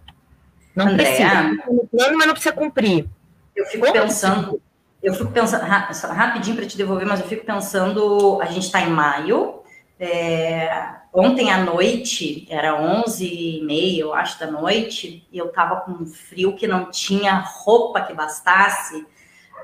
Não 0.74 0.88
Andréa, 0.88 1.06
precisa. 1.06 1.72
No 1.74 1.88
plano, 1.88 2.18
mas 2.18 2.28
não 2.28 2.34
precisa 2.34 2.56
cumprir. 2.56 3.10
Eu 3.58 3.66
fico 3.66 3.92
pensando, 3.92 4.62
eu 5.02 5.16
fico 5.16 5.32
pensando, 5.32 5.64
rapidinho 5.64 6.56
para 6.56 6.68
te 6.68 6.78
devolver, 6.78 7.08
mas 7.08 7.20
eu 7.20 7.26
fico 7.26 7.44
pensando, 7.44 8.40
a 8.40 8.46
gente 8.46 8.66
está 8.68 8.82
em 8.82 8.90
maio, 8.92 9.64
é, 10.00 10.70
ontem 11.12 11.52
à 11.52 11.58
noite, 11.58 12.46
era 12.52 12.80
11 12.80 13.26
e 13.26 13.66
meia, 13.66 14.02
eu 14.02 14.14
acho, 14.14 14.40
da 14.40 14.46
noite, 14.46 15.28
e 15.32 15.38
eu 15.40 15.52
tava 15.52 15.78
com 15.78 15.92
um 15.92 16.06
frio 16.06 16.56
que 16.56 16.68
não 16.68 16.92
tinha 16.92 17.40
roupa 17.40 18.02
que 18.02 18.14
bastasse, 18.14 19.04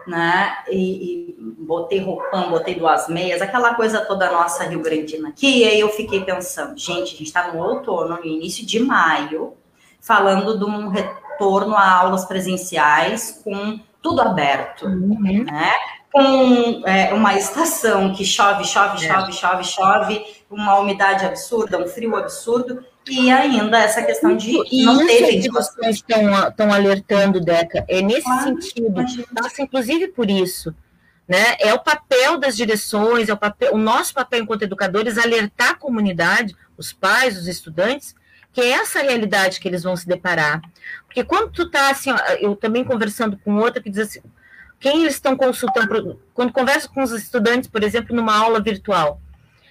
né? 0.08 0.58
E, 0.70 1.36
e, 1.38 1.38
botei 1.60 2.00
roupão, 2.00 2.50
botei 2.50 2.74
duas 2.74 3.08
meias, 3.08 3.44
aquela 3.44 3.76
coisa 3.76 4.02
toda 4.02 4.32
nossa 4.32 4.64
Rio 4.64 4.82
Grandina 4.82 5.30
aqui. 5.30 5.60
E 5.60 5.66
aí 5.66 5.80
eu 5.80 5.90
fiquei 5.90 6.26
pensando, 6.26 6.78
gente, 6.78 7.14
a 7.14 7.18
gente 7.18 7.24
está 7.24 7.54
no 7.54 7.62
outono, 7.62 8.18
no 8.18 8.26
início 8.26 8.66
de 8.66 8.80
maio, 8.80 9.54
falando 10.02 10.58
de 10.58 10.66
um 10.66 10.88
retorno 10.88 11.23
a 11.76 11.92
aulas 11.92 12.26
presenciais 12.26 13.42
com 13.44 13.80
tudo 14.02 14.22
aberto, 14.22 14.86
uhum. 14.86 15.46
né? 15.46 15.74
Com 16.12 16.84
é, 16.86 17.14
uma 17.14 17.36
estação 17.36 18.14
que 18.14 18.24
chove, 18.24 18.64
chove, 18.66 19.04
é. 19.04 19.08
chove, 19.08 19.34
chove, 19.34 19.64
chove, 19.64 20.26
uma 20.50 20.78
umidade 20.78 21.26
absurda, 21.26 21.80
um 21.80 21.88
frio 21.88 22.16
absurdo, 22.16 22.86
e 23.10 23.32
ainda 23.32 23.80
essa 23.80 24.02
questão 24.04 24.36
de 24.36 24.52
e 24.72 24.86
não 24.86 25.06
ter 25.06 25.26
ventilação. 25.26 25.90
estão, 25.90 26.48
estão 26.48 26.74
alertando, 26.74 27.42
Deca, 27.42 27.84
é 27.88 28.02
nesse 28.02 28.24
claro, 28.24 28.62
sentido, 28.62 28.94
passa 29.34 29.62
inclusive 29.62 30.10
por 30.10 30.30
isso. 30.30 30.74
Né? 31.28 31.56
É 31.60 31.74
o 31.74 31.80
papel 31.80 32.38
das 32.38 32.56
direções, 32.56 33.30
é 33.30 33.34
o, 33.34 33.38
papel, 33.38 33.74
o 33.74 33.78
nosso 33.78 34.14
papel 34.14 34.42
enquanto 34.42 34.64
educadores 34.64 35.18
alertar 35.18 35.72
a 35.72 35.76
comunidade, 35.76 36.56
os 36.78 36.92
pais, 36.92 37.38
os 37.38 37.48
estudantes, 37.48 38.14
que 38.52 38.62
é 38.62 38.72
essa 38.72 39.02
realidade 39.02 39.60
que 39.60 39.68
eles 39.68 39.84
vão 39.84 39.96
se 39.96 40.08
deparar. 40.08 40.62
Porque 41.14 41.24
quando 41.24 41.52
tu 41.52 41.70
tá 41.70 41.92
assim, 41.92 42.10
eu 42.40 42.56
também 42.56 42.84
conversando 42.84 43.38
com 43.38 43.58
outra 43.58 43.80
que 43.80 43.90
diz 43.92 44.00
assim, 44.00 44.22
quem 44.80 45.02
eles 45.02 45.14
estão 45.14 45.38
consultando, 45.38 46.20
quando 46.34 46.52
converso 46.52 46.90
com 46.90 47.04
os 47.04 47.12
estudantes, 47.12 47.70
por 47.70 47.84
exemplo, 47.84 48.16
numa 48.16 48.36
aula 48.36 48.60
virtual, 48.60 49.22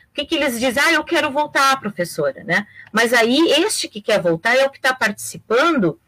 o 0.09 0.15
que, 0.15 0.25
que 0.25 0.37
eles 0.37 0.61
dizem? 0.61 0.81
Ah, 0.81 0.93
eu 0.93 1.03
quero 1.03 1.33
voltar, 1.33 1.81
professora, 1.81 2.45
né? 2.45 2.65
Mas 2.93 3.13
aí, 3.13 3.37
este 3.59 3.89
que 3.89 4.01
quer 4.01 4.23
voltar 4.23 4.55
é 4.55 4.65
o 4.65 4.71
que 4.71 4.79
está 4.79 4.95
participando, 4.95 5.99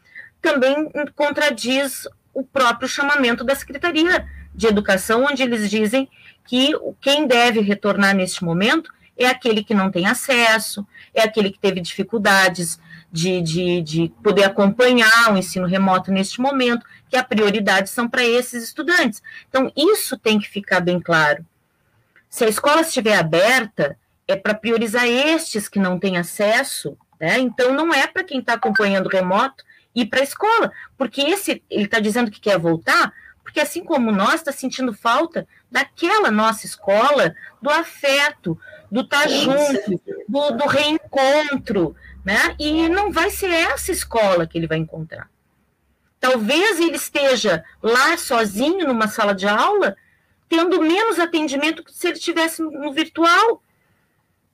também 0.41 0.89
contradiz 1.15 2.07
o 2.33 2.41
próprio 2.41 2.87
chamamento 2.87 3.43
da 3.43 3.55
Secretaria 3.55 4.25
de 4.53 4.67
Educação, 4.67 5.25
onde 5.25 5.43
eles 5.43 5.69
dizem 5.69 6.07
que 6.45 6.71
quem 7.01 7.27
deve 7.27 7.59
retornar 7.59 8.15
neste 8.15 8.41
momento 8.41 8.89
é 9.17 9.27
aquele 9.27 9.65
que 9.65 9.73
não 9.73 9.91
tem 9.91 10.07
acesso, 10.07 10.87
é 11.13 11.23
aquele 11.23 11.51
que 11.51 11.59
teve 11.59 11.81
dificuldades 11.81 12.79
de, 13.15 13.41
de, 13.41 13.81
de 13.81 14.13
poder 14.21 14.43
acompanhar 14.43 15.31
o 15.31 15.37
ensino 15.37 15.65
remoto 15.65 16.11
neste 16.11 16.41
momento, 16.41 16.85
que 17.09 17.15
a 17.15 17.23
prioridade 17.23 17.89
são 17.89 18.09
para 18.09 18.25
esses 18.25 18.61
estudantes. 18.61 19.23
Então, 19.47 19.71
isso 19.73 20.17
tem 20.17 20.37
que 20.37 20.49
ficar 20.49 20.81
bem 20.81 20.99
claro. 20.99 21.45
Se 22.29 22.43
a 22.43 22.49
escola 22.49 22.81
estiver 22.81 23.17
aberta, 23.17 23.97
é 24.27 24.35
para 24.35 24.53
priorizar 24.53 25.07
estes 25.07 25.69
que 25.69 25.79
não 25.79 25.97
têm 25.97 26.17
acesso, 26.17 26.97
né? 27.17 27.39
Então, 27.39 27.73
não 27.73 27.93
é 27.93 28.05
para 28.05 28.23
quem 28.23 28.39
está 28.39 28.55
acompanhando 28.55 29.07
remoto 29.07 29.63
ir 29.95 30.07
para 30.07 30.19
a 30.19 30.23
escola, 30.23 30.73
porque 30.97 31.21
esse, 31.21 31.63
ele 31.69 31.85
está 31.85 32.01
dizendo 32.01 32.29
que 32.29 32.41
quer 32.41 32.59
voltar, 32.59 33.13
porque 33.41 33.61
assim 33.61 33.81
como 33.81 34.11
nós, 34.11 34.35
está 34.35 34.51
sentindo 34.51 34.91
falta 34.91 35.47
daquela 35.71 36.29
nossa 36.29 36.65
escola, 36.65 37.33
do 37.61 37.69
afeto, 37.69 38.59
do 38.91 39.01
estar 39.01 39.21
tá 39.21 39.27
junto, 39.29 40.01
do, 40.27 40.51
do 40.51 40.67
reencontro, 40.67 41.95
né? 42.25 42.55
E 42.59 42.89
não 42.89 43.11
vai 43.11 43.29
ser 43.29 43.51
essa 43.51 43.91
escola 43.91 44.47
que 44.47 44.57
ele 44.57 44.65
vai 44.67 44.79
encontrar. 44.79 45.29
Talvez 46.19 46.79
ele 46.79 46.95
esteja 46.95 47.63
lá 47.83 48.17
sozinho 48.17 48.87
numa 48.87 49.07
sala 49.07 49.35
de 49.35 49.47
aula, 49.47 49.95
tendo 50.49 50.81
menos 50.81 51.19
atendimento 51.19 51.83
que 51.83 51.93
se 51.93 52.07
ele 52.07 52.17
estivesse 52.17 52.63
no 52.63 52.91
virtual, 52.91 53.61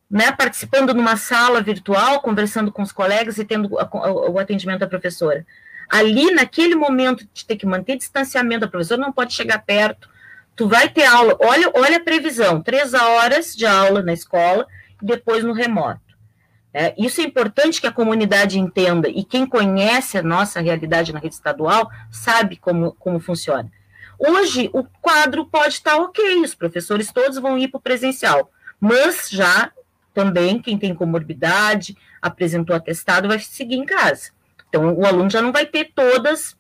né? 0.09 0.34
Participando 0.34 0.93
numa 0.93 1.15
sala 1.15 1.61
virtual, 1.61 2.19
conversando 2.19 2.74
com 2.74 2.82
os 2.82 2.91
colegas 2.91 3.38
e 3.38 3.45
tendo 3.45 3.69
o 3.74 4.38
atendimento 4.38 4.80
da 4.80 4.88
professora. 4.88 5.45
Ali, 5.89 6.32
naquele 6.32 6.76
momento 6.76 7.26
de 7.34 7.45
ter 7.45 7.55
que 7.55 7.65
manter 7.65 7.95
distanciamento, 7.95 8.65
a 8.65 8.67
professora 8.67 8.99
não 8.99 9.13
pode 9.13 9.34
chegar 9.34 9.59
perto. 9.59 10.09
Tu 10.57 10.67
vai 10.67 10.89
ter 10.89 11.05
aula, 11.05 11.38
olha, 11.39 11.72
olha 11.74 11.97
a 11.97 12.03
previsão, 12.03 12.61
três 12.61 12.93
horas 12.93 13.55
de 13.55 13.65
aula 13.65 14.01
na 14.01 14.11
escola 14.11 14.67
e 15.01 15.05
depois 15.05 15.43
no 15.43 15.53
remoto. 15.53 16.11
É, 16.74 16.93
isso 16.97 17.19
é 17.19 17.26
importante 17.26 17.82
que 17.82 17.88
a 17.88 17.91
comunidade 17.91 18.57
entenda, 18.57 19.09
e 19.09 19.24
quem 19.26 19.45
conhece 19.45 20.17
a 20.17 20.24
nossa 20.24 20.61
realidade 20.61 21.11
na 21.11 21.19
rede 21.19 21.36
estadual 21.36 21.89
sabe 22.09 22.55
como, 22.55 22.93
como 22.93 23.19
funciona. 23.19 23.69
Hoje, 24.17 24.69
o 24.72 24.84
quadro 25.01 25.45
pode 25.45 25.74
estar 25.74 25.97
ok, 25.97 26.41
os 26.41 26.55
professores 26.55 27.11
todos 27.11 27.39
vão 27.39 27.57
ir 27.57 27.67
para 27.67 27.78
o 27.78 27.82
presencial, 27.82 28.51
mas 28.80 29.30
já 29.30 29.72
também 30.13 30.59
quem 30.59 30.78
tem 30.78 30.95
comorbidade, 30.95 31.97
apresentou 32.22 32.76
atestado, 32.76 33.28
vai 33.28 33.39
seguir 33.39 33.76
em 33.76 33.86
casa. 33.86 34.32
Então, 34.69 34.93
o 34.93 35.05
aluno 35.05 35.30
já 35.30 35.41
não 35.41 35.51
vai 35.51 35.65
ter 35.65 35.91
todas 35.93 36.55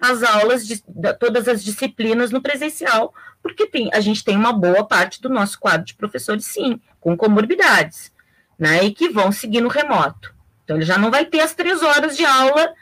as 0.00 0.22
aulas, 0.22 0.66
de, 0.66 0.82
todas 1.18 1.48
as 1.48 1.64
disciplinas 1.64 2.30
no 2.30 2.40
presencial, 2.40 3.12
porque 3.42 3.66
tem, 3.66 3.90
a 3.92 4.00
gente 4.00 4.22
tem 4.22 4.36
uma 4.36 4.52
boa 4.52 4.84
parte 4.84 5.20
do 5.20 5.28
nosso 5.28 5.58
quadro 5.58 5.86
de 5.86 5.94
professores, 5.94 6.44
sim, 6.44 6.80
com 7.00 7.16
comorbidades 7.16 8.14
né, 8.58 8.84
e 8.84 8.92
que 8.92 9.08
vão 9.08 9.30
seguir 9.30 9.60
no 9.60 9.68
remoto. 9.68 10.34
Então, 10.64 10.76
ele 10.76 10.84
já 10.84 10.98
não 10.98 11.10
vai 11.10 11.24
ter 11.24 11.40
as 11.40 11.54
três 11.54 11.82
horas 11.82 12.16
de 12.16 12.24
aula 12.24 12.74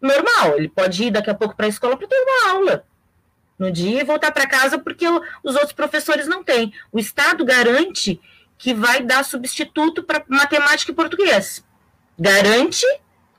normal. 0.00 0.56
Ele 0.56 0.68
pode 0.68 1.04
ir 1.04 1.10
daqui 1.10 1.30
a 1.30 1.34
pouco 1.34 1.56
para 1.56 1.66
a 1.66 1.68
escola 1.68 1.96
para 1.96 2.06
ter 2.06 2.16
uma 2.16 2.52
aula 2.52 2.84
no 3.58 3.70
dia 3.72 4.00
e 4.00 4.04
voltar 4.04 4.30
para 4.30 4.46
casa 4.46 4.78
porque 4.78 5.06
os 5.08 5.54
outros 5.54 5.72
professores 5.72 6.28
não 6.28 6.44
têm. 6.44 6.72
O 6.92 6.98
Estado 6.98 7.44
garante 7.44 8.20
que 8.56 8.72
vai 8.72 9.02
dar 9.02 9.24
substituto 9.24 10.02
para 10.02 10.24
matemática 10.28 10.92
e 10.92 10.94
português. 10.94 11.64
Garante, 12.18 12.86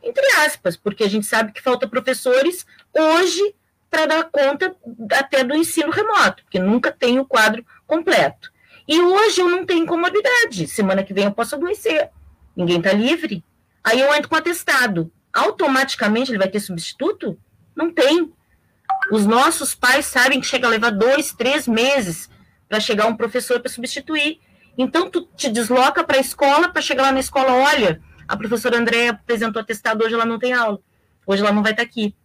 entre 0.01 0.25
aspas, 0.45 0.75
porque 0.77 1.03
a 1.03 1.09
gente 1.09 1.25
sabe 1.25 1.51
que 1.51 1.61
falta 1.61 1.87
professores 1.87 2.65
hoje 2.93 3.55
para 3.89 4.05
dar 4.05 4.23
conta 4.25 4.75
até 5.13 5.43
do 5.43 5.55
ensino 5.55 5.91
remoto, 5.91 6.43
porque 6.43 6.59
nunca 6.59 6.91
tem 6.91 7.19
o 7.19 7.25
quadro 7.25 7.65
completo. 7.87 8.51
E 8.89 8.99
hoje 8.99 9.39
eu 9.39 9.47
não 9.47 9.67
tenho 9.67 9.85
comorbidade. 9.85 10.67
Semana 10.67 11.03
que 11.03 11.13
vem 11.13 11.25
eu 11.25 11.31
posso 11.31 11.53
adoecer. 11.53 12.09
Ninguém 12.57 12.77
está 12.77 12.91
livre. 12.91 13.43
Aí 13.83 14.01
eu 14.01 14.11
entro 14.15 14.27
com 14.27 14.35
atestado. 14.35 15.11
Automaticamente 15.31 16.31
ele 16.31 16.39
vai 16.39 16.49
ter 16.49 16.59
substituto? 16.59 17.37
Não 17.75 17.93
tem. 17.93 18.33
Os 19.11 19.27
nossos 19.27 19.75
pais 19.75 20.07
sabem 20.07 20.41
que 20.41 20.47
chega 20.47 20.65
a 20.65 20.71
levar 20.71 20.89
dois, 20.89 21.31
três 21.33 21.67
meses 21.67 22.31
para 22.67 22.79
chegar 22.79 23.05
um 23.05 23.15
professor 23.15 23.59
para 23.59 23.71
substituir. 23.71 24.39
Então, 24.75 25.07
tu 25.07 25.21
te 25.35 25.51
desloca 25.51 26.03
para 26.03 26.17
a 26.17 26.21
escola, 26.21 26.69
para 26.69 26.81
chegar 26.81 27.03
lá 27.03 27.11
na 27.11 27.19
escola, 27.19 27.53
olha, 27.53 28.01
a 28.27 28.35
professora 28.35 28.79
Andréa 28.79 29.11
apresentou 29.11 29.61
atestado, 29.61 30.03
hoje 30.03 30.15
ela 30.15 30.25
não 30.25 30.39
tem 30.39 30.53
aula. 30.53 30.79
Hoje 31.27 31.43
ela 31.43 31.51
não 31.51 31.61
vai 31.61 31.73
estar 31.73 31.83
tá 31.83 31.87
aqui. 31.87 32.15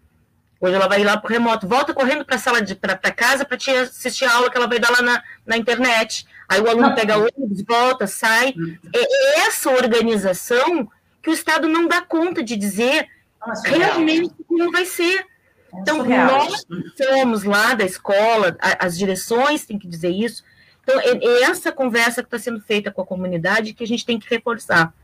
Hoje 0.64 0.76
ela 0.76 0.88
vai 0.88 1.02
ir 1.02 1.04
lá 1.04 1.18
para 1.18 1.28
o 1.28 1.30
remoto. 1.30 1.68
Volta 1.68 1.92
correndo 1.92 2.24
para 2.24 2.38
sala 2.38 2.62
de 2.62 2.74
para 2.74 2.96
casa 2.96 3.44
para 3.44 3.58
assistir 3.82 4.24
a 4.24 4.32
aula 4.32 4.50
que 4.50 4.56
ela 4.56 4.66
vai 4.66 4.78
dar 4.78 4.90
lá 4.90 5.02
na, 5.02 5.22
na 5.44 5.58
internet. 5.58 6.26
Aí 6.48 6.58
o 6.58 6.70
aluno 6.70 6.94
pega 6.94 7.18
ônibus, 7.18 7.62
volta, 7.68 8.06
sai. 8.06 8.54
Hum. 8.56 8.74
É, 8.94 8.98
é, 8.98 9.46
essa 9.46 9.68
organização 9.70 10.90
que 11.22 11.28
o 11.28 11.34
Estado 11.34 11.68
não 11.68 11.86
dá 11.86 12.00
conta 12.00 12.42
de 12.42 12.56
dizer 12.56 13.06
Nossa, 13.46 13.68
realmente 13.68 14.34
como 14.48 14.72
vai 14.72 14.86
ser. 14.86 15.18
É 15.20 15.80
então, 15.80 16.02
nós 16.02 16.64
somos 16.96 17.44
lá 17.44 17.74
da 17.74 17.84
escola, 17.84 18.56
as 18.78 18.96
direções 18.96 19.66
têm 19.66 19.78
que 19.78 19.86
dizer 19.86 20.10
isso. 20.10 20.42
Então, 20.82 20.98
é, 20.98 21.10
é 21.10 21.42
essa 21.42 21.70
conversa 21.72 22.22
que 22.22 22.28
está 22.28 22.38
sendo 22.38 22.62
feita 22.62 22.90
com 22.90 23.02
a 23.02 23.06
comunidade 23.06 23.74
que 23.74 23.84
a 23.84 23.86
gente 23.86 24.06
tem 24.06 24.18
que 24.18 24.30
reforçar. 24.30 24.94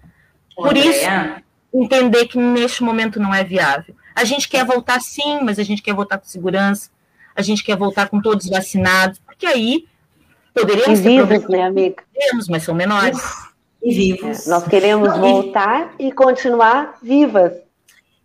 Por 0.56 0.74
isso, 0.74 1.04
entender 1.74 2.28
que 2.28 2.38
neste 2.38 2.82
momento 2.82 3.20
não 3.20 3.34
é 3.34 3.44
viável. 3.44 3.94
A 4.14 4.24
gente 4.24 4.48
quer 4.48 4.64
voltar 4.64 5.00
sim, 5.00 5.40
mas 5.42 5.58
a 5.58 5.62
gente 5.62 5.82
quer 5.82 5.94
voltar 5.94 6.18
com 6.18 6.26
segurança, 6.26 6.90
a 7.34 7.42
gente 7.42 7.64
quer 7.64 7.76
voltar 7.76 8.08
com 8.08 8.20
todos 8.20 8.48
vacinados, 8.48 9.18
porque 9.20 9.46
aí 9.46 9.86
poderíamos 10.54 10.98
e 10.98 11.02
vivos, 11.02 11.48
né, 11.48 11.62
amiga? 11.62 12.02
Podemos, 12.14 12.48
mas 12.48 12.62
são 12.62 12.74
menores. 12.74 13.20
E 13.82 13.94
vivos. 13.94 14.46
É, 14.46 14.50
nós 14.50 14.66
queremos 14.66 15.08
Não, 15.08 15.20
voltar 15.20 15.94
e... 15.98 16.08
e 16.08 16.12
continuar 16.12 16.98
vivas. 17.02 17.52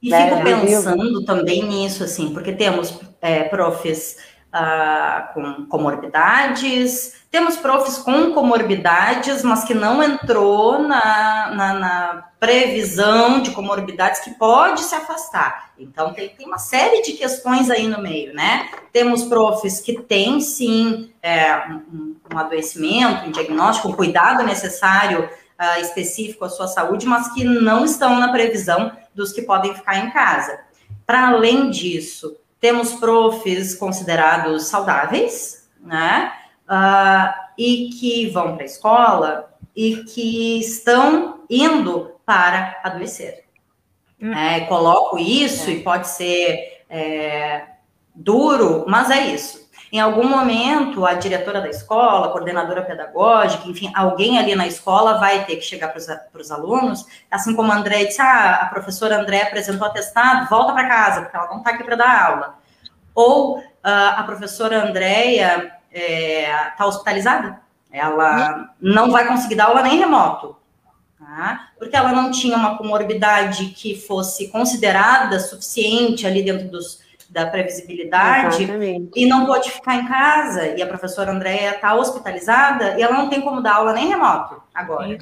E 0.01 0.09
né? 0.09 0.29
fico 0.29 0.43
pensando 0.43 1.23
também 1.23 1.63
nisso, 1.63 2.03
assim, 2.03 2.33
porque 2.33 2.51
temos 2.51 2.99
é, 3.21 3.43
profs 3.43 4.17
uh, 4.55 5.33
com 5.33 5.65
comorbidades, 5.65 7.13
temos 7.29 7.57
profs 7.57 7.97
com 7.97 8.31
comorbidades, 8.31 9.43
mas 9.43 9.65
que 9.65 9.73
não 9.73 10.01
entrou 10.01 10.79
na, 10.79 11.51
na, 11.53 11.73
na, 11.73 12.25
previsão 12.39 13.41
de 13.41 13.51
comorbidades 13.51 14.21
que 14.21 14.31
pode 14.35 14.81
se 14.81 14.93
afastar. 14.93 15.71
Então, 15.77 16.13
tem, 16.13 16.29
tem, 16.29 16.45
uma 16.45 16.59
série 16.59 17.01
de 17.01 17.13
questões 17.13 17.69
aí 17.69 17.87
no 17.87 18.01
meio, 18.01 18.33
né? 18.33 18.69
Temos 18.93 19.23
profs 19.23 19.81
que 19.81 19.99
têm, 19.99 20.39
sim, 20.39 21.11
é, 21.21 21.67
um, 21.67 22.15
um, 22.31 22.37
adoecimento, 22.37 23.25
um 23.27 23.31
diagnóstico, 23.31 23.89
um 23.89 23.93
cuidado 23.93 24.43
necessário 24.43 25.23
uh, 25.23 25.81
específico 25.81 26.45
à 26.45 26.49
sua 26.49 26.67
saúde, 26.67 27.07
mas 27.07 27.33
que 27.33 27.43
não 27.43 27.83
estão 27.83 28.19
na 28.19 28.31
previsão 28.31 28.91
dos 29.13 29.33
que 29.33 29.41
podem 29.41 29.73
ficar 29.73 29.97
em 29.97 30.11
casa. 30.11 30.59
Para 31.05 31.29
além 31.29 31.69
disso, 31.69 32.37
temos 32.65 32.93
profs 32.93 33.75
considerados 33.75 34.63
saudáveis, 34.63 35.69
né? 35.79 36.33
uh, 36.67 37.31
e 37.55 37.89
que 37.89 38.27
vão 38.31 38.55
para 38.55 38.63
a 38.63 38.65
escola 38.65 39.55
e 39.75 39.97
que 39.97 40.59
estão 40.61 41.41
indo 41.47 42.15
para 42.25 42.81
adoecer. 42.83 43.43
Hum. 44.19 44.33
É, 44.33 44.61
coloco 44.61 45.19
isso 45.19 45.69
é. 45.69 45.73
e 45.73 45.83
pode 45.83 46.07
ser 46.07 46.83
é, 46.89 47.67
duro, 48.15 48.83
mas 48.87 49.11
é 49.11 49.27
isso. 49.27 49.64
Em 49.91 49.99
algum 49.99 50.27
momento, 50.27 51.05
a 51.05 51.13
diretora 51.13 51.61
da 51.61 51.69
escola, 51.69 52.27
a 52.27 52.29
coordenadora 52.29 52.81
pedagógica, 52.81 53.67
enfim, 53.67 53.91
alguém 53.95 54.37
ali 54.39 54.55
na 54.55 54.67
escola 54.67 55.19
vai 55.19 55.45
ter 55.45 55.55
que 55.57 55.61
chegar 55.61 55.89
para 55.89 56.41
os 56.41 56.51
alunos, 56.51 57.05
assim 57.29 57.55
como 57.55 57.71
a 57.71 57.75
André 57.75 58.05
disse, 58.05 58.21
ah, 58.21 58.59
a 58.63 58.65
professora 58.67 59.19
André 59.19 59.43
apresentou 59.43 59.87
atestado, 59.87 60.49
volta 60.49 60.73
para 60.73 60.87
casa, 60.87 61.21
porque 61.21 61.37
ela 61.37 61.47
não 61.47 61.59
está 61.59 61.71
aqui 61.71 61.83
para 61.83 61.95
dar 61.95 62.31
aula. 62.31 62.55
Ou 63.13 63.59
uh, 63.59 63.61
a 63.83 64.23
professora 64.23 64.83
Andréia 64.83 65.71
está 65.89 66.01
é, 66.01 66.71
tá 66.77 66.85
hospitalizada. 66.85 67.61
Ela 67.91 68.73
não 68.81 69.09
vai 69.09 69.25
conseguir 69.25 69.55
dar 69.55 69.67
aula 69.67 69.81
nem 69.81 69.97
remoto. 69.97 70.57
tá? 71.17 71.69
porque 71.79 71.95
ela 71.95 72.11
não 72.11 72.29
tinha 72.31 72.57
uma 72.57 72.77
comorbidade 72.77 73.67
que 73.67 73.95
fosse 73.95 74.49
considerada 74.49 75.39
suficiente 75.39 76.27
ali 76.27 76.43
dentro 76.43 76.67
dos, 76.67 76.99
da 77.29 77.47
previsibilidade 77.47 78.63
Exatamente. 78.63 79.11
e 79.15 79.25
não 79.25 79.45
pôde 79.45 79.71
ficar 79.71 79.95
em 79.95 80.07
casa. 80.07 80.67
E 80.67 80.81
a 80.81 80.87
professora 80.87 81.31
Andréia 81.31 81.71
está 81.71 81.93
hospitalizada 81.95 82.97
e 82.97 83.01
ela 83.01 83.17
não 83.17 83.29
tem 83.29 83.41
como 83.41 83.61
dar 83.61 83.75
aula 83.75 83.93
nem 83.93 84.07
remoto 84.07 84.61
agora. 84.73 85.17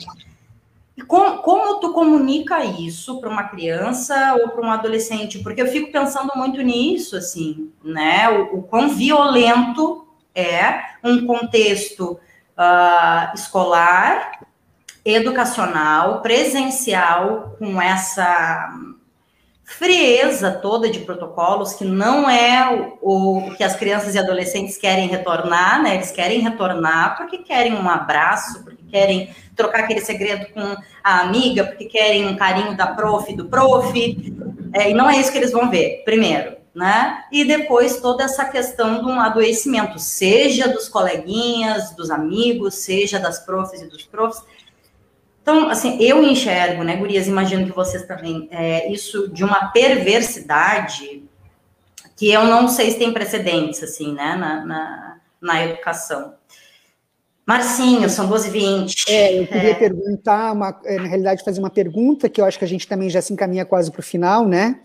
E 0.96 1.02
como, 1.02 1.40
como 1.40 1.80
tu 1.80 1.92
comunica 1.92 2.64
isso 2.64 3.20
para 3.20 3.30
uma 3.30 3.44
criança 3.46 4.36
ou 4.42 4.50
para 4.50 4.62
um 4.66 4.72
adolescente? 4.72 5.40
Porque 5.40 5.62
eu 5.62 5.68
fico 5.68 5.92
pensando 5.92 6.32
muito 6.36 6.62
nisso, 6.62 7.16
assim, 7.16 7.72
né? 7.84 8.30
O, 8.30 8.60
o 8.60 8.64
quão 8.64 8.90
violento 8.90 10.08
é 10.36 10.84
um 11.04 11.26
contexto 11.26 12.20
uh, 12.58 13.34
escolar, 13.34 14.40
educacional, 15.04 16.22
presencial, 16.22 17.56
com 17.58 17.82
essa 17.82 18.72
frieza 19.64 20.52
toda 20.52 20.90
de 20.90 21.00
protocolos, 21.00 21.74
que 21.74 21.86
não 21.86 22.30
é 22.30 22.98
o, 23.02 23.48
o, 23.48 23.56
que 23.56 23.64
as 23.64 23.76
crianças 23.76 24.14
e 24.14 24.20
adolescentes 24.20 24.78
querem 24.78 25.08
retornar, 25.08 25.82
né? 25.82 25.96
Eles 25.96 26.12
querem 26.12 26.42
retornar 26.42 27.18
porque 27.18 27.38
querem 27.40 27.74
um 27.74 27.90
abraço, 27.90 28.64
porque 28.64 28.84
querem 28.90 29.34
trocar 29.56 29.82
aquele 29.82 30.02
segredo 30.02 30.48
com 30.54 30.76
a 31.04 31.22
amiga, 31.22 31.64
porque 31.64 31.86
querem 31.86 32.28
um 32.28 32.36
carinho 32.36 32.76
da 32.76 32.88
prof, 32.88 33.34
do 33.36 33.46
prof, 33.46 33.94
é, 34.74 34.92
e 34.92 34.94
não 34.94 35.10
é 35.10 35.18
isso 35.18 35.32
que 35.32 35.38
eles 35.38 35.52
vão 35.52 35.70
ver, 35.70 36.04
primeiro, 36.04 36.58
né? 36.76 37.24
E 37.32 37.46
depois 37.46 38.02
toda 38.02 38.24
essa 38.24 38.46
questão 38.46 39.04
de 39.04 39.06
um 39.06 39.20
adoecimento, 39.20 39.98
seja 39.98 40.68
dos 40.68 40.90
coleguinhas, 40.90 41.96
dos 41.96 42.12
amigos, 42.12 42.76
seja 42.76 43.20
das 43.20 43.40
profs 43.40 43.82
e 43.82 43.88
dos 43.88 44.04
profs, 44.04 44.44
então, 45.44 45.70
assim, 45.70 46.02
eu 46.02 46.24
enxergo, 46.24 46.86
né, 46.86 46.96
gurias, 46.96 47.28
imagino 47.28 47.66
que 47.66 47.76
vocês 47.76 48.08
também, 48.08 48.48
é, 48.50 48.90
isso 48.90 49.28
de 49.28 49.44
uma 49.44 49.68
perversidade 49.72 51.22
que 52.16 52.32
eu 52.32 52.46
não 52.46 52.70
sei 52.70 52.92
se 52.92 52.98
tem 52.98 53.12
precedentes, 53.12 53.84
assim, 53.84 54.14
né, 54.14 54.38
na, 54.38 54.66
na, 54.66 55.18
na 55.42 55.66
educação. 55.66 56.36
Marcinho, 57.46 58.10
são 58.10 58.30
12h20. 58.30 59.04
É, 59.10 59.40
eu 59.42 59.48
queria 59.48 59.72
é. 59.72 59.74
perguntar, 59.74 60.54
uma, 60.54 60.80
é, 60.86 60.96
na 60.96 61.08
realidade, 61.10 61.44
fazer 61.44 61.60
uma 61.60 61.70
pergunta, 61.70 62.30
que 62.30 62.40
eu 62.40 62.46
acho 62.46 62.58
que 62.58 62.64
a 62.64 62.68
gente 62.68 62.88
também 62.88 63.10
já 63.10 63.22
se 63.22 63.34
encaminha 63.34 63.66
quase 63.66 63.92
para 63.92 64.00
o 64.00 64.04
final, 64.04 64.48
né? 64.48 64.80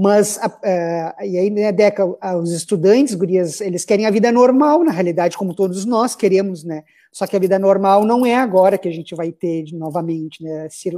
Mas, 0.00 0.38
a, 0.38 1.16
e 1.26 1.36
aí, 1.36 1.50
né, 1.50 1.72
Deca, 1.72 2.06
os 2.36 2.52
estudantes, 2.52 3.16
gurias, 3.16 3.60
eles 3.60 3.84
querem 3.84 4.06
a 4.06 4.12
vida 4.12 4.30
normal, 4.30 4.84
na 4.84 4.92
realidade, 4.92 5.36
como 5.36 5.52
todos 5.52 5.84
nós 5.84 6.14
queremos, 6.14 6.62
né? 6.62 6.84
Só 7.10 7.26
que 7.26 7.34
a 7.34 7.40
vida 7.40 7.58
normal 7.58 8.04
não 8.04 8.24
é 8.24 8.36
agora 8.36 8.78
que 8.78 8.86
a 8.86 8.92
gente 8.92 9.16
vai 9.16 9.32
ter 9.32 9.64
novamente, 9.72 10.40
né? 10.40 10.68
Se, 10.70 10.92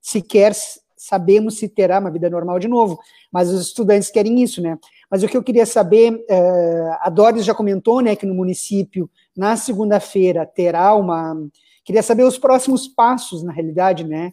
sequer 0.00 0.54
sabemos 0.96 1.58
se 1.58 1.68
terá 1.68 1.98
uma 1.98 2.10
vida 2.10 2.30
normal 2.30 2.60
de 2.60 2.68
novo, 2.68 2.98
mas 3.32 3.50
os 3.50 3.66
estudantes 3.66 4.10
querem 4.10 4.40
isso, 4.40 4.62
né? 4.62 4.78
Mas 5.10 5.24
o 5.24 5.28
que 5.28 5.36
eu 5.36 5.42
queria 5.42 5.66
saber, 5.66 6.12
uh, 6.12 6.96
a 7.00 7.10
Doris 7.10 7.44
já 7.44 7.54
comentou, 7.54 8.00
né, 8.00 8.14
que 8.14 8.26
no 8.26 8.34
município, 8.34 9.10
na 9.36 9.56
segunda-feira, 9.56 10.46
terá 10.46 10.94
uma. 10.94 11.36
Queria 11.84 12.02
saber 12.02 12.22
os 12.22 12.38
próximos 12.38 12.86
passos, 12.86 13.42
na 13.42 13.52
realidade, 13.52 14.04
né? 14.04 14.32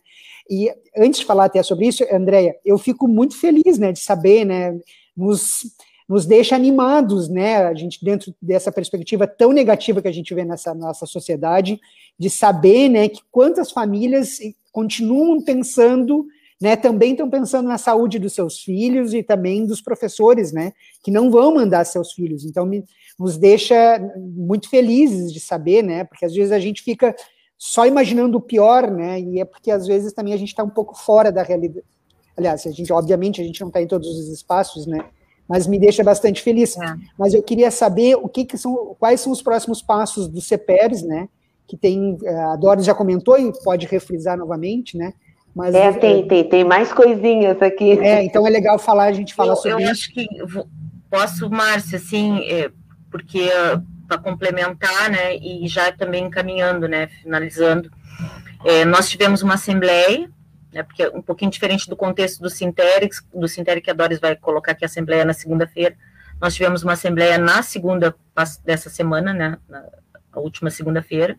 E 0.49 0.69
antes 0.97 1.21
de 1.21 1.25
falar 1.25 1.45
até 1.45 1.63
sobre 1.63 1.87
isso, 1.87 2.03
Andréia, 2.11 2.55
eu 2.65 2.77
fico 2.77 3.07
muito 3.07 3.37
feliz, 3.37 3.77
né, 3.77 3.91
de 3.91 3.99
saber, 3.99 4.45
né, 4.45 4.79
nos 5.15 5.63
nos 6.07 6.25
deixa 6.25 6.53
animados, 6.53 7.29
né? 7.29 7.65
A 7.65 7.73
gente 7.73 8.03
dentro 8.03 8.35
dessa 8.41 8.71
perspectiva 8.71 9.25
tão 9.25 9.51
negativa 9.51 10.01
que 10.01 10.07
a 10.07 10.11
gente 10.11 10.33
vê 10.35 10.43
nessa 10.43 10.73
nossa 10.73 11.05
sociedade, 11.05 11.79
de 12.19 12.29
saber, 12.29 12.89
né, 12.89 13.07
que 13.07 13.21
quantas 13.31 13.71
famílias 13.71 14.37
continuam 14.71 15.41
pensando, 15.41 16.25
né, 16.61 16.75
também 16.75 17.11
estão 17.11 17.29
pensando 17.29 17.67
na 17.67 17.77
saúde 17.77 18.19
dos 18.19 18.33
seus 18.33 18.59
filhos 18.59 19.13
e 19.13 19.23
também 19.23 19.65
dos 19.65 19.81
professores, 19.81 20.51
né, 20.51 20.73
que 21.03 21.09
não 21.09 21.31
vão 21.31 21.55
mandar 21.55 21.85
seus 21.85 22.13
filhos. 22.13 22.45
Então 22.45 22.65
me, 22.65 22.83
nos 23.17 23.37
deixa 23.37 23.99
muito 24.17 24.69
felizes 24.69 25.31
de 25.31 25.39
saber, 25.39 25.83
né? 25.83 26.03
Porque 26.03 26.25
às 26.25 26.33
vezes 26.33 26.51
a 26.51 26.59
gente 26.59 26.81
fica 26.81 27.15
só 27.65 27.87
imaginando 27.87 28.37
o 28.37 28.41
pior, 28.41 28.91
né? 28.91 29.21
E 29.21 29.39
é 29.39 29.45
porque 29.45 29.71
às 29.71 29.87
vezes 29.87 30.11
também 30.11 30.33
a 30.33 30.37
gente 30.37 30.49
está 30.49 30.65
um 30.65 30.69
pouco 30.69 30.97
fora 30.97 31.31
da 31.31 31.41
realidade. 31.43 31.85
Aliás, 32.35 32.67
a 32.67 32.71
gente, 32.71 32.91
obviamente, 32.91 33.39
a 33.39 33.43
gente 33.45 33.61
não 33.61 33.69
está 33.69 33.81
em 33.81 33.87
todos 33.87 34.09
os 34.09 34.27
espaços, 34.27 34.85
né? 34.85 35.05
mas 35.47 35.65
me 35.65 35.79
deixa 35.79 36.03
bastante 36.03 36.41
feliz. 36.41 36.75
É. 36.77 36.95
Mas 37.17 37.33
eu 37.33 37.41
queria 37.41 37.71
saber 37.71 38.15
o 38.15 38.27
que, 38.27 38.43
que, 38.43 38.57
são, 38.57 38.95
quais 38.99 39.21
são 39.21 39.31
os 39.31 39.41
próximos 39.41 39.81
passos 39.81 40.27
do 40.27 40.41
CEPERS, 40.41 41.03
né? 41.03 41.29
Que 41.65 41.77
tem, 41.77 42.17
é, 42.25 42.35
a 42.35 42.55
Doris 42.57 42.85
já 42.85 42.93
comentou 42.93 43.39
e 43.39 43.53
pode 43.63 43.85
refrisar 43.87 44.37
novamente, 44.37 44.97
né? 44.97 45.13
Mas, 45.55 45.73
é, 45.73 45.93
tem, 45.93 46.19
é, 46.19 46.27
tem, 46.27 46.49
tem 46.49 46.63
mais 46.65 46.91
coisinhas 46.91 47.61
aqui. 47.61 47.91
É, 47.91 48.25
então 48.25 48.45
é 48.45 48.49
legal 48.49 48.77
falar, 48.77 49.05
a 49.05 49.13
gente 49.13 49.33
falar 49.33 49.53
eu, 49.53 49.55
sobre 49.55 49.71
eu 49.71 49.79
isso. 49.79 49.87
Eu 49.87 49.91
acho 49.91 50.13
que 50.13 50.27
posso, 51.09 51.49
Márcia, 51.49 51.97
assim, 51.97 52.39
é, 52.49 52.69
porque 53.09 53.49
para 54.07 54.17
complementar, 54.17 55.09
né, 55.09 55.35
e 55.37 55.67
já 55.67 55.91
também 55.91 56.25
encaminhando, 56.25 56.87
né, 56.87 57.07
finalizando, 57.07 57.91
é, 58.65 58.85
nós 58.85 59.09
tivemos 59.09 59.41
uma 59.41 59.55
assembleia 59.55 60.29
né, 60.73 60.83
porque 60.83 61.03
é 61.03 61.09
um 61.09 61.21
pouquinho 61.21 61.51
diferente 61.51 61.87
do 61.87 61.95
contexto 61.95 62.41
do 62.41 62.49
Sinterix, 62.49 63.23
do 63.33 63.47
Sinterix 63.47 63.85
que 63.85 63.91
a 63.91 63.93
Doris 63.93 64.19
vai 64.19 64.35
colocar 64.35 64.71
aqui 64.71 64.83
a 64.83 64.87
assembleia 64.87 65.23
na 65.23 65.33
segunda-feira. 65.33 65.95
Nós 66.41 66.55
tivemos 66.55 66.83
uma 66.83 66.93
assembleia 66.93 67.37
na 67.37 67.61
segunda 67.61 68.15
dessa 68.65 68.89
semana, 68.89 69.33
né, 69.33 69.57
na 69.69 69.83
última 70.35 70.71
segunda-feira. 70.71 71.37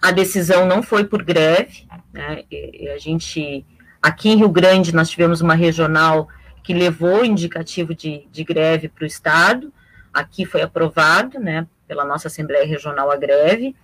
A 0.00 0.10
decisão 0.10 0.66
não 0.66 0.82
foi 0.82 1.04
por 1.04 1.22
greve, 1.22 1.86
né, 2.12 2.42
e, 2.50 2.84
e 2.84 2.88
a 2.88 2.98
gente, 2.98 3.66
aqui 4.00 4.30
em 4.30 4.36
Rio 4.36 4.48
Grande, 4.48 4.94
nós 4.94 5.10
tivemos 5.10 5.42
uma 5.42 5.54
regional 5.54 6.28
que 6.62 6.72
levou 6.72 7.20
o 7.20 7.24
indicativo 7.24 7.94
de, 7.94 8.26
de 8.32 8.42
greve 8.42 8.88
para 8.88 9.04
o 9.04 9.06
Estado, 9.06 9.72
aqui 10.14 10.46
foi 10.46 10.62
aprovado, 10.62 11.38
né, 11.40 11.66
pela 11.86 12.04
nossa 12.04 12.28
Assembleia 12.28 12.64
Regional 12.64 13.10
a 13.10 13.16
greve, 13.16 13.74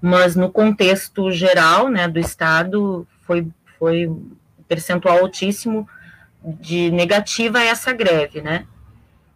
mas 0.00 0.36
no 0.36 0.50
contexto 0.50 1.30
geral, 1.32 1.88
né, 1.88 2.06
do 2.06 2.20
Estado, 2.20 3.06
foi, 3.26 3.46
foi 3.78 4.06
um 4.06 4.30
percentual 4.68 5.18
altíssimo 5.18 5.88
de 6.44 6.90
negativa 6.90 7.58
a 7.58 7.64
essa 7.64 7.92
greve, 7.92 8.40
né? 8.40 8.66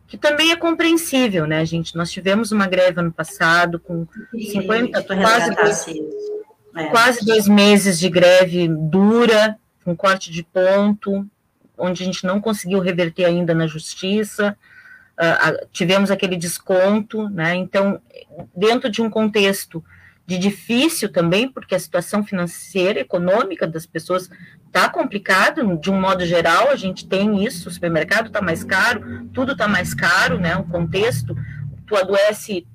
Que 0.09 0.17
também 0.17 0.51
é 0.51 0.57
compreensível, 0.57 1.47
né, 1.47 1.65
gente? 1.65 1.97
Nós 1.97 2.11
tivemos 2.11 2.53
uma 2.53 2.67
greve 2.67 3.01
ano 3.01 3.13
passado 3.13 3.79
com 3.79 4.07
50, 4.33 5.03
quase 5.03 5.55
dois, 5.55 5.87
é. 6.77 6.85
quase 6.87 7.25
dois 7.25 7.49
meses 7.49 7.99
de 7.99 8.09
greve 8.09 8.69
dura, 8.69 9.57
com 9.85 9.97
corte 9.97 10.31
de 10.31 10.43
ponto, 10.43 11.27
onde 11.79 12.03
a 12.03 12.07
gente 12.07 12.25
não 12.25 12.41
conseguiu 12.41 12.81
reverter 12.81 13.25
ainda 13.25 13.55
na 13.55 13.67
justiça, 13.67 14.57
uh, 15.21 15.67
tivemos 15.73 16.11
aquele 16.11 16.37
desconto, 16.37 17.29
né? 17.29 17.55
Então, 17.55 18.01
dentro 18.55 18.91
de 18.91 19.03
um 19.03 19.11
contexto 19.11 19.85
de 20.27 20.39
difícil 20.39 21.09
também, 21.11 21.49
porque 21.49 21.75
a 21.75 21.79
situação 21.79 22.25
financeira, 22.25 23.01
econômica 23.01 23.67
das 23.67 23.87
pessoas 23.87 24.29
está 24.67 24.89
complicada, 24.89 25.65
de 25.77 25.91
um 25.91 26.01
modo 26.01 26.27
geral, 26.27 26.69
a 26.69 26.77
gente 26.77 27.07
tem 27.07 27.45
isso, 27.45 27.69
o 27.69 27.73
supermercado 27.73 28.27
está 28.27 28.43
mais 28.43 28.65
caro, 28.65 29.29
tudo 29.33 29.53
está 29.53 29.69
mais 29.69 29.95
caro, 29.95 30.39
né, 30.39 30.57
o 30.57 30.65
contexto, 30.65 31.37
tu 31.87 31.95
adoece, 31.95 32.67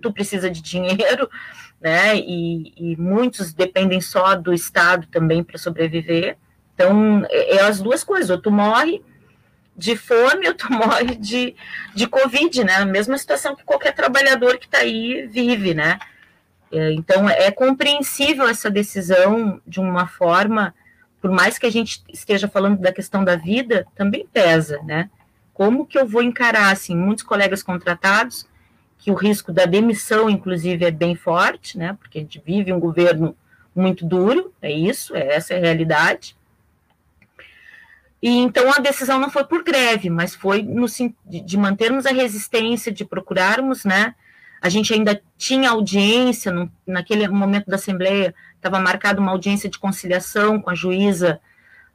tu 0.00 0.12
precisa 0.12 0.48
de 0.48 0.62
dinheiro, 0.62 1.28
né, 1.82 2.16
e, 2.16 2.72
e 2.76 2.96
muitos 2.96 3.52
dependem 3.52 4.00
só 4.00 4.36
do 4.36 4.52
Estado 4.54 5.08
também 5.08 5.42
para 5.42 5.58
sobreviver, 5.58 6.38
então, 6.80 7.26
é, 7.28 7.56
é, 7.56 7.62
as 7.62 7.80
duas 7.80 8.02
coisas, 8.02 8.30
ou 8.30 8.38
tu 8.38 8.50
morre 8.50 9.02
de 9.80 9.96
fome 9.96 10.46
ou 10.46 10.54
tu 10.54 10.70
morre 10.72 11.16
de, 11.16 11.56
de 11.94 12.06
Covid, 12.06 12.64
né, 12.64 12.76
a 12.76 12.86
mesma 12.86 13.16
situação 13.18 13.56
que 13.56 13.64
qualquer 13.64 13.94
trabalhador 13.94 14.58
que 14.58 14.66
está 14.66 14.78
aí 14.78 15.26
vive, 15.26 15.74
né, 15.74 15.98
é, 16.70 16.92
então, 16.92 17.28
é 17.28 17.50
compreensível 17.50 18.46
essa 18.46 18.70
decisão 18.70 19.60
de 19.66 19.80
uma 19.80 20.06
forma, 20.06 20.72
por 21.20 21.30
mais 21.30 21.58
que 21.58 21.66
a 21.66 21.70
gente 21.70 22.02
esteja 22.12 22.46
falando 22.46 22.78
da 22.78 22.92
questão 22.92 23.24
da 23.24 23.34
vida, 23.34 23.86
também 23.96 24.26
pesa, 24.32 24.80
né? 24.84 25.10
Como 25.52 25.84
que 25.84 25.98
eu 25.98 26.06
vou 26.06 26.22
encarar, 26.22 26.70
assim, 26.70 26.94
muitos 26.94 27.24
colegas 27.24 27.62
contratados, 27.62 28.46
que 28.98 29.10
o 29.10 29.14
risco 29.14 29.52
da 29.52 29.64
demissão, 29.64 30.30
inclusive, 30.30 30.84
é 30.84 30.90
bem 30.90 31.16
forte, 31.16 31.76
né? 31.76 31.96
Porque 31.98 32.18
a 32.18 32.20
gente 32.20 32.40
vive 32.44 32.72
um 32.72 32.78
governo 32.78 33.36
muito 33.74 34.06
duro, 34.06 34.52
é 34.62 34.70
isso, 34.70 35.16
é 35.16 35.34
essa 35.34 35.54
é 35.54 35.56
a 35.56 35.60
realidade. 35.60 36.36
E 38.22 38.28
então 38.28 38.70
a 38.72 38.78
decisão 38.78 39.18
não 39.18 39.30
foi 39.30 39.44
por 39.44 39.64
greve, 39.64 40.10
mas 40.10 40.34
foi 40.34 40.62
no, 40.62 40.86
de 41.24 41.56
mantermos 41.56 42.04
a 42.04 42.12
resistência, 42.12 42.92
de 42.92 43.04
procurarmos, 43.04 43.84
né? 43.84 44.14
A 44.60 44.68
gente 44.68 44.92
ainda 44.92 45.20
tinha 45.38 45.70
audiência, 45.70 46.52
no, 46.52 46.70
naquele 46.86 47.26
momento 47.28 47.70
da 47.70 47.76
Assembleia, 47.76 48.34
estava 48.56 48.78
marcada 48.78 49.20
uma 49.20 49.32
audiência 49.32 49.70
de 49.70 49.78
conciliação 49.78 50.60
com 50.60 50.68
a 50.68 50.74
juíza 50.74 51.40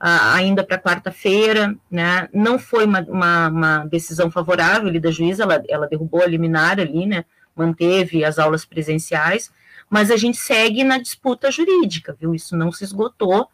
uh, 0.01 0.33
ainda 0.33 0.63
para 0.63 0.79
quarta-feira, 0.79 1.75
né? 1.91 2.27
Não 2.33 2.57
foi 2.57 2.85
uma, 2.85 3.01
uma, 3.01 3.47
uma, 3.49 3.85
decisão 3.85 4.31
favorável 4.31 4.87
ali 4.87 4.99
da 4.99 5.11
juíza, 5.11 5.43
ela, 5.43 5.63
ela 5.69 5.87
derrubou 5.87 6.23
a 6.23 6.27
liminar 6.27 6.79
ali, 6.79 7.05
né? 7.05 7.23
Manteve 7.55 8.25
as 8.25 8.39
aulas 8.39 8.65
presenciais, 8.65 9.51
mas 9.87 10.09
a 10.09 10.17
gente 10.17 10.37
segue 10.37 10.83
na 10.83 10.97
disputa 10.97 11.51
jurídica, 11.51 12.17
viu? 12.19 12.33
Isso 12.33 12.57
não 12.57 12.71
se 12.71 12.83
esgotou, 12.83 13.47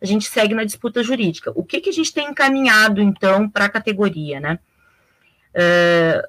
a 0.00 0.06
gente 0.06 0.28
segue 0.28 0.54
na 0.54 0.64
disputa 0.64 1.02
jurídica. 1.02 1.52
O 1.54 1.64
que, 1.64 1.80
que 1.80 1.90
a 1.90 1.92
gente 1.92 2.12
tem 2.12 2.30
encaminhado, 2.30 3.00
então, 3.00 3.48
para 3.48 3.64
a 3.64 3.68
categoria, 3.68 4.40
né? 4.40 4.58
Uh, 5.54 6.28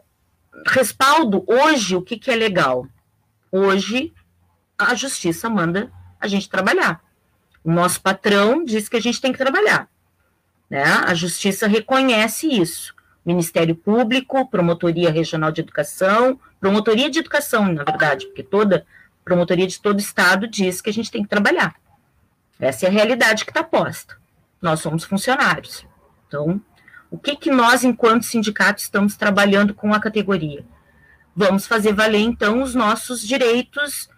respaldo, 0.68 1.44
hoje, 1.48 1.96
o 1.96 2.02
que, 2.02 2.18
que 2.18 2.32
é 2.32 2.36
legal? 2.36 2.88
Hoje, 3.52 4.14
a 4.78 4.96
justiça 4.96 5.50
manda 5.50 5.92
a 6.20 6.28
gente 6.28 6.50
trabalhar. 6.50 7.02
O 7.64 7.72
nosso 7.72 8.02
patrão 8.02 8.64
diz 8.64 8.88
que 8.88 8.98
a 8.98 9.02
gente 9.02 9.20
tem 9.20 9.32
que 9.32 9.38
trabalhar. 9.38 9.90
Né? 10.70 10.84
A 10.84 11.14
justiça 11.14 11.68
reconhece 11.68 12.48
isso. 12.48 12.94
Ministério 13.26 13.76
Público, 13.76 14.48
Promotoria 14.48 15.12
Regional 15.12 15.52
de 15.52 15.62
Educação, 15.62 16.40
Promotoria 16.60 17.10
de 17.10 17.20
Educação, 17.20 17.72
na 17.72 17.84
verdade, 17.84 18.28
porque 18.28 18.44
toda 18.44 18.86
promotoria 19.24 19.66
de 19.66 19.82
todo 19.82 20.00
estado 20.00 20.48
diz 20.48 20.80
que 20.80 20.90
a 20.92 20.94
gente 20.94 21.10
tem 21.10 21.24
que 21.24 21.30
trabalhar. 21.30 21.76
Essa 22.60 22.86
é 22.86 22.90
a 22.90 22.92
realidade 22.92 23.44
que 23.44 23.52
está 23.52 23.64
posta. 23.64 24.18
Nós 24.62 24.80
somos 24.80 25.04
funcionários. 25.04 25.86
Então, 26.28 26.62
o 27.12 27.18
que, 27.18 27.36
que 27.36 27.52
nós, 27.52 27.84
enquanto 27.84 28.24
sindicato, 28.24 28.82
estamos 28.82 29.16
trabalhando 29.16 29.74
com 29.74 29.94
a 29.94 30.00
categoria? 30.00 30.66
Vamos 31.36 31.68
fazer 31.68 31.94
valer, 31.94 32.22
então, 32.22 32.62
os 32.62 32.74
nossos 32.74 33.22
direitos 33.22 34.10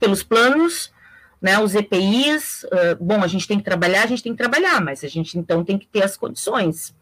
pelos 0.00 0.22
planos, 0.22 0.92
né, 1.40 1.58
os 1.58 1.74
EPIs. 1.74 2.64
Uh, 2.64 2.96
bom, 3.00 3.22
a 3.22 3.26
gente 3.26 3.46
tem 3.46 3.58
que 3.58 3.64
trabalhar, 3.64 4.04
a 4.04 4.06
gente 4.06 4.22
tem 4.22 4.32
que 4.32 4.38
trabalhar, 4.38 4.80
mas 4.80 5.04
a 5.04 5.08
gente, 5.08 5.38
então, 5.38 5.64
tem 5.64 5.78
que 5.78 5.86
ter 5.86 6.02
as 6.02 6.16
condições 6.16 6.94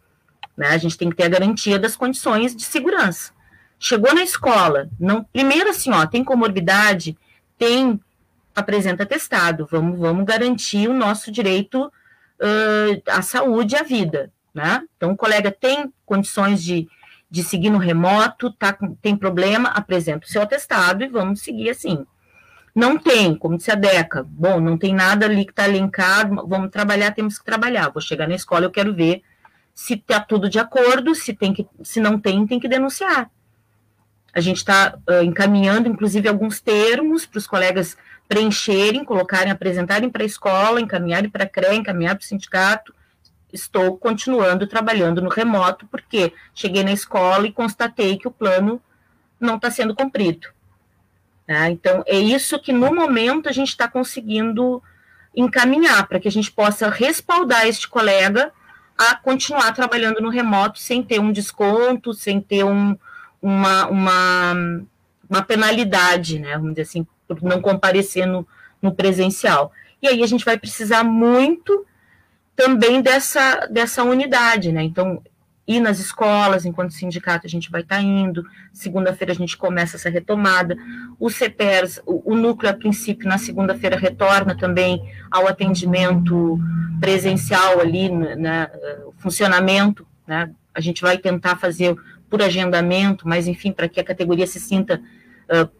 né? 0.57 0.69
A 0.69 0.77
gente 0.77 0.97
tem 0.97 1.09
que 1.09 1.15
ter 1.15 1.25
a 1.25 1.29
garantia 1.29 1.77
das 1.77 1.95
condições 1.95 2.55
de 2.55 2.63
segurança. 2.63 3.31
Chegou 3.79 4.13
na 4.15 4.23
escola, 4.23 4.89
não, 4.99 5.23
primeiro 5.23 5.69
assim, 5.69 5.91
ó, 5.91 6.07
tem 6.07 6.23
comorbidade, 6.23 7.15
tem 7.59 7.99
apresenta 8.57 9.03
atestado, 9.03 9.67
vamos, 9.69 9.99
vamos 9.99 10.25
garantir 10.25 10.89
o 10.89 10.93
nosso 10.93 11.31
direito 11.31 11.85
uh, 11.85 13.01
à 13.07 13.21
saúde 13.21 13.75
e 13.75 13.77
à 13.77 13.83
vida, 13.83 14.31
né? 14.51 14.83
Então, 14.97 15.11
o 15.11 15.15
colega 15.15 15.51
tem 15.51 15.93
condições 16.03 16.63
de, 16.63 16.87
de 17.29 17.43
seguir 17.43 17.69
no 17.69 17.77
remoto, 17.77 18.51
tá, 18.51 18.75
tem 18.99 19.15
problema, 19.15 19.69
apresenta 19.69 20.25
o 20.25 20.29
seu 20.29 20.41
atestado 20.41 21.03
e 21.03 21.07
vamos 21.07 21.41
seguir 21.41 21.69
assim. 21.69 22.03
Não 22.73 22.97
tem, 22.97 23.35
como 23.35 23.57
disse 23.57 23.71
a 23.71 23.75
Deca, 23.75 24.25
bom, 24.27 24.59
não 24.59 24.75
tem 24.75 24.91
nada 24.91 25.27
ali 25.27 25.45
que 25.45 25.51
está 25.51 25.67
linkado, 25.67 26.47
vamos 26.47 26.71
trabalhar, 26.71 27.13
temos 27.13 27.37
que 27.37 27.45
trabalhar. 27.45 27.89
Vou 27.89 28.01
chegar 28.01 28.27
na 28.27 28.35
escola, 28.35 28.65
eu 28.65 28.71
quero 28.71 28.91
ver 28.91 29.21
se 29.71 29.93
está 29.93 30.19
tudo 30.19 30.49
de 30.49 30.57
acordo, 30.57 31.13
se, 31.13 31.31
tem 31.31 31.53
que, 31.53 31.67
se 31.83 31.99
não 31.99 32.19
tem, 32.19 32.47
tem 32.47 32.59
que 32.59 32.67
denunciar. 32.67 33.29
A 34.33 34.39
gente 34.39 34.57
está 34.57 34.97
uh, 35.07 35.23
encaminhando, 35.23 35.87
inclusive, 35.87 36.27
alguns 36.27 36.59
termos 36.59 37.25
para 37.27 37.37
os 37.37 37.47
colegas 37.47 37.95
preencherem, 38.27 39.05
colocarem, 39.05 39.51
apresentarem 39.51 40.09
para 40.09 40.23
a 40.23 40.25
escola, 40.25 40.81
encaminharem 40.81 41.29
para 41.29 41.45
a 41.45 41.49
CRE, 41.49 41.75
encaminhar 41.75 42.15
para 42.15 42.23
o 42.23 42.27
sindicato. 42.27 42.93
Estou 43.51 43.97
continuando 43.97 44.67
trabalhando 44.67 45.21
no 45.21 45.29
remoto, 45.29 45.87
porque 45.87 46.33
cheguei 46.53 46.83
na 46.83 46.91
escola 46.91 47.47
e 47.47 47.53
constatei 47.53 48.17
que 48.17 48.27
o 48.27 48.31
plano 48.31 48.81
não 49.39 49.55
está 49.55 49.71
sendo 49.71 49.95
cumprido. 49.95 50.49
Tá? 51.45 51.69
Então, 51.69 52.03
é 52.05 52.19
isso 52.19 52.59
que, 52.59 52.73
no 52.73 52.93
momento, 52.93 53.47
a 53.47 53.53
gente 53.53 53.69
está 53.69 53.87
conseguindo 53.87 54.83
encaminhar, 55.35 56.07
para 56.07 56.19
que 56.19 56.27
a 56.27 56.31
gente 56.31 56.51
possa 56.51 56.89
respaldar 56.89 57.67
este 57.67 57.87
colega 57.87 58.51
a 58.97 59.15
continuar 59.15 59.71
trabalhando 59.71 60.19
no 60.19 60.29
remoto 60.29 60.79
sem 60.79 61.03
ter 61.03 61.19
um 61.19 61.31
desconto, 61.31 62.13
sem 62.13 62.41
ter 62.41 62.65
um, 62.65 62.97
uma, 63.41 63.87
uma, 63.87 64.53
uma 65.29 65.41
penalidade, 65.43 66.39
né? 66.39 66.53
Vamos 66.53 66.71
dizer 66.71 66.81
assim, 66.81 67.07
por 67.27 67.41
não 67.43 67.61
comparecer 67.61 68.25
no, 68.25 68.47
no 68.81 68.93
presencial. 68.93 69.71
E 70.01 70.07
aí 70.07 70.23
a 70.23 70.27
gente 70.27 70.45
vai 70.45 70.57
precisar 70.57 71.03
muito 71.03 71.85
também 72.55 73.01
dessa, 73.01 73.67
dessa 73.67 74.03
unidade, 74.03 74.71
né? 74.71 74.83
Então, 74.83 75.21
ir 75.67 75.81
nas 75.81 75.99
escolas, 75.99 76.65
enquanto 76.65 76.93
sindicato 76.93 77.45
a 77.45 77.49
gente 77.49 77.69
vai 77.69 77.81
estar 77.81 77.97
tá 77.97 78.01
indo, 78.01 78.45
segunda-feira 78.71 79.33
a 79.33 79.35
gente 79.35 79.57
começa 79.57 79.97
essa 79.97 80.09
retomada, 80.09 80.77
o 81.19 81.29
CEPERS, 81.29 82.01
o, 82.05 82.31
o 82.31 82.35
núcleo 82.35 82.71
a 82.71 82.73
princípio 82.73 83.27
na 83.27 83.37
segunda-feira 83.37 83.97
retorna 83.97 84.55
também 84.55 85.01
ao 85.29 85.45
atendimento 85.45 86.57
presencial 87.01 87.81
ali, 87.81 88.09
né, 88.09 88.35
né, 88.35 88.69
funcionamento, 89.17 90.07
né, 90.25 90.49
a 90.73 90.79
gente 90.79 91.01
vai 91.01 91.17
tentar 91.17 91.57
fazer 91.57 91.95
por 92.29 92.41
agendamento, 92.41 93.27
mas 93.27 93.47
enfim, 93.47 93.71
para 93.71 93.89
que 93.89 93.99
a 93.99 94.03
categoria 94.03 94.47
se 94.47 94.59
sinta, 94.59 95.01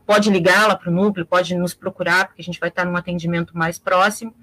pode 0.05 0.29
ligar 0.29 0.67
lá 0.67 0.75
para 0.75 0.89
o 0.89 0.93
núcleo, 0.93 1.25
pode 1.25 1.55
nos 1.55 1.73
procurar, 1.73 2.27
porque 2.27 2.41
a 2.41 2.45
gente 2.45 2.59
vai 2.59 2.69
estar 2.69 2.85
num 2.85 2.95
atendimento 2.95 3.57
mais 3.57 3.77
próximo, 3.77 4.33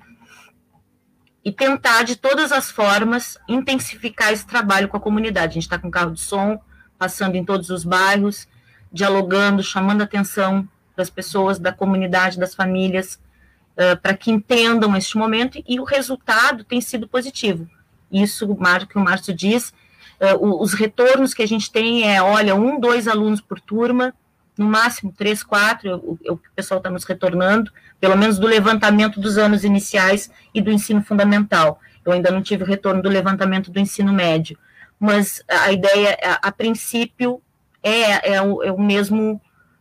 e 1.45 1.53
tentar, 1.53 2.05
de 2.05 2.17
todas 2.17 2.51
as 2.53 2.71
formas, 2.71 3.39
intensificar 3.47 4.33
esse 4.33 4.47
trabalho 4.47 4.89
com 4.89 4.97
a 4.97 5.01
comunidade. 5.01 5.51
A 5.51 5.55
gente 5.55 5.65
está 5.65 5.79
com 5.79 5.91
carro 5.91 6.13
de 6.13 6.21
som, 6.21 6.59
passando 6.99 7.37
em 7.37 7.45
todos 7.45 7.69
os 7.69 7.85
bairros, 7.85 8.49
dialogando, 8.91 9.63
chamando 9.63 10.01
a 10.01 10.05
atenção 10.05 10.67
das 10.97 11.11
pessoas, 11.11 11.59
da 11.59 11.73
comunidade, 11.73 12.39
das 12.39 12.55
famílias, 12.55 13.21
uh, 13.77 14.01
para 14.01 14.15
que 14.17 14.31
entendam 14.31 14.97
este 14.97 15.19
momento, 15.19 15.63
e 15.69 15.79
o 15.79 15.85
resultado 15.85 16.65
tem 16.65 16.81
sido 16.81 17.07
positivo. 17.07 17.69
Isso, 18.11 18.51
o 18.51 18.57
que 18.87 18.97
o 18.97 19.01
Márcio 19.01 19.35
diz, 19.35 19.75
uh, 20.21 20.63
os 20.63 20.73
retornos 20.73 21.35
que 21.35 21.43
a 21.43 21.49
gente 21.49 21.71
tem 21.71 22.09
é, 22.11 22.23
olha, 22.23 22.55
um, 22.55 22.81
dois 22.81 23.07
alunos 23.07 23.41
por 23.41 23.61
turma, 23.61 24.15
no 24.57 24.67
máximo 24.67 25.13
três, 25.13 25.43
quatro, 25.43 25.89
é 25.89 25.95
o, 25.95 26.19
o 26.35 26.41
pessoal 26.55 26.79
está 26.79 26.91
nos 26.91 27.05
retornando, 27.05 27.73
pelo 28.01 28.17
menos 28.17 28.39
do 28.39 28.47
levantamento 28.47 29.21
dos 29.21 29.37
anos 29.37 29.65
iniciais 29.65 30.31
e 30.55 30.61
do 30.61 30.71
ensino 30.71 31.03
fundamental. 31.03 31.81
Eu 32.05 32.13
ainda 32.13 32.31
não 32.31 32.43
tive 32.43 32.63
o 32.63 32.67
retorno 32.67 33.03
do 33.03 33.09
levantamento 33.09 33.71
do 33.71 33.81
ensino 33.81 34.13
médio, 34.13 34.59
mas 34.99 35.43
a 35.49 35.73
ideia, 35.73 36.17
a, 36.23 36.49
a 36.49 36.53
princípio, 36.53 37.43
é, 37.83 38.35
é, 38.35 38.43
o, 38.43 38.63
é 38.63 38.73
o 38.73 38.81
mesmo, 38.81 39.41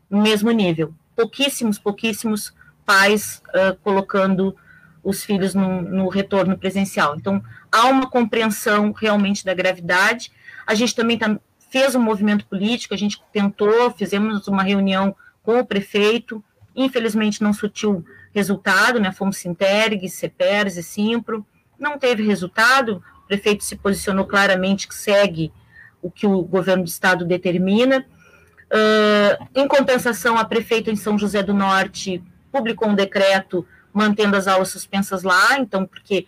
o 0.10 0.22
mesmo 0.22 0.52
nível. 0.52 0.94
Pouquíssimos, 1.16 1.78
pouquíssimos 1.78 2.54
pais 2.86 3.42
uh, 3.50 3.76
colocando 3.82 4.56
os 5.04 5.24
filhos 5.24 5.54
no, 5.54 5.82
no, 5.82 6.08
retorno 6.10 6.58
presencial. 6.58 7.16
Então, 7.16 7.44
há 7.72 7.88
uma 7.88 8.10
compreensão 8.10 8.92
realmente 8.92 9.46
da 9.46 9.54
gravidade. 9.54 10.32
A 10.66 10.74
gente 10.74 10.96
também 10.96 11.18
tá, 11.18 11.38
fez 11.74 11.96
um 11.96 12.00
movimento 12.00 12.46
político, 12.46 12.94
a 12.94 12.98
gente 12.98 13.20
tentou, 13.34 13.90
fizemos 13.90 14.48
uma 14.48 14.62
reunião 14.62 15.16
com 15.42 15.60
o 15.60 15.66
prefeito, 15.66 16.44
infelizmente 16.76 17.42
não 17.42 17.52
surtiu 17.52 18.06
resultado, 18.32 19.00
né, 19.00 19.12
fomos 19.12 19.38
Sinterg, 19.38 20.08
CEPERS 20.08 20.78
e 20.78 20.84
Simpro, 20.84 21.44
não 21.80 21.98
teve 21.98 22.22
resultado, 22.22 23.04
o 23.24 23.28
prefeito 23.28 23.64
se 23.64 23.76
posicionou 23.76 24.28
claramente 24.28 24.88
que 24.88 24.94
segue 24.94 25.52
o 26.00 26.12
que 26.12 26.28
o 26.28 26.44
governo 26.44 26.84
do 26.84 26.90
estado 26.90 27.26
determina, 27.26 28.06
uh, 28.72 29.48
em 29.56 29.68
compensação, 29.68 30.38
a 30.38 30.46
prefeita 30.46 30.92
em 30.92 30.96
São 30.96 31.18
José 31.18 31.42
do 31.42 31.56
Norte 31.56 32.24
publicou 32.52 32.88
um 32.88 32.94
decreto 32.94 33.66
mantendo 33.92 34.38
as 34.38 34.48
aulas 34.48 34.70
suspensas 34.70 35.24
lá, 35.24 35.58
então, 35.58 35.88
porque 35.88 36.28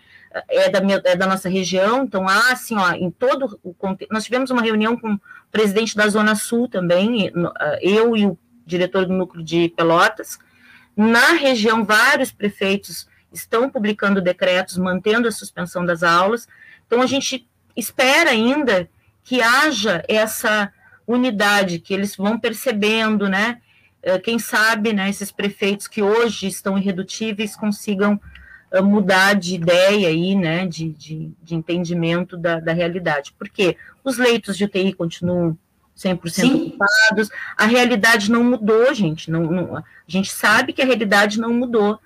é 0.50 0.70
da, 0.70 0.82
minha, 0.82 1.02
é 1.06 1.16
da 1.16 1.26
nossa 1.26 1.48
região, 1.48 2.04
então 2.04 2.28
há, 2.28 2.52
assim, 2.52 2.76
ó, 2.78 2.92
em 2.92 3.10
todo 3.10 3.60
o 3.64 3.74
nós 4.12 4.26
tivemos 4.26 4.52
uma 4.52 4.62
reunião 4.62 4.98
com 4.98 5.18
presidente 5.56 5.96
da 5.96 6.06
Zona 6.10 6.36
Sul 6.36 6.68
também, 6.68 7.32
eu 7.80 8.14
e 8.18 8.26
o 8.26 8.38
diretor 8.66 9.06
do 9.06 9.14
núcleo 9.14 9.42
de 9.42 9.70
Pelotas, 9.70 10.38
na 10.98 11.32
região, 11.32 11.86
vários 11.86 12.30
prefeitos 12.30 13.08
estão 13.32 13.70
publicando 13.70 14.22
decretos 14.22 14.78
mantendo 14.78 15.30
a 15.30 15.32
suspensão 15.32 15.86
das 15.86 16.04
aulas, 16.04 16.46
então 16.86 17.02
a 17.02 17.06
gente 17.06 17.48
espera 17.74 18.32
ainda 18.32 18.90
que 19.24 19.42
haja 19.42 20.04
essa 20.10 20.74
unidade, 21.08 21.80
que 21.80 21.94
eles 21.94 22.18
vão 22.18 22.38
percebendo, 22.38 23.30
né, 23.30 23.62
eh, 24.04 24.20
quem 24.20 24.38
sabe, 24.38 24.92
né, 24.92 25.10
esses 25.10 25.32
prefeitos 25.32 25.88
que 25.88 26.02
hoje 26.02 26.48
estão 26.48 26.78
irredutíveis 26.78 27.56
consigam 27.56 28.20
mudar 28.82 29.36
de 29.36 29.56
ideia 29.56 30.10
aí, 30.10 30.36
né, 30.36 30.68
de, 30.68 30.90
de, 30.90 31.32
de 31.42 31.56
entendimento 31.56 32.36
da, 32.36 32.60
da 32.60 32.74
realidade. 32.74 33.34
Porque 33.38 33.78
os 34.04 34.18
leitos 34.18 34.58
de 34.58 34.66
UTI 34.66 34.94
continuam 34.94 35.58
100% 35.98 36.30
Sim. 36.30 36.68
ocupados, 36.68 37.30
a 37.58 37.66
realidade 37.66 38.30
não 38.30 38.44
mudou, 38.44 38.94
gente, 38.94 39.32
não, 39.32 39.44
não, 39.44 39.78
a 39.78 39.84
gente 40.08 40.30
sabe 40.30 40.74
que 40.74 40.82
a 40.82 40.86
realidade 40.86 41.40
não 41.40 41.54
mudou, 41.54 42.00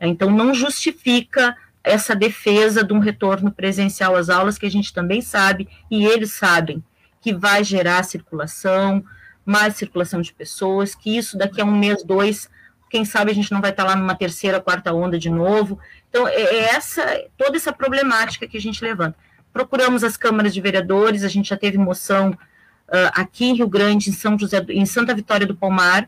então 0.00 0.30
não 0.30 0.54
justifica 0.54 1.56
essa 1.82 2.14
defesa 2.14 2.84
de 2.84 2.92
um 2.92 3.00
retorno 3.00 3.50
presencial 3.50 4.14
às 4.14 4.28
aulas, 4.28 4.56
que 4.56 4.66
a 4.66 4.70
gente 4.70 4.92
também 4.92 5.20
sabe, 5.20 5.68
e 5.90 6.04
eles 6.04 6.32
sabem, 6.32 6.82
que 7.20 7.34
vai 7.34 7.64
gerar 7.64 8.04
circulação, 8.04 9.04
mais 9.44 9.74
circulação 9.74 10.20
de 10.20 10.32
pessoas, 10.32 10.94
que 10.94 11.16
isso 11.16 11.36
daqui 11.36 11.60
a 11.60 11.64
um 11.64 11.76
mês, 11.76 12.04
dois, 12.04 12.48
quem 12.92 13.06
sabe 13.06 13.30
a 13.30 13.34
gente 13.34 13.50
não 13.50 13.62
vai 13.62 13.70
estar 13.70 13.84
lá 13.84 13.96
numa 13.96 14.14
terceira, 14.14 14.60
quarta 14.60 14.92
onda 14.92 15.18
de 15.18 15.30
novo. 15.30 15.78
Então, 16.10 16.28
é, 16.28 16.34
é 16.34 16.64
essa, 16.74 17.02
toda 17.38 17.56
essa 17.56 17.72
problemática 17.72 18.46
que 18.46 18.58
a 18.58 18.60
gente 18.60 18.84
levanta. 18.84 19.16
Procuramos 19.50 20.04
as 20.04 20.14
câmaras 20.14 20.52
de 20.52 20.60
vereadores, 20.60 21.24
a 21.24 21.28
gente 21.28 21.48
já 21.48 21.56
teve 21.56 21.78
moção 21.78 22.32
uh, 22.32 23.10
aqui 23.14 23.46
em 23.46 23.54
Rio 23.54 23.66
Grande, 23.66 24.10
em 24.10 24.12
São 24.12 24.38
José, 24.38 24.62
em 24.68 24.84
Santa 24.84 25.14
Vitória 25.14 25.46
do 25.46 25.56
Palmar, 25.56 26.06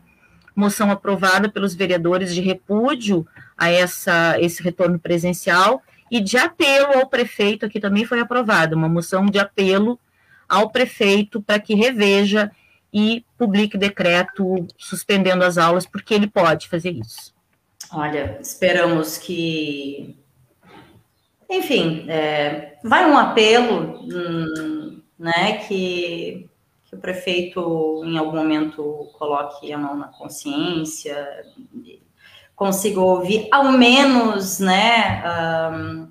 moção 0.55 0.91
aprovada 0.91 1.49
pelos 1.49 1.73
vereadores 1.73 2.35
de 2.35 2.39
repúdio 2.39 3.25
a 3.57 3.67
essa, 3.67 4.39
esse 4.39 4.61
retorno 4.61 4.99
presencial 4.99 5.81
e 6.11 6.21
de 6.21 6.37
apelo 6.37 6.99
ao 6.99 7.07
prefeito, 7.07 7.65
aqui 7.65 7.79
também 7.79 8.05
foi 8.05 8.19
aprovada, 8.19 8.75
uma 8.75 8.87
moção 8.87 9.25
de 9.25 9.39
apelo 9.39 9.99
ao 10.47 10.69
prefeito 10.69 11.41
para 11.41 11.57
que 11.59 11.73
reveja 11.73 12.51
e 12.95 13.25
publique 13.37 13.77
decreto 13.77 14.65
suspendendo 14.77 15.43
as 15.43 15.57
aulas, 15.57 15.85
porque 15.85 16.13
ele 16.13 16.27
pode 16.27 16.69
fazer 16.69 16.91
isso. 16.91 17.35
Olha, 17.91 18.37
esperamos 18.41 19.17
que. 19.17 20.17
Enfim, 21.49 22.05
é, 22.09 22.77
vai 22.81 23.05
um 23.05 23.17
apelo, 23.17 23.99
hum, 24.01 25.01
né, 25.19 25.57
que, 25.67 26.49
que 26.85 26.95
o 26.95 26.97
prefeito 26.97 28.01
em 28.05 28.17
algum 28.17 28.37
momento 28.37 29.11
coloque 29.19 29.71
a 29.73 29.77
mão 29.77 29.97
na 29.97 30.07
consciência, 30.07 31.45
consiga 32.55 33.01
ouvir 33.01 33.49
ao 33.51 33.73
menos, 33.73 34.59
né, 34.59 35.21
um, 35.69 36.07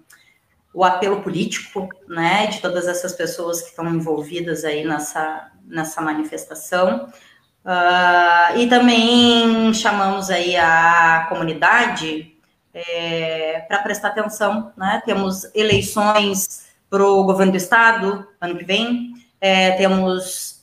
o 0.74 0.84
apelo 0.84 1.22
político, 1.22 1.88
né, 2.08 2.48
de 2.48 2.60
todas 2.60 2.88
essas 2.88 3.12
pessoas 3.12 3.62
que 3.62 3.68
estão 3.68 3.86
envolvidas 3.88 4.64
aí 4.64 4.84
nessa, 4.84 5.52
nessa 5.64 6.02
manifestação. 6.02 7.08
Uh, 7.64 8.58
e 8.58 8.66
também 8.68 9.72
chamamos 9.72 10.28
aí 10.28 10.56
a 10.56 11.26
comunidade 11.30 12.34
é, 12.74 13.64
para 13.68 13.78
prestar 13.78 14.08
atenção, 14.08 14.72
né? 14.76 15.00
Temos 15.06 15.48
eleições 15.54 16.66
para 16.90 17.06
o 17.06 17.24
governo 17.24 17.52
do 17.52 17.56
estado 17.56 18.26
ano 18.40 18.58
que 18.58 18.64
vem, 18.64 19.14
é, 19.40 19.72
temos 19.72 20.62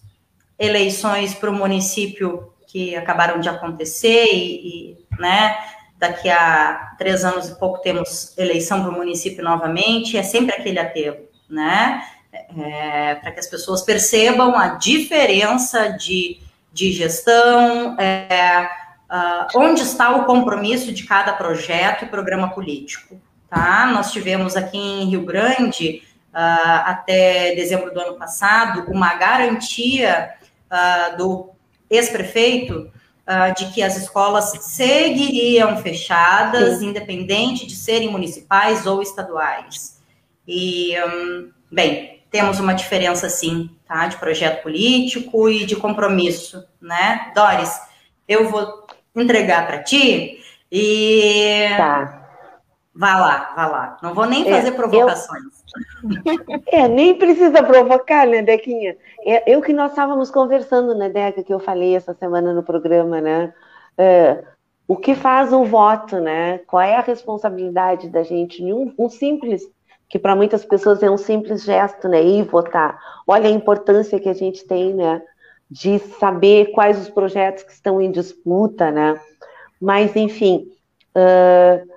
eleições 0.60 1.34
para 1.34 1.50
o 1.50 1.54
município 1.54 2.54
que 2.68 2.96
acabaram 2.96 3.40
de 3.40 3.50
acontecer 3.50 4.28
e, 4.32 4.92
e 4.92 4.98
né? 5.20 5.58
Daqui 6.02 6.30
a 6.30 6.96
três 6.98 7.24
anos 7.24 7.48
e 7.48 7.56
pouco 7.58 7.80
temos 7.82 8.38
eleição 8.38 8.82
para 8.82 8.92
o 8.92 8.94
município 8.94 9.42
novamente, 9.44 10.18
é 10.18 10.24
sempre 10.24 10.54
aquele 10.54 10.80
apelo, 10.80 11.18
né? 11.50 12.04
É, 12.34 13.16
para 13.16 13.32
que 13.32 13.40
as 13.40 13.48
pessoas 13.48 13.82
percebam 13.82 14.58
a 14.58 14.70
diferença 14.70 15.90
de 15.90 16.42
de 16.72 16.92
gestão, 16.92 17.98
é, 18.00 18.70
uh, 19.10 19.60
onde 19.60 19.82
está 19.82 20.16
o 20.16 20.26
compromisso 20.26 20.92
de 20.92 21.04
cada 21.04 21.34
projeto 21.34 22.06
e 22.06 22.08
programa 22.08 22.50
político. 22.50 23.22
Tá? 23.50 23.88
Nós 23.88 24.12
tivemos 24.12 24.56
aqui 24.56 24.78
em 24.78 25.10
Rio 25.10 25.26
Grande, 25.26 26.02
uh, 26.34 26.82
até 26.86 27.54
dezembro 27.56 27.94
do 27.94 28.00
ano 28.00 28.16
passado, 28.16 28.90
uma 28.90 29.14
garantia 29.16 30.34
uh, 30.72 31.18
do 31.18 31.50
ex-prefeito 31.90 32.90
de 33.58 33.72
que 33.72 33.82
as 33.82 33.96
escolas 33.98 34.52
seguiriam 34.64 35.78
fechadas, 35.78 36.80
Sim. 36.80 36.88
independente 36.88 37.66
de 37.66 37.76
serem 37.76 38.10
municipais 38.10 38.86
ou 38.86 39.02
estaduais. 39.02 40.02
E, 40.48 40.94
um, 41.04 41.52
bem, 41.72 42.22
temos 42.32 42.60
uma 42.60 42.74
diferença, 42.74 43.30
sim, 43.30 43.70
tá? 43.88 44.08
De 44.08 44.18
projeto 44.18 44.64
político 44.64 45.50
e 45.50 45.66
de 45.66 45.76
compromisso, 45.76 46.66
né? 46.82 47.32
Doris, 47.36 47.80
eu 48.28 48.50
vou 48.50 48.88
entregar 49.16 49.68
para 49.68 49.84
ti 49.84 50.40
e. 50.72 51.68
Tá. 51.78 52.21
Vá 52.94 53.18
lá, 53.18 53.54
vá 53.56 53.68
lá. 53.68 53.98
Não 54.04 54.14
vou 54.14 54.26
nem 54.26 54.48
é, 54.48 54.56
fazer 54.56 54.70
é, 54.70 54.72
provocações. 54.72 55.44
Eu... 55.44 55.62
É, 56.68 56.88
nem 56.88 57.18
precisa 57.18 57.64
provocar, 57.64 58.28
né, 58.28 58.42
Dequinha? 58.42 58.98
É, 59.26 59.54
eu 59.54 59.62
que 59.62 59.72
nós 59.72 59.92
estávamos 59.92 60.30
conversando, 60.30 60.94
né, 60.94 61.08
Deca, 61.10 61.44
que 61.44 61.54
eu 61.54 61.60
falei 61.60 61.96
essa 61.96 62.14
semana 62.14 62.54
no 62.54 62.64
programa, 62.64 63.22
né? 63.22 63.54
É, 63.98 64.44
o 64.88 64.98
que 64.98 65.16
faz 65.16 65.54
um 65.54 65.64
voto, 65.64 66.20
né? 66.20 66.58
Qual 66.68 66.82
é 66.82 66.98
a 66.98 67.02
responsabilidade 67.02 68.10
da 68.10 68.24
gente? 68.24 68.62
Um, 68.62 68.94
um 69.00 69.10
simples 69.10 69.64
que 70.10 70.20
para 70.20 70.36
muitas 70.36 70.66
pessoas 70.66 71.02
é 71.02 71.10
um 71.10 71.18
simples 71.18 71.64
gesto, 71.64 72.10
né? 72.10 72.22
Ir 72.22 72.44
votar. 72.44 73.00
Olha 73.26 73.48
a 73.48 73.52
importância 73.52 74.20
que 74.20 74.28
a 74.28 74.34
gente 74.34 74.66
tem, 74.66 74.94
né? 74.94 75.22
De 75.70 76.00
saber 76.00 76.72
quais 76.74 77.00
os 77.00 77.10
projetos 77.10 77.64
que 77.64 77.72
estão 77.72 78.02
em 78.02 78.12
disputa, 78.12 78.92
né? 78.92 79.18
Mas, 79.80 80.14
enfim, 80.18 80.68
uh, 81.16 81.91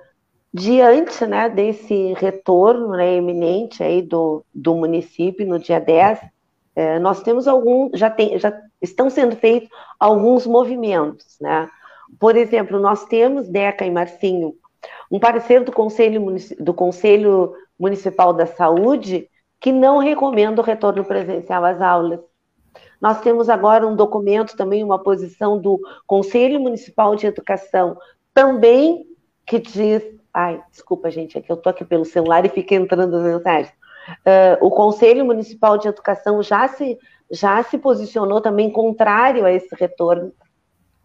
diante 0.55 1.25
né, 1.25 1.49
desse 1.49 2.13
retorno 2.13 2.91
né, 2.91 3.15
eminente 3.15 3.83
aí 3.83 4.01
do, 4.01 4.41
do 4.53 4.73
município 4.73 5.45
no 5.45 5.59
dia 5.59 5.81
10, 5.81 6.19
uh, 6.19 6.99
nós 7.01 7.21
temos 7.21 7.45
algum, 7.45 7.89
já, 7.93 8.09
tem, 8.09 8.39
já 8.39 8.57
estão 8.81 9.09
sendo 9.09 9.35
feitos 9.35 9.69
alguns 9.99 10.47
movimentos, 10.47 11.35
né? 11.41 11.69
Por 12.17 12.37
exemplo, 12.37 12.79
nós 12.79 13.03
temos, 13.05 13.49
Deca 13.49 13.85
e 13.85 13.91
Marcinho, 13.91 14.55
um 15.11 15.19
parecer 15.19 15.61
do 15.61 15.73
Conselho, 15.73 16.23
do 16.57 16.73
Conselho 16.73 17.53
Municipal 17.77 18.31
da 18.31 18.45
Saúde 18.45 19.29
que 19.59 19.73
não 19.73 19.97
recomenda 19.97 20.61
o 20.61 20.63
retorno 20.63 21.03
presencial 21.03 21.65
às 21.65 21.81
aulas. 21.81 22.21
Nós 23.01 23.19
temos 23.19 23.49
agora 23.49 23.85
um 23.85 23.95
documento, 23.95 24.55
também 24.55 24.85
uma 24.85 25.03
posição 25.03 25.59
do 25.59 25.81
Conselho 26.07 26.61
Municipal 26.61 27.13
de 27.15 27.25
Educação, 27.25 27.97
também 28.33 29.05
que 29.45 29.59
diz. 29.59 30.15
Ai, 30.35 30.61
desculpa, 30.69 31.09
gente, 31.09 31.37
é 31.37 31.41
que 31.41 31.49
eu 31.49 31.55
estou 31.55 31.69
aqui 31.69 31.85
pelo 31.85 32.03
celular 32.03 32.45
e 32.45 32.49
fica 32.49 32.75
entrando 32.75 33.15
as 33.15 33.23
mensagens. 33.23 33.69
Uh, 33.69 34.67
o 34.67 34.69
Conselho 34.69 35.23
Municipal 35.23 35.77
de 35.77 35.87
Educação 35.87 36.43
já 36.43 36.67
se, 36.67 36.99
já 37.31 37.63
se 37.63 37.77
posicionou 37.77 38.41
também 38.41 38.69
contrário 38.69 39.45
a 39.45 39.51
esse 39.53 39.73
retorno. 39.73 40.33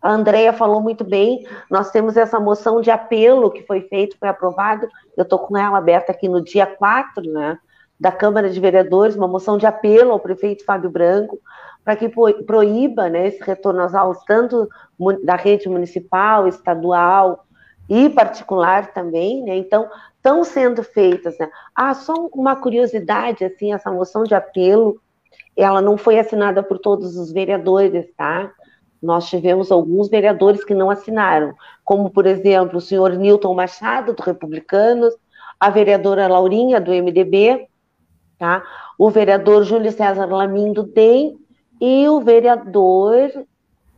A 0.02 0.10
Andrea 0.10 0.52
falou 0.52 0.80
muito 0.80 1.04
bem, 1.04 1.46
nós 1.70 1.92
temos 1.92 2.16
essa 2.16 2.40
moção 2.40 2.80
de 2.80 2.90
apelo 2.90 3.52
que 3.52 3.62
foi 3.62 3.82
feito, 3.82 4.18
foi 4.18 4.28
aprovado, 4.28 4.88
eu 5.16 5.22
estou 5.22 5.38
com 5.38 5.56
ela 5.56 5.78
aberta 5.78 6.10
aqui 6.10 6.28
no 6.28 6.42
dia 6.42 6.66
4, 6.66 7.22
né, 7.30 7.56
da 8.00 8.10
Câmara 8.10 8.50
de 8.50 8.58
Vereadores, 8.58 9.14
uma 9.14 9.28
moção 9.28 9.56
de 9.56 9.66
apelo 9.66 10.10
ao 10.10 10.18
prefeito 10.18 10.64
Fábio 10.64 10.90
Branco, 10.90 11.38
para 11.84 11.94
que 11.94 12.08
proíba 12.44 13.08
né, 13.08 13.28
esse 13.28 13.44
retorno 13.44 13.80
às 13.80 13.94
aulas, 13.94 14.18
tanto 14.24 14.68
da 15.22 15.36
rede 15.36 15.68
municipal, 15.68 16.48
estadual 16.48 17.44
e 17.90 18.08
particular 18.08 18.94
também, 18.94 19.42
né, 19.42 19.56
então, 19.56 19.90
estão 20.16 20.44
sendo 20.44 20.84
feitas, 20.84 21.36
né, 21.38 21.50
ah, 21.74 21.92
só 21.92 22.14
uma 22.32 22.54
curiosidade, 22.54 23.44
assim, 23.44 23.72
essa 23.72 23.90
moção 23.90 24.22
de 24.22 24.34
apelo, 24.34 25.00
ela 25.56 25.82
não 25.82 25.98
foi 25.98 26.18
assinada 26.18 26.62
por 26.62 26.78
todos 26.78 27.16
os 27.16 27.32
vereadores, 27.32 28.06
tá, 28.16 28.52
nós 29.02 29.28
tivemos 29.28 29.72
alguns 29.72 30.08
vereadores 30.08 30.62
que 30.62 30.74
não 30.74 30.88
assinaram, 30.88 31.52
como, 31.84 32.10
por 32.10 32.26
exemplo, 32.26 32.78
o 32.78 32.80
senhor 32.80 33.10
Newton 33.16 33.54
Machado, 33.54 34.14
do 34.14 34.22
Republicanos, 34.22 35.14
a 35.58 35.68
vereadora 35.68 36.28
Laurinha, 36.28 36.80
do 36.80 36.92
MDB, 36.92 37.66
tá? 38.38 38.62
o 38.98 39.10
vereador 39.10 39.64
Júlio 39.64 39.90
César 39.90 40.26
Lamin, 40.26 40.72
do 40.72 40.90
e 41.80 42.08
o 42.08 42.20
vereador, 42.20 43.30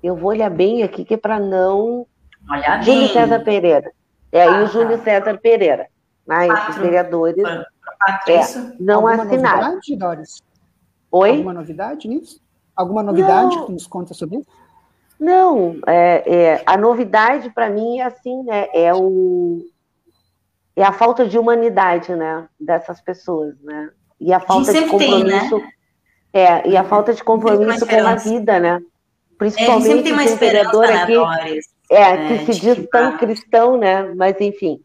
eu 0.01 0.15
vou 0.15 0.31
olhar 0.31 0.51
bem 0.51 0.83
aqui, 0.83 1.05
que 1.05 1.15
é 1.15 1.17
para 1.17 1.41
não... 1.41 2.07
Olha 2.51 2.83
Júlio 2.83 3.01
bem. 3.01 3.13
César 3.13 3.41
Pereira. 3.41 3.93
É, 4.31 4.43
ah, 4.43 4.61
e 4.61 4.65
o 4.65 4.67
Júlio. 4.69 5.03
César 5.03 5.39
Pereira. 5.39 5.87
Né? 6.27 6.49
Esses 6.49 6.77
vereadores 6.77 7.45
é, 7.45 8.41
não 8.79 9.07
Alguma 9.07 9.25
assinaram. 9.25 9.75
Novidade, 9.75 9.97
Doris? 9.97 10.43
Oi? 11.11 11.31
Alguma 11.31 11.53
novidade 11.53 12.09
nisso? 12.09 12.41
Alguma 12.75 13.03
novidade 13.03 13.57
não. 13.57 13.67
que 13.67 13.73
nos 13.73 13.87
conta 13.87 14.15
sobre 14.15 14.39
isso? 14.39 14.49
Não, 15.21 15.77
é, 15.87 16.23
é 16.27 16.63
a 16.67 16.77
novidade 16.77 17.51
para 17.51 17.69
mim 17.71 18.01
é 18.01 18.05
assim, 18.05 18.43
né? 18.43 18.69
É 18.73 18.93
o 18.95 19.65
é 20.75 20.83
a 20.83 20.93
falta 20.93 21.27
de 21.29 21.39
humanidade, 21.39 22.15
né? 22.15 22.49
Dessas 22.59 23.01
pessoas, 23.01 23.55
né? 23.63 23.91
E 24.19 24.33
a 24.33 24.41
falta 24.41 24.73
de 24.73 24.87
compromisso. 24.87 25.51
Tem, 25.51 25.61
né? 25.61 25.73
É, 26.33 26.69
e 26.69 26.77
a 26.77 26.83
falta 26.83 27.13
de 27.13 27.23
compromisso 27.23 27.87
com 27.87 28.07
a 28.07 28.15
vida, 28.15 28.59
né? 28.59 28.81
Principalmente 29.37 30.11
é, 30.11 30.33
o 30.33 30.37
vereador 30.37 30.85
aqui, 30.87 31.61
é, 31.95 32.27
que 32.27 32.35
é, 32.35 32.39
se 32.45 32.61
diz 32.61 32.89
tão 32.91 33.17
cristão, 33.19 33.77
né? 33.77 34.13
Mas 34.15 34.41
enfim. 34.41 34.81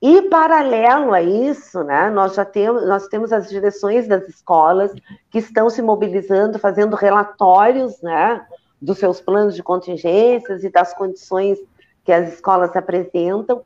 E 0.00 0.22
paralelo 0.22 1.12
a 1.12 1.20
isso, 1.20 1.82
né, 1.82 2.08
nós 2.08 2.34
já 2.34 2.44
temos, 2.44 2.86
nós 2.86 3.08
temos 3.08 3.32
as 3.32 3.48
direções 3.48 4.06
das 4.06 4.28
escolas 4.28 4.92
que 5.28 5.38
estão 5.38 5.68
se 5.68 5.82
mobilizando, 5.82 6.56
fazendo 6.56 6.94
relatórios, 6.94 8.00
né, 8.00 8.46
dos 8.80 8.98
seus 8.98 9.20
planos 9.20 9.56
de 9.56 9.62
contingências 9.62 10.62
e 10.62 10.70
das 10.70 10.94
condições 10.94 11.58
que 12.04 12.12
as 12.12 12.32
escolas 12.32 12.76
apresentam. 12.76 13.62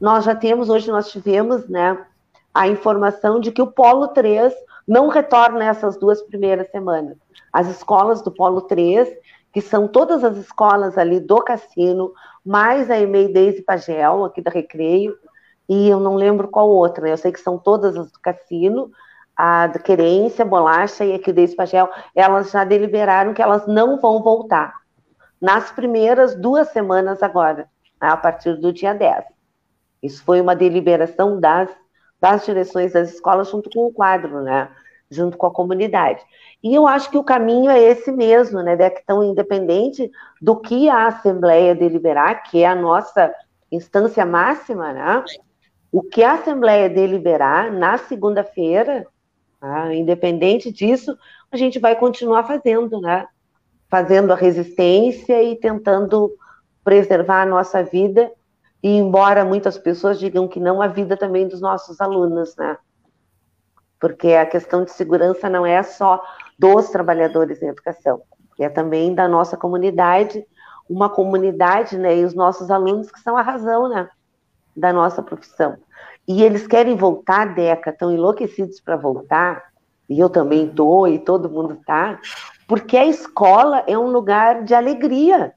Nós 0.00 0.24
já 0.24 0.34
temos, 0.34 0.70
hoje 0.70 0.90
nós 0.90 1.10
tivemos, 1.10 1.68
né, 1.68 1.98
a 2.54 2.66
informação 2.66 3.38
de 3.38 3.52
que 3.52 3.60
o 3.60 3.66
Polo 3.66 4.08
3 4.08 4.54
não 4.88 5.08
retorna 5.08 5.64
essas 5.64 5.98
duas 5.98 6.22
primeiras 6.22 6.70
semanas. 6.70 7.18
As 7.52 7.68
escolas 7.68 8.22
do 8.22 8.30
Polo 8.30 8.62
3, 8.62 9.08
que 9.54 9.60
são 9.60 9.86
todas 9.86 10.24
as 10.24 10.36
escolas 10.36 10.98
ali 10.98 11.20
do 11.20 11.36
Cassino, 11.36 12.12
mais 12.44 12.90
a 12.90 12.98
EMEI 12.98 13.32
Deise 13.32 13.62
Pagel, 13.62 14.24
aqui 14.24 14.42
da 14.42 14.50
Recreio, 14.50 15.16
e 15.68 15.88
eu 15.88 16.00
não 16.00 16.16
lembro 16.16 16.48
qual 16.48 16.68
outra, 16.68 17.08
eu 17.08 17.16
sei 17.16 17.30
que 17.30 17.38
são 17.38 17.56
todas 17.56 17.96
as 17.96 18.10
do 18.10 18.20
Cassino, 18.20 18.90
a 19.36 19.68
Querência, 19.78 20.44
Bolacha 20.44 21.04
e 21.04 21.12
a 21.12 21.14
Equidez 21.14 21.54
Pagel, 21.54 21.88
elas 22.16 22.50
já 22.50 22.64
deliberaram 22.64 23.32
que 23.32 23.40
elas 23.40 23.64
não 23.66 24.00
vão 24.00 24.22
voltar. 24.22 24.74
nas 25.40 25.70
primeiras 25.70 26.34
duas 26.34 26.68
semanas 26.68 27.22
agora, 27.22 27.68
a 28.00 28.16
partir 28.16 28.56
do 28.56 28.72
dia 28.72 28.94
10. 28.94 29.24
Isso 30.02 30.24
foi 30.24 30.40
uma 30.40 30.56
deliberação 30.56 31.38
das, 31.38 31.68
das 32.20 32.44
direções 32.46 32.92
das 32.92 33.12
escolas 33.12 33.50
junto 33.50 33.70
com 33.70 33.86
o 33.86 33.92
quadro, 33.92 34.40
né? 34.42 34.70
Junto 35.14 35.36
com 35.36 35.46
a 35.46 35.52
comunidade. 35.52 36.22
E 36.62 36.74
eu 36.74 36.86
acho 36.86 37.10
que 37.10 37.18
o 37.18 37.24
caminho 37.24 37.70
é 37.70 37.80
esse 37.80 38.10
mesmo, 38.10 38.62
né, 38.62 38.76
de 38.76 38.90
que 38.90 39.04
tão 39.06 39.22
independente 39.22 40.10
do 40.40 40.56
que 40.56 40.88
a 40.88 41.06
Assembleia 41.08 41.74
deliberar, 41.74 42.42
que 42.42 42.62
é 42.62 42.66
a 42.66 42.74
nossa 42.74 43.32
instância 43.70 44.24
máxima, 44.24 44.92
né? 44.92 45.24
O 45.92 46.02
que 46.02 46.22
a 46.22 46.32
Assembleia 46.32 46.88
deliberar 46.88 47.72
na 47.72 47.98
segunda-feira, 47.98 49.06
tá? 49.60 49.94
independente 49.94 50.72
disso, 50.72 51.16
a 51.50 51.56
gente 51.56 51.78
vai 51.78 51.96
continuar 51.96 52.44
fazendo, 52.44 53.00
né? 53.00 53.26
Fazendo 53.88 54.32
a 54.32 54.36
resistência 54.36 55.42
e 55.42 55.56
tentando 55.56 56.34
preservar 56.82 57.42
a 57.42 57.46
nossa 57.46 57.82
vida. 57.82 58.30
E 58.82 58.88
embora 58.88 59.44
muitas 59.44 59.78
pessoas 59.78 60.18
digam 60.18 60.46
que 60.48 60.60
não, 60.60 60.82
a 60.82 60.88
vida 60.88 61.16
também 61.16 61.48
dos 61.48 61.60
nossos 61.60 62.00
alunos, 62.00 62.54
né? 62.56 62.76
Porque 64.04 64.34
a 64.34 64.44
questão 64.44 64.84
de 64.84 64.90
segurança 64.90 65.48
não 65.48 65.64
é 65.64 65.82
só 65.82 66.22
dos 66.58 66.90
trabalhadores 66.90 67.62
em 67.62 67.68
educação, 67.68 68.20
é 68.60 68.68
também 68.68 69.14
da 69.14 69.26
nossa 69.26 69.56
comunidade, 69.56 70.44
uma 70.90 71.08
comunidade, 71.08 71.96
né, 71.96 72.18
e 72.18 72.22
os 72.22 72.34
nossos 72.34 72.70
alunos 72.70 73.10
que 73.10 73.18
são 73.20 73.34
a 73.34 73.40
razão, 73.40 73.88
né, 73.88 74.06
da 74.76 74.92
nossa 74.92 75.22
profissão. 75.22 75.78
E 76.28 76.42
eles 76.42 76.66
querem 76.66 76.94
voltar, 76.96 77.54
Deca, 77.54 77.88
estão 77.88 78.12
enlouquecidos 78.12 78.78
para 78.78 78.94
voltar, 78.94 79.72
e 80.06 80.20
eu 80.20 80.28
também 80.28 80.66
estou, 80.66 81.08
e 81.08 81.18
todo 81.18 81.48
mundo 81.48 81.72
está, 81.72 82.20
porque 82.68 82.98
a 82.98 83.06
escola 83.06 83.84
é 83.86 83.96
um 83.96 84.08
lugar 84.08 84.64
de 84.64 84.74
alegria. 84.74 85.54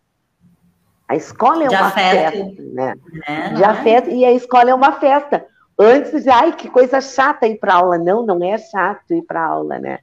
A 1.06 1.18
escola 1.18 1.66
é 1.66 1.68
de 1.68 1.76
uma 1.76 1.88
afeto. 1.88 2.32
festa, 2.32 2.62
né? 2.62 2.95
É, 3.28 3.50
de 3.56 3.64
afeto, 3.66 4.10
e 4.10 4.24
a 4.24 4.32
escola 4.32 4.70
é 4.70 4.74
uma 4.74 4.93
festa. 4.93 5.45
Antes 5.80 6.24
de, 6.24 6.30
ai, 6.30 6.56
que 6.56 6.70
coisa 6.70 7.00
chata 7.00 7.46
ir 7.46 7.60
para 7.60 7.76
aula. 7.76 7.98
Não, 7.98 8.26
não 8.26 8.44
é 8.44 8.58
chato 8.58 9.14
ir 9.14 9.22
para 9.22 9.46
aula, 9.46 9.78
né? 9.78 10.00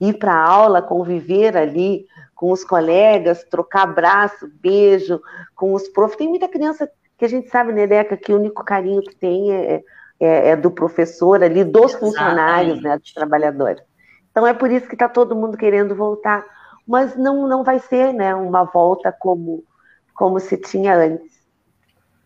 Ir 0.00 0.14
para 0.18 0.36
aula, 0.36 0.80
conviver 0.80 1.56
ali 1.56 2.06
com 2.34 2.52
os 2.52 2.62
colegas, 2.62 3.44
trocar 3.44 3.84
abraço, 3.84 4.48
beijo 4.60 5.20
com 5.54 5.72
os 5.72 5.88
profs. 5.88 6.16
Tem 6.16 6.28
muita 6.28 6.48
criança 6.48 6.88
que 7.18 7.24
a 7.24 7.28
gente 7.28 7.48
sabe, 7.48 7.72
né, 7.72 7.86
Deca, 7.86 8.16
que 8.16 8.32
o 8.32 8.36
único 8.36 8.62
carinho 8.62 9.00
que 9.00 9.16
tem 9.16 9.52
é, 9.52 9.82
é, 10.20 10.50
é 10.50 10.56
do 10.56 10.70
professor 10.70 11.42
ali, 11.42 11.64
dos 11.64 11.92
Exatamente. 11.92 11.98
funcionários, 11.98 12.82
né, 12.82 12.98
dos 12.98 13.12
trabalhadores. 13.12 13.82
Então 14.30 14.46
é 14.46 14.52
por 14.52 14.70
isso 14.70 14.86
que 14.86 14.94
está 14.94 15.08
todo 15.08 15.34
mundo 15.34 15.56
querendo 15.56 15.94
voltar, 15.94 16.44
mas 16.86 17.16
não, 17.16 17.48
não 17.48 17.64
vai 17.64 17.78
ser, 17.78 18.12
né, 18.12 18.34
uma 18.34 18.64
volta 18.64 19.10
como, 19.10 19.64
como 20.14 20.38
se 20.38 20.58
tinha 20.58 20.94
antes. 20.94 21.34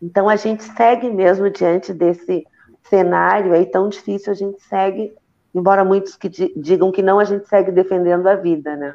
Então 0.02 0.28
a 0.28 0.34
gente 0.34 0.64
segue 0.64 1.08
mesmo 1.08 1.48
diante 1.48 1.92
desse 1.92 2.44
cenário 2.82 3.52
aí 3.52 3.66
tão 3.66 3.88
difícil, 3.88 4.32
a 4.32 4.36
gente 4.36 4.60
segue, 4.62 5.14
embora 5.54 5.84
muitos 5.84 6.16
que 6.16 6.28
digam 6.56 6.90
que 6.92 7.02
não, 7.02 7.18
a 7.18 7.24
gente 7.24 7.48
segue 7.48 7.70
defendendo 7.70 8.26
a 8.26 8.34
vida, 8.34 8.76
né? 8.76 8.94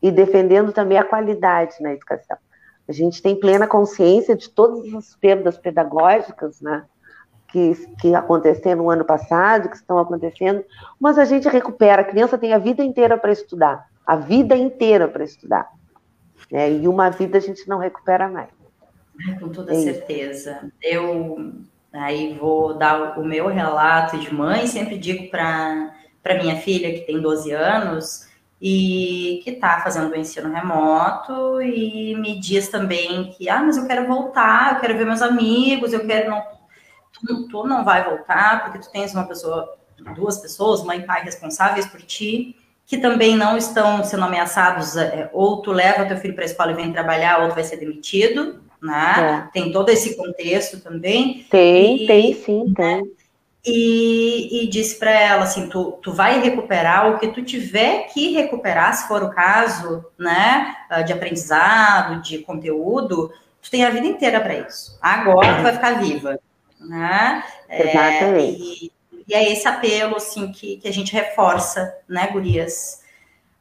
E 0.00 0.10
defendendo 0.10 0.72
também 0.72 0.98
a 0.98 1.04
qualidade 1.04 1.76
na 1.80 1.92
educação. 1.92 2.36
A 2.88 2.92
gente 2.92 3.22
tem 3.22 3.38
plena 3.38 3.66
consciência 3.66 4.34
de 4.34 4.48
todas 4.48 4.92
as 4.94 5.14
perdas 5.16 5.58
pedagógicas, 5.58 6.60
né? 6.60 6.84
Que, 7.48 7.74
que 8.00 8.14
aconteceram 8.14 8.82
no 8.82 8.90
ano 8.90 9.04
passado, 9.04 9.70
que 9.70 9.76
estão 9.76 9.98
acontecendo, 9.98 10.62
mas 11.00 11.18
a 11.18 11.24
gente 11.24 11.48
recupera. 11.48 12.02
A 12.02 12.04
criança 12.04 12.36
tem 12.36 12.52
a 12.52 12.58
vida 12.58 12.84
inteira 12.84 13.16
para 13.16 13.32
estudar, 13.32 13.86
a 14.06 14.16
vida 14.16 14.54
inteira 14.54 15.08
para 15.08 15.24
estudar. 15.24 15.66
Né? 16.50 16.72
E 16.72 16.86
uma 16.88 17.08
vida 17.08 17.38
a 17.38 17.40
gente 17.40 17.66
não 17.66 17.78
recupera 17.78 18.28
mais. 18.28 18.50
Com 19.40 19.48
toda 19.48 19.72
é 19.72 19.76
certeza. 19.76 20.70
Eu 20.82 21.54
Aí 21.92 22.34
vou 22.34 22.74
dar 22.74 23.18
o 23.18 23.24
meu 23.24 23.48
relato 23.48 24.18
de 24.18 24.32
mãe, 24.32 24.66
sempre 24.66 24.98
digo 24.98 25.30
para 25.30 25.94
minha 26.40 26.56
filha, 26.56 26.92
que 26.92 27.06
tem 27.06 27.20
12 27.20 27.50
anos, 27.52 28.28
e 28.60 29.40
que 29.44 29.50
está 29.50 29.80
fazendo 29.80 30.12
o 30.12 30.16
ensino 30.16 30.52
remoto, 30.52 31.62
e 31.62 32.14
me 32.16 32.38
diz 32.38 32.68
também 32.68 33.30
que, 33.32 33.48
ah, 33.48 33.62
mas 33.62 33.76
eu 33.76 33.86
quero 33.86 34.06
voltar, 34.06 34.74
eu 34.74 34.80
quero 34.80 34.98
ver 34.98 35.06
meus 35.06 35.22
amigos, 35.22 35.92
eu 35.92 36.06
quero 36.06 36.30
não. 36.30 36.42
Tu, 37.12 37.48
tu 37.48 37.66
não 37.66 37.84
vai 37.84 38.04
voltar, 38.04 38.64
porque 38.64 38.78
tu 38.78 38.90
tens 38.92 39.14
uma 39.14 39.26
pessoa, 39.26 39.76
duas 40.14 40.38
pessoas, 40.38 40.84
mãe 40.84 41.00
e 41.00 41.06
pai 41.06 41.22
responsáveis 41.22 41.86
por 41.86 42.02
ti, 42.02 42.54
que 42.86 42.98
também 42.98 43.36
não 43.36 43.56
estão 43.56 44.04
sendo 44.04 44.24
ameaçados, 44.24 44.96
é, 44.96 45.30
ou 45.32 45.62
tu 45.62 45.72
leva 45.72 46.06
teu 46.06 46.16
filho 46.18 46.34
para 46.34 46.44
a 46.44 46.46
escola 46.46 46.72
e 46.72 46.74
vem 46.74 46.92
trabalhar, 46.92 47.40
ou 47.42 47.48
tu 47.48 47.54
vai 47.54 47.64
ser 47.64 47.76
demitido 47.76 48.67
né? 48.82 49.48
É. 49.48 49.52
Tem 49.52 49.72
todo 49.72 49.88
esse 49.90 50.16
contexto 50.16 50.80
também. 50.80 51.46
Tem, 51.50 52.04
e, 52.04 52.06
tem 52.06 52.34
sim, 52.34 52.74
né? 52.76 53.00
tem. 53.02 53.18
E, 53.66 54.62
e 54.62 54.66
disse 54.68 54.98
para 54.98 55.10
ela 55.10 55.42
assim, 55.42 55.68
tu, 55.68 55.98
tu 56.00 56.12
vai 56.12 56.40
recuperar 56.40 57.10
o 57.10 57.18
que 57.18 57.28
tu 57.28 57.42
tiver 57.42 58.04
que 58.12 58.32
recuperar, 58.32 58.94
se 58.94 59.08
for 59.08 59.22
o 59.22 59.30
caso, 59.30 60.04
né, 60.18 60.74
ah, 60.88 61.02
de 61.02 61.12
aprendizado, 61.12 62.22
de 62.22 62.38
conteúdo, 62.38 63.30
tu 63.60 63.70
tem 63.70 63.84
a 63.84 63.90
vida 63.90 64.06
inteira 64.06 64.40
para 64.40 64.54
isso. 64.54 64.98
Agora 65.02 65.56
tu 65.56 65.62
vai 65.62 65.72
ficar 65.72 66.00
viva, 66.00 66.38
né? 66.80 67.44
É, 67.68 67.90
Exatamente. 67.90 68.32
É, 68.32 68.54
e, 68.54 68.92
e, 69.28 69.34
é 69.34 69.52
esse 69.52 69.68
apelo, 69.68 70.16
assim, 70.16 70.50
que, 70.50 70.78
que 70.78 70.88
a 70.88 70.92
gente 70.92 71.12
reforça, 71.12 71.94
né, 72.08 72.28
gurias? 72.28 72.97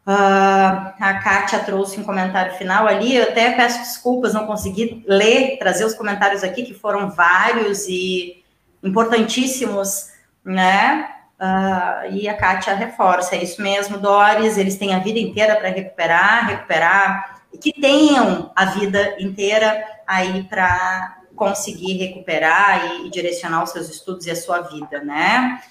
Uh, 0.08 0.94
a 1.02 1.20
Kátia 1.22 1.60
trouxe 1.60 2.00
um 2.00 2.04
comentário 2.06 2.54
final 2.54 2.88
ali. 2.88 3.14
Eu 3.14 3.24
até 3.24 3.52
peço 3.52 3.80
desculpas, 3.80 4.34
não 4.34 4.48
consegui 4.48 5.04
ler, 5.06 5.58
trazer 5.60 5.84
os 5.84 5.94
comentários 5.94 6.46
aqui, 6.46 6.64
que 6.64 6.74
foram 6.74 7.12
vários 7.12 7.90
e 7.90 8.42
importantíssimos, 8.82 10.10
né? 10.46 11.10
Uh, 11.38 12.14
e 12.14 12.30
a 12.30 12.38
Kátia 12.38 12.74
reforça, 12.74 13.36
é 13.36 13.44
isso 13.44 13.62
mesmo, 13.62 13.98
Doris, 13.98 14.58
eles 14.58 14.78
têm 14.78 14.96
a 14.96 15.00
vida 15.00 15.20
inteira 15.20 15.58
para 15.58 15.70
recuperar, 15.70 16.48
recuperar, 16.48 17.42
e 17.54 17.58
que 17.58 17.74
tenham 17.74 18.50
a 18.56 18.66
vida 18.66 19.18
inteira 19.20 19.84
aí 20.08 20.44
para 20.44 21.18
conseguir 21.36 21.98
recuperar 21.98 23.02
e, 23.02 23.08
e 23.08 23.12
direcionar 23.12 23.62
os 23.62 23.72
seus 23.72 23.90
estudos 23.90 24.26
e 24.26 24.32
a 24.32 24.36
sua 24.38 24.62
vida, 24.62 25.04
né? 25.04 25.62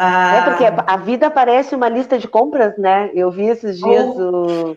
Ah, 0.00 0.36
é 0.36 0.42
porque 0.42 0.64
a 0.64 0.96
vida 0.96 1.28
parece 1.28 1.74
uma 1.74 1.88
lista 1.88 2.16
de 2.16 2.28
compras, 2.28 2.78
né? 2.78 3.10
Eu 3.12 3.32
vi 3.32 3.48
esses 3.48 3.78
dias 3.78 4.06
oh. 4.16 4.76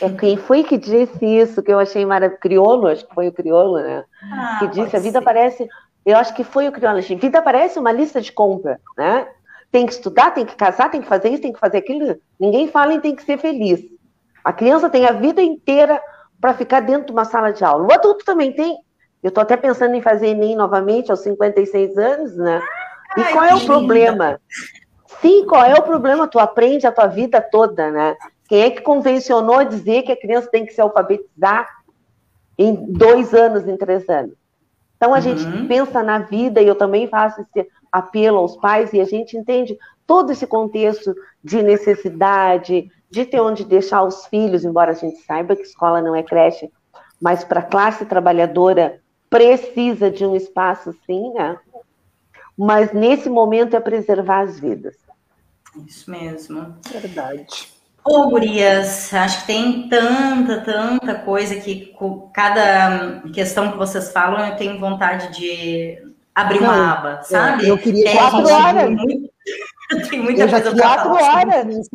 É, 0.00 0.08
quem 0.18 0.36
foi 0.36 0.64
que 0.64 0.76
disse 0.76 1.24
isso? 1.24 1.62
Que 1.62 1.72
eu 1.72 1.78
achei 1.78 2.04
maravilhoso. 2.04 2.40
Criolo, 2.40 2.86
acho 2.88 3.06
que 3.06 3.14
foi 3.14 3.28
o 3.28 3.32
Criolo, 3.32 3.78
né? 3.78 4.04
Ah, 4.32 4.56
que 4.58 4.66
disse: 4.66 4.96
a 4.96 4.98
vida 4.98 5.20
ser. 5.20 5.24
parece. 5.24 5.68
Eu 6.04 6.16
acho 6.16 6.34
que 6.34 6.42
foi 6.42 6.66
o 6.66 6.72
Criolo. 6.72 6.98
A 6.98 7.00
vida 7.00 7.40
parece 7.40 7.78
uma 7.78 7.92
lista 7.92 8.20
de 8.20 8.32
compra, 8.32 8.80
né? 8.98 9.28
Tem 9.70 9.86
que 9.86 9.92
estudar, 9.92 10.32
tem 10.32 10.44
que 10.44 10.56
casar, 10.56 10.90
tem 10.90 11.00
que 11.00 11.06
fazer 11.06 11.28
isso, 11.28 11.42
tem 11.42 11.52
que 11.52 11.60
fazer 11.60 11.78
aquilo. 11.78 12.16
Ninguém 12.40 12.66
fala 12.66 12.92
em 12.92 13.00
tem 13.00 13.14
que 13.14 13.22
ser 13.22 13.38
feliz. 13.38 13.80
A 14.42 14.52
criança 14.52 14.90
tem 14.90 15.06
a 15.06 15.12
vida 15.12 15.40
inteira 15.40 16.02
para 16.40 16.54
ficar 16.54 16.80
dentro 16.80 17.06
de 17.06 17.12
uma 17.12 17.24
sala 17.24 17.52
de 17.52 17.64
aula. 17.64 17.86
O 17.86 17.92
adulto 17.92 18.24
também 18.24 18.52
tem. 18.52 18.78
Eu 19.22 19.28
estou 19.28 19.42
até 19.42 19.56
pensando 19.56 19.94
em 19.94 20.02
fazer 20.02 20.26
Enem 20.26 20.56
novamente 20.56 21.12
aos 21.12 21.20
56 21.20 21.96
anos, 21.96 22.36
né? 22.36 22.60
E 23.16 23.24
qual 23.32 23.44
é 23.44 23.54
o 23.54 23.64
problema? 23.64 24.40
Sim, 25.20 25.46
qual 25.46 25.64
é 25.64 25.74
o 25.74 25.82
problema? 25.82 26.26
Tu 26.26 26.38
aprende 26.38 26.86
a 26.86 26.92
tua 26.92 27.06
vida 27.06 27.40
toda, 27.40 27.90
né? 27.90 28.16
Quem 28.48 28.62
é 28.62 28.70
que 28.70 28.82
convencionou 28.82 29.64
dizer 29.64 30.02
que 30.02 30.12
a 30.12 30.20
criança 30.20 30.48
tem 30.50 30.66
que 30.66 30.72
se 30.72 30.80
alfabetizar 30.80 31.68
em 32.58 32.74
dois 32.74 33.32
anos, 33.32 33.66
em 33.66 33.76
três 33.76 34.08
anos? 34.08 34.34
Então 34.96 35.12
a 35.12 35.16
uhum. 35.16 35.22
gente 35.22 35.66
pensa 35.66 36.02
na 36.02 36.18
vida 36.18 36.60
e 36.60 36.66
eu 36.66 36.74
também 36.74 37.08
faço 37.08 37.40
esse 37.40 37.68
apelo 37.90 38.38
aos 38.38 38.56
pais 38.56 38.92
e 38.92 39.00
a 39.00 39.04
gente 39.04 39.36
entende 39.36 39.76
todo 40.06 40.32
esse 40.32 40.46
contexto 40.46 41.14
de 41.42 41.62
necessidade, 41.62 42.90
de 43.10 43.26
ter 43.26 43.40
onde 43.40 43.64
deixar 43.64 44.02
os 44.02 44.26
filhos, 44.26 44.64
embora 44.64 44.92
a 44.92 44.94
gente 44.94 45.18
saiba 45.22 45.56
que 45.56 45.62
escola 45.62 46.00
não 46.00 46.14
é 46.14 46.22
creche, 46.22 46.70
mas 47.20 47.44
para 47.44 47.60
a 47.60 47.64
classe 47.64 48.04
trabalhadora 48.04 49.00
precisa 49.28 50.10
de 50.10 50.24
um 50.24 50.36
espaço 50.36 50.94
sim, 51.06 51.32
né? 51.32 51.56
Mas 52.56 52.92
nesse 52.92 53.28
momento 53.28 53.76
é 53.76 53.80
preservar 53.80 54.40
as 54.40 54.58
vidas. 54.58 54.96
Isso 55.86 56.10
mesmo. 56.10 56.76
Verdade. 56.90 57.72
Ô, 58.04 58.28
Gurias, 58.28 59.14
acho 59.14 59.42
que 59.42 59.46
tem 59.46 59.88
tanta, 59.88 60.60
tanta 60.60 61.14
coisa 61.14 61.54
que 61.56 61.94
cada 62.34 63.22
questão 63.32 63.70
que 63.70 63.78
vocês 63.78 64.10
falam 64.12 64.44
eu 64.44 64.56
tenho 64.56 64.80
vontade 64.80 65.38
de 65.38 65.98
abrir 66.34 66.60
Não, 66.60 66.68
uma 66.68 66.92
aba, 66.92 67.22
sabe? 67.22 67.68
Eu 67.68 67.78
queria 67.78 68.10
é, 68.10 68.16
quatro 68.16 68.48
horas. 68.48 68.90
Tem 70.08 70.22
muita 70.22 70.42
eu 70.42 70.48
já 70.48 70.60
coisa 70.62 70.80
quatro 70.80 71.12
horas. 71.12 71.90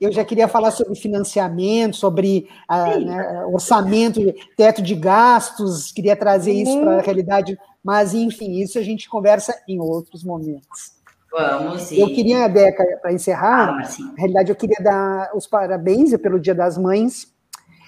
Eu 0.00 0.12
já 0.12 0.24
queria 0.24 0.48
falar 0.48 0.72
sobre 0.72 0.96
financiamento, 0.96 1.94
sobre 1.94 2.48
uh, 2.68 3.00
né, 3.00 3.44
orçamento, 3.46 4.20
teto 4.56 4.82
de 4.82 4.96
gastos, 4.96 5.92
queria 5.92 6.16
trazer 6.16 6.52
isso 6.52 6.80
para 6.80 6.98
a 6.98 7.02
realidade 7.02 7.56
mas, 7.84 8.14
enfim, 8.14 8.62
isso 8.62 8.78
a 8.78 8.82
gente 8.82 9.10
conversa 9.10 9.54
em 9.68 9.78
outros 9.78 10.24
momentos. 10.24 10.94
Vamos. 11.30 11.90
E... 11.90 12.00
Eu 12.00 12.06
queria, 12.06 12.48
Deca, 12.48 12.82
para 13.02 13.12
encerrar, 13.12 13.68
ah, 13.68 13.72
na 13.76 14.14
realidade, 14.16 14.50
eu 14.50 14.56
queria 14.56 14.82
dar 14.82 15.30
os 15.34 15.46
parabéns 15.46 16.16
pelo 16.16 16.40
Dia 16.40 16.54
das 16.54 16.78
Mães. 16.78 17.30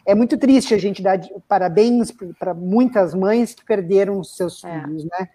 é 0.04 0.14
muito 0.14 0.36
triste 0.36 0.74
a 0.74 0.78
gente 0.78 1.02
dar 1.02 1.18
parabéns 1.48 2.12
para 2.38 2.52
muitas 2.52 3.14
mães 3.14 3.54
que 3.54 3.64
perderam 3.64 4.22
seus 4.22 4.62
é. 4.62 4.80
filhos, 4.82 5.04
né? 5.04 5.28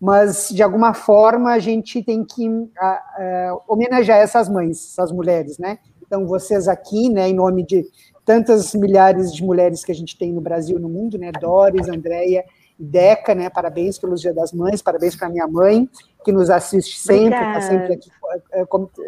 Mas, 0.00 0.48
de 0.48 0.62
alguma 0.62 0.94
forma, 0.94 1.52
a 1.52 1.58
gente 1.60 2.02
tem 2.02 2.24
que 2.24 2.48
a, 2.76 2.86
a, 2.86 3.58
homenagear 3.68 4.18
essas 4.18 4.48
mães, 4.48 4.92
essas 4.92 5.12
mulheres, 5.12 5.58
né? 5.58 5.78
Então, 6.04 6.26
vocês 6.26 6.66
aqui, 6.66 7.08
né, 7.08 7.28
em 7.28 7.34
nome 7.34 7.64
de 7.64 7.84
tantas 8.24 8.74
milhares 8.74 9.32
de 9.32 9.44
mulheres 9.44 9.84
que 9.84 9.92
a 9.92 9.94
gente 9.94 10.16
tem 10.16 10.32
no 10.32 10.40
Brasil 10.40 10.78
e 10.78 10.80
no 10.80 10.88
mundo, 10.88 11.18
né? 11.18 11.30
Doris, 11.32 11.88
Andréia 11.88 12.44
Deca, 12.78 13.34
né? 13.34 13.50
Parabéns 13.50 13.98
pelo 13.98 14.14
Dia 14.14 14.32
das 14.32 14.52
Mães, 14.52 14.80
parabéns 14.80 15.16
para 15.16 15.28
minha 15.28 15.48
mãe, 15.48 15.88
que 16.24 16.30
nos 16.30 16.48
assiste 16.48 17.00
sempre, 17.00 17.38
está 17.38 17.60
sempre 17.60 17.94
aqui, 17.94 18.10
é, 18.52 18.64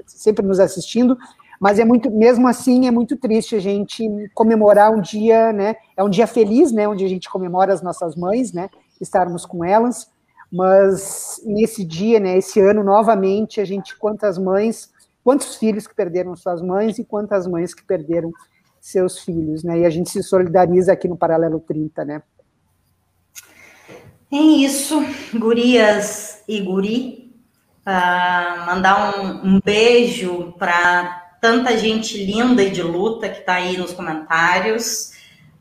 sempre 0.06 0.44
nos 0.44 0.58
assistindo. 0.58 1.16
Mas 1.60 1.78
é 1.78 1.84
muito, 1.84 2.10
mesmo 2.10 2.48
assim, 2.48 2.88
é 2.88 2.90
muito 2.90 3.16
triste 3.16 3.54
a 3.54 3.60
gente 3.60 4.02
comemorar 4.34 4.90
um 4.90 5.00
dia, 5.00 5.52
né? 5.52 5.76
É 5.94 6.02
um 6.02 6.08
dia 6.08 6.26
feliz, 6.26 6.72
né? 6.72 6.88
Onde 6.88 7.04
a 7.04 7.08
gente 7.08 7.28
comemora 7.30 7.72
as 7.72 7.82
nossas 7.82 8.16
mães, 8.16 8.50
né? 8.52 8.70
Estarmos 8.98 9.44
com 9.44 9.62
elas. 9.62 10.10
Mas 10.50 11.40
nesse 11.44 11.84
dia, 11.84 12.18
né? 12.18 12.38
Esse 12.38 12.58
ano, 12.60 12.82
novamente, 12.82 13.60
a 13.60 13.64
gente, 13.64 13.94
quantas 13.96 14.38
mães, 14.38 14.90
quantos 15.22 15.56
filhos 15.56 15.86
que 15.86 15.94
perderam 15.94 16.34
suas 16.34 16.62
mães 16.62 16.98
e 16.98 17.04
quantas 17.04 17.46
mães 17.46 17.74
que 17.74 17.84
perderam 17.84 18.32
seus 18.80 19.18
filhos, 19.18 19.62
né? 19.62 19.80
E 19.80 19.84
a 19.84 19.90
gente 19.90 20.08
se 20.08 20.22
solidariza 20.22 20.92
aqui 20.92 21.06
no 21.06 21.16
Paralelo 21.16 21.60
30, 21.60 22.04
né? 22.06 22.22
É 24.32 24.36
isso, 24.36 25.04
gurias 25.34 26.42
e 26.46 26.60
guri. 26.60 27.34
Uh, 27.80 28.66
mandar 28.66 29.18
um, 29.18 29.54
um 29.54 29.60
beijo 29.60 30.54
para 30.58 31.36
tanta 31.40 31.76
gente 31.76 32.24
linda 32.24 32.62
e 32.62 32.70
de 32.70 32.82
luta 32.82 33.28
que 33.28 33.40
está 33.40 33.54
aí 33.54 33.76
nos 33.76 33.92
comentários. 33.92 35.12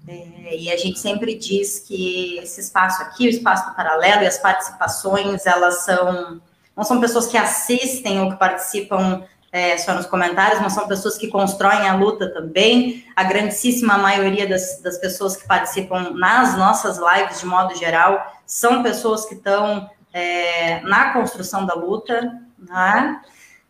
É, 0.07 0.55
e 0.55 0.71
a 0.71 0.77
gente 0.77 0.99
sempre 0.99 1.35
diz 1.35 1.79
que 1.79 2.37
esse 2.37 2.61
espaço 2.61 3.01
aqui, 3.01 3.27
o 3.27 3.29
espaço 3.29 3.69
do 3.69 3.75
paralelo 3.75 4.23
e 4.23 4.27
as 4.27 4.37
participações, 4.37 5.45
elas 5.45 5.85
são 5.85 6.41
não 6.75 6.83
são 6.85 7.01
pessoas 7.01 7.27
que 7.27 7.37
assistem 7.37 8.21
ou 8.21 8.31
que 8.31 8.37
participam 8.37 9.23
é, 9.51 9.77
só 9.77 9.93
nos 9.93 10.05
comentários, 10.05 10.61
mas 10.61 10.73
são 10.73 10.87
pessoas 10.87 11.17
que 11.17 11.27
constroem 11.27 11.89
a 11.89 11.95
luta 11.95 12.31
também. 12.31 13.03
A 13.15 13.23
grandíssima 13.23 13.97
maioria 13.97 14.47
das, 14.47 14.79
das 14.81 14.97
pessoas 14.97 15.35
que 15.35 15.45
participam 15.45 16.11
nas 16.11 16.57
nossas 16.57 16.97
lives, 16.97 17.41
de 17.41 17.45
modo 17.45 17.75
geral, 17.75 18.38
são 18.49 18.81
pessoas 18.81 19.25
que 19.25 19.35
estão 19.35 19.87
é, 20.11 20.79
na 20.81 21.13
construção 21.13 21.65
da 21.67 21.75
luta. 21.75 22.41
Né? 22.57 23.21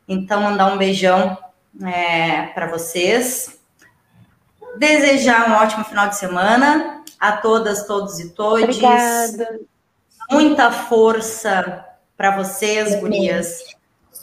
Então, 0.08 0.42
mandar 0.42 0.74
um 0.74 0.78
beijão 0.78 1.38
é, 1.84 2.44
para 2.48 2.68
vocês. 2.68 3.60
Desejar 4.78 5.50
um 5.50 5.56
ótimo 5.56 5.84
final 5.84 6.08
de 6.08 6.16
semana 6.16 7.04
a 7.20 7.34
todas, 7.34 7.86
todos 7.86 8.18
e 8.20 8.30
todes. 8.30 8.78
Obrigada. 8.78 9.60
Muita 10.32 10.72
força 10.72 11.86
para 12.16 12.38
vocês, 12.38 13.00
gurias 13.00 13.64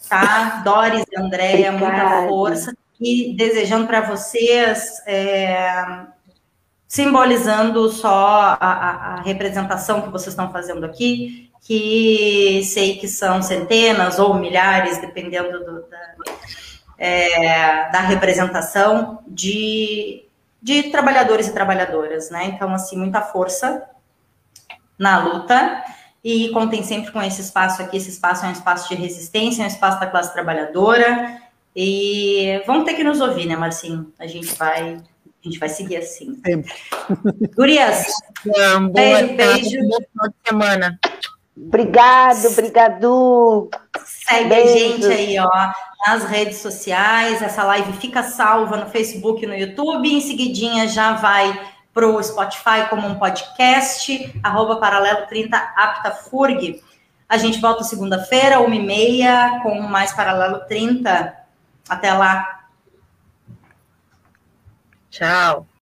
tá? 0.08 0.62
Doris 0.64 1.04
e 1.10 1.20
Andréia, 1.20 1.72
muita 1.72 2.26
força. 2.26 2.76
E 3.00 3.34
desejando 3.36 3.86
para 3.86 4.00
vocês, 4.00 5.02
é, 5.06 6.06
simbolizando 6.86 7.90
só 7.90 8.56
a, 8.60 9.14
a, 9.14 9.22
representação 9.22 10.02
que 10.02 10.08
vocês 10.08 10.28
estão 10.28 10.52
fazendo 10.52 10.84
aqui, 10.84 11.50
que 11.62 12.62
sei 12.64 12.96
que 12.96 13.08
são 13.08 13.42
centenas 13.42 14.18
ou 14.18 14.34
milhares, 14.34 14.98
dependendo 14.98 15.64
do, 15.64 15.82
da, 15.88 16.14
é, 16.96 17.90
da 17.90 18.00
representação 18.00 19.18
de, 19.26 20.24
de 20.62 20.84
trabalhadores 20.84 21.48
e 21.48 21.52
trabalhadoras, 21.52 22.30
né? 22.30 22.46
Então, 22.46 22.72
assim, 22.72 22.96
muita 22.96 23.20
força 23.20 23.82
na 24.98 25.18
luta 25.24 25.82
e 26.22 26.48
contem 26.50 26.82
sempre 26.82 27.12
com 27.12 27.22
esse 27.22 27.40
espaço 27.40 27.82
aqui. 27.82 27.96
Esse 27.96 28.10
espaço 28.10 28.44
é 28.44 28.48
um 28.48 28.52
espaço 28.52 28.88
de 28.88 28.94
resistência, 28.94 29.62
é 29.62 29.64
um 29.64 29.68
espaço 29.68 30.00
da 30.00 30.06
classe 30.06 30.32
trabalhadora. 30.32 31.40
E 31.74 32.62
vão 32.66 32.84
ter 32.84 32.94
que 32.94 33.04
nos 33.04 33.20
ouvir, 33.20 33.46
né, 33.46 33.54
Marcinho? 33.54 34.12
A 34.18 34.26
gente 34.26 34.54
vai, 34.54 34.98
a 35.46 35.50
gente 35.50 35.58
vai 35.60 35.68
seguir 35.68 35.96
assim. 35.96 36.40
Sempre. 36.44 36.72
Gurias, 37.54 38.06
beijo, 38.92 39.36
beijo. 39.36 39.88
Bom 39.88 39.98
final 40.12 40.28
de 40.28 40.48
semana. 40.48 41.00
Obrigado, 41.56 42.46
obrigado. 42.48 43.70
Segue 44.04 44.48
beijo. 44.48 44.68
a 44.68 44.76
gente 44.76 45.06
aí, 45.06 45.38
ó, 45.38 45.72
nas 46.06 46.24
redes 46.24 46.58
sociais. 46.58 47.40
Essa 47.40 47.64
live 47.64 47.92
fica 47.94 48.22
salva 48.22 48.76
no 48.76 48.90
Facebook 48.90 49.42
e 49.42 49.46
no 49.46 49.54
YouTube. 49.54 50.12
Em 50.12 50.20
seguidinha 50.20 50.88
já 50.88 51.14
vai 51.14 51.58
para 51.94 52.06
o 52.06 52.22
Spotify 52.22 52.88
como 52.90 53.06
um 53.06 53.14
podcast, 53.14 54.38
arroba 54.42 54.76
paralelo 54.76 55.26
30 55.26 55.56
aptafurg. 55.56 56.82
A 57.28 57.38
gente 57.38 57.58
volta 57.60 57.82
segunda-feira, 57.84 58.60
uma 58.60 58.74
e 58.74 58.84
meia, 58.84 59.60
com 59.62 59.80
mais 59.80 60.12
Paralelo 60.12 60.60
30. 60.66 61.34
Até 61.88 62.12
lá. 62.12 62.55
Tchau. 65.16 65.66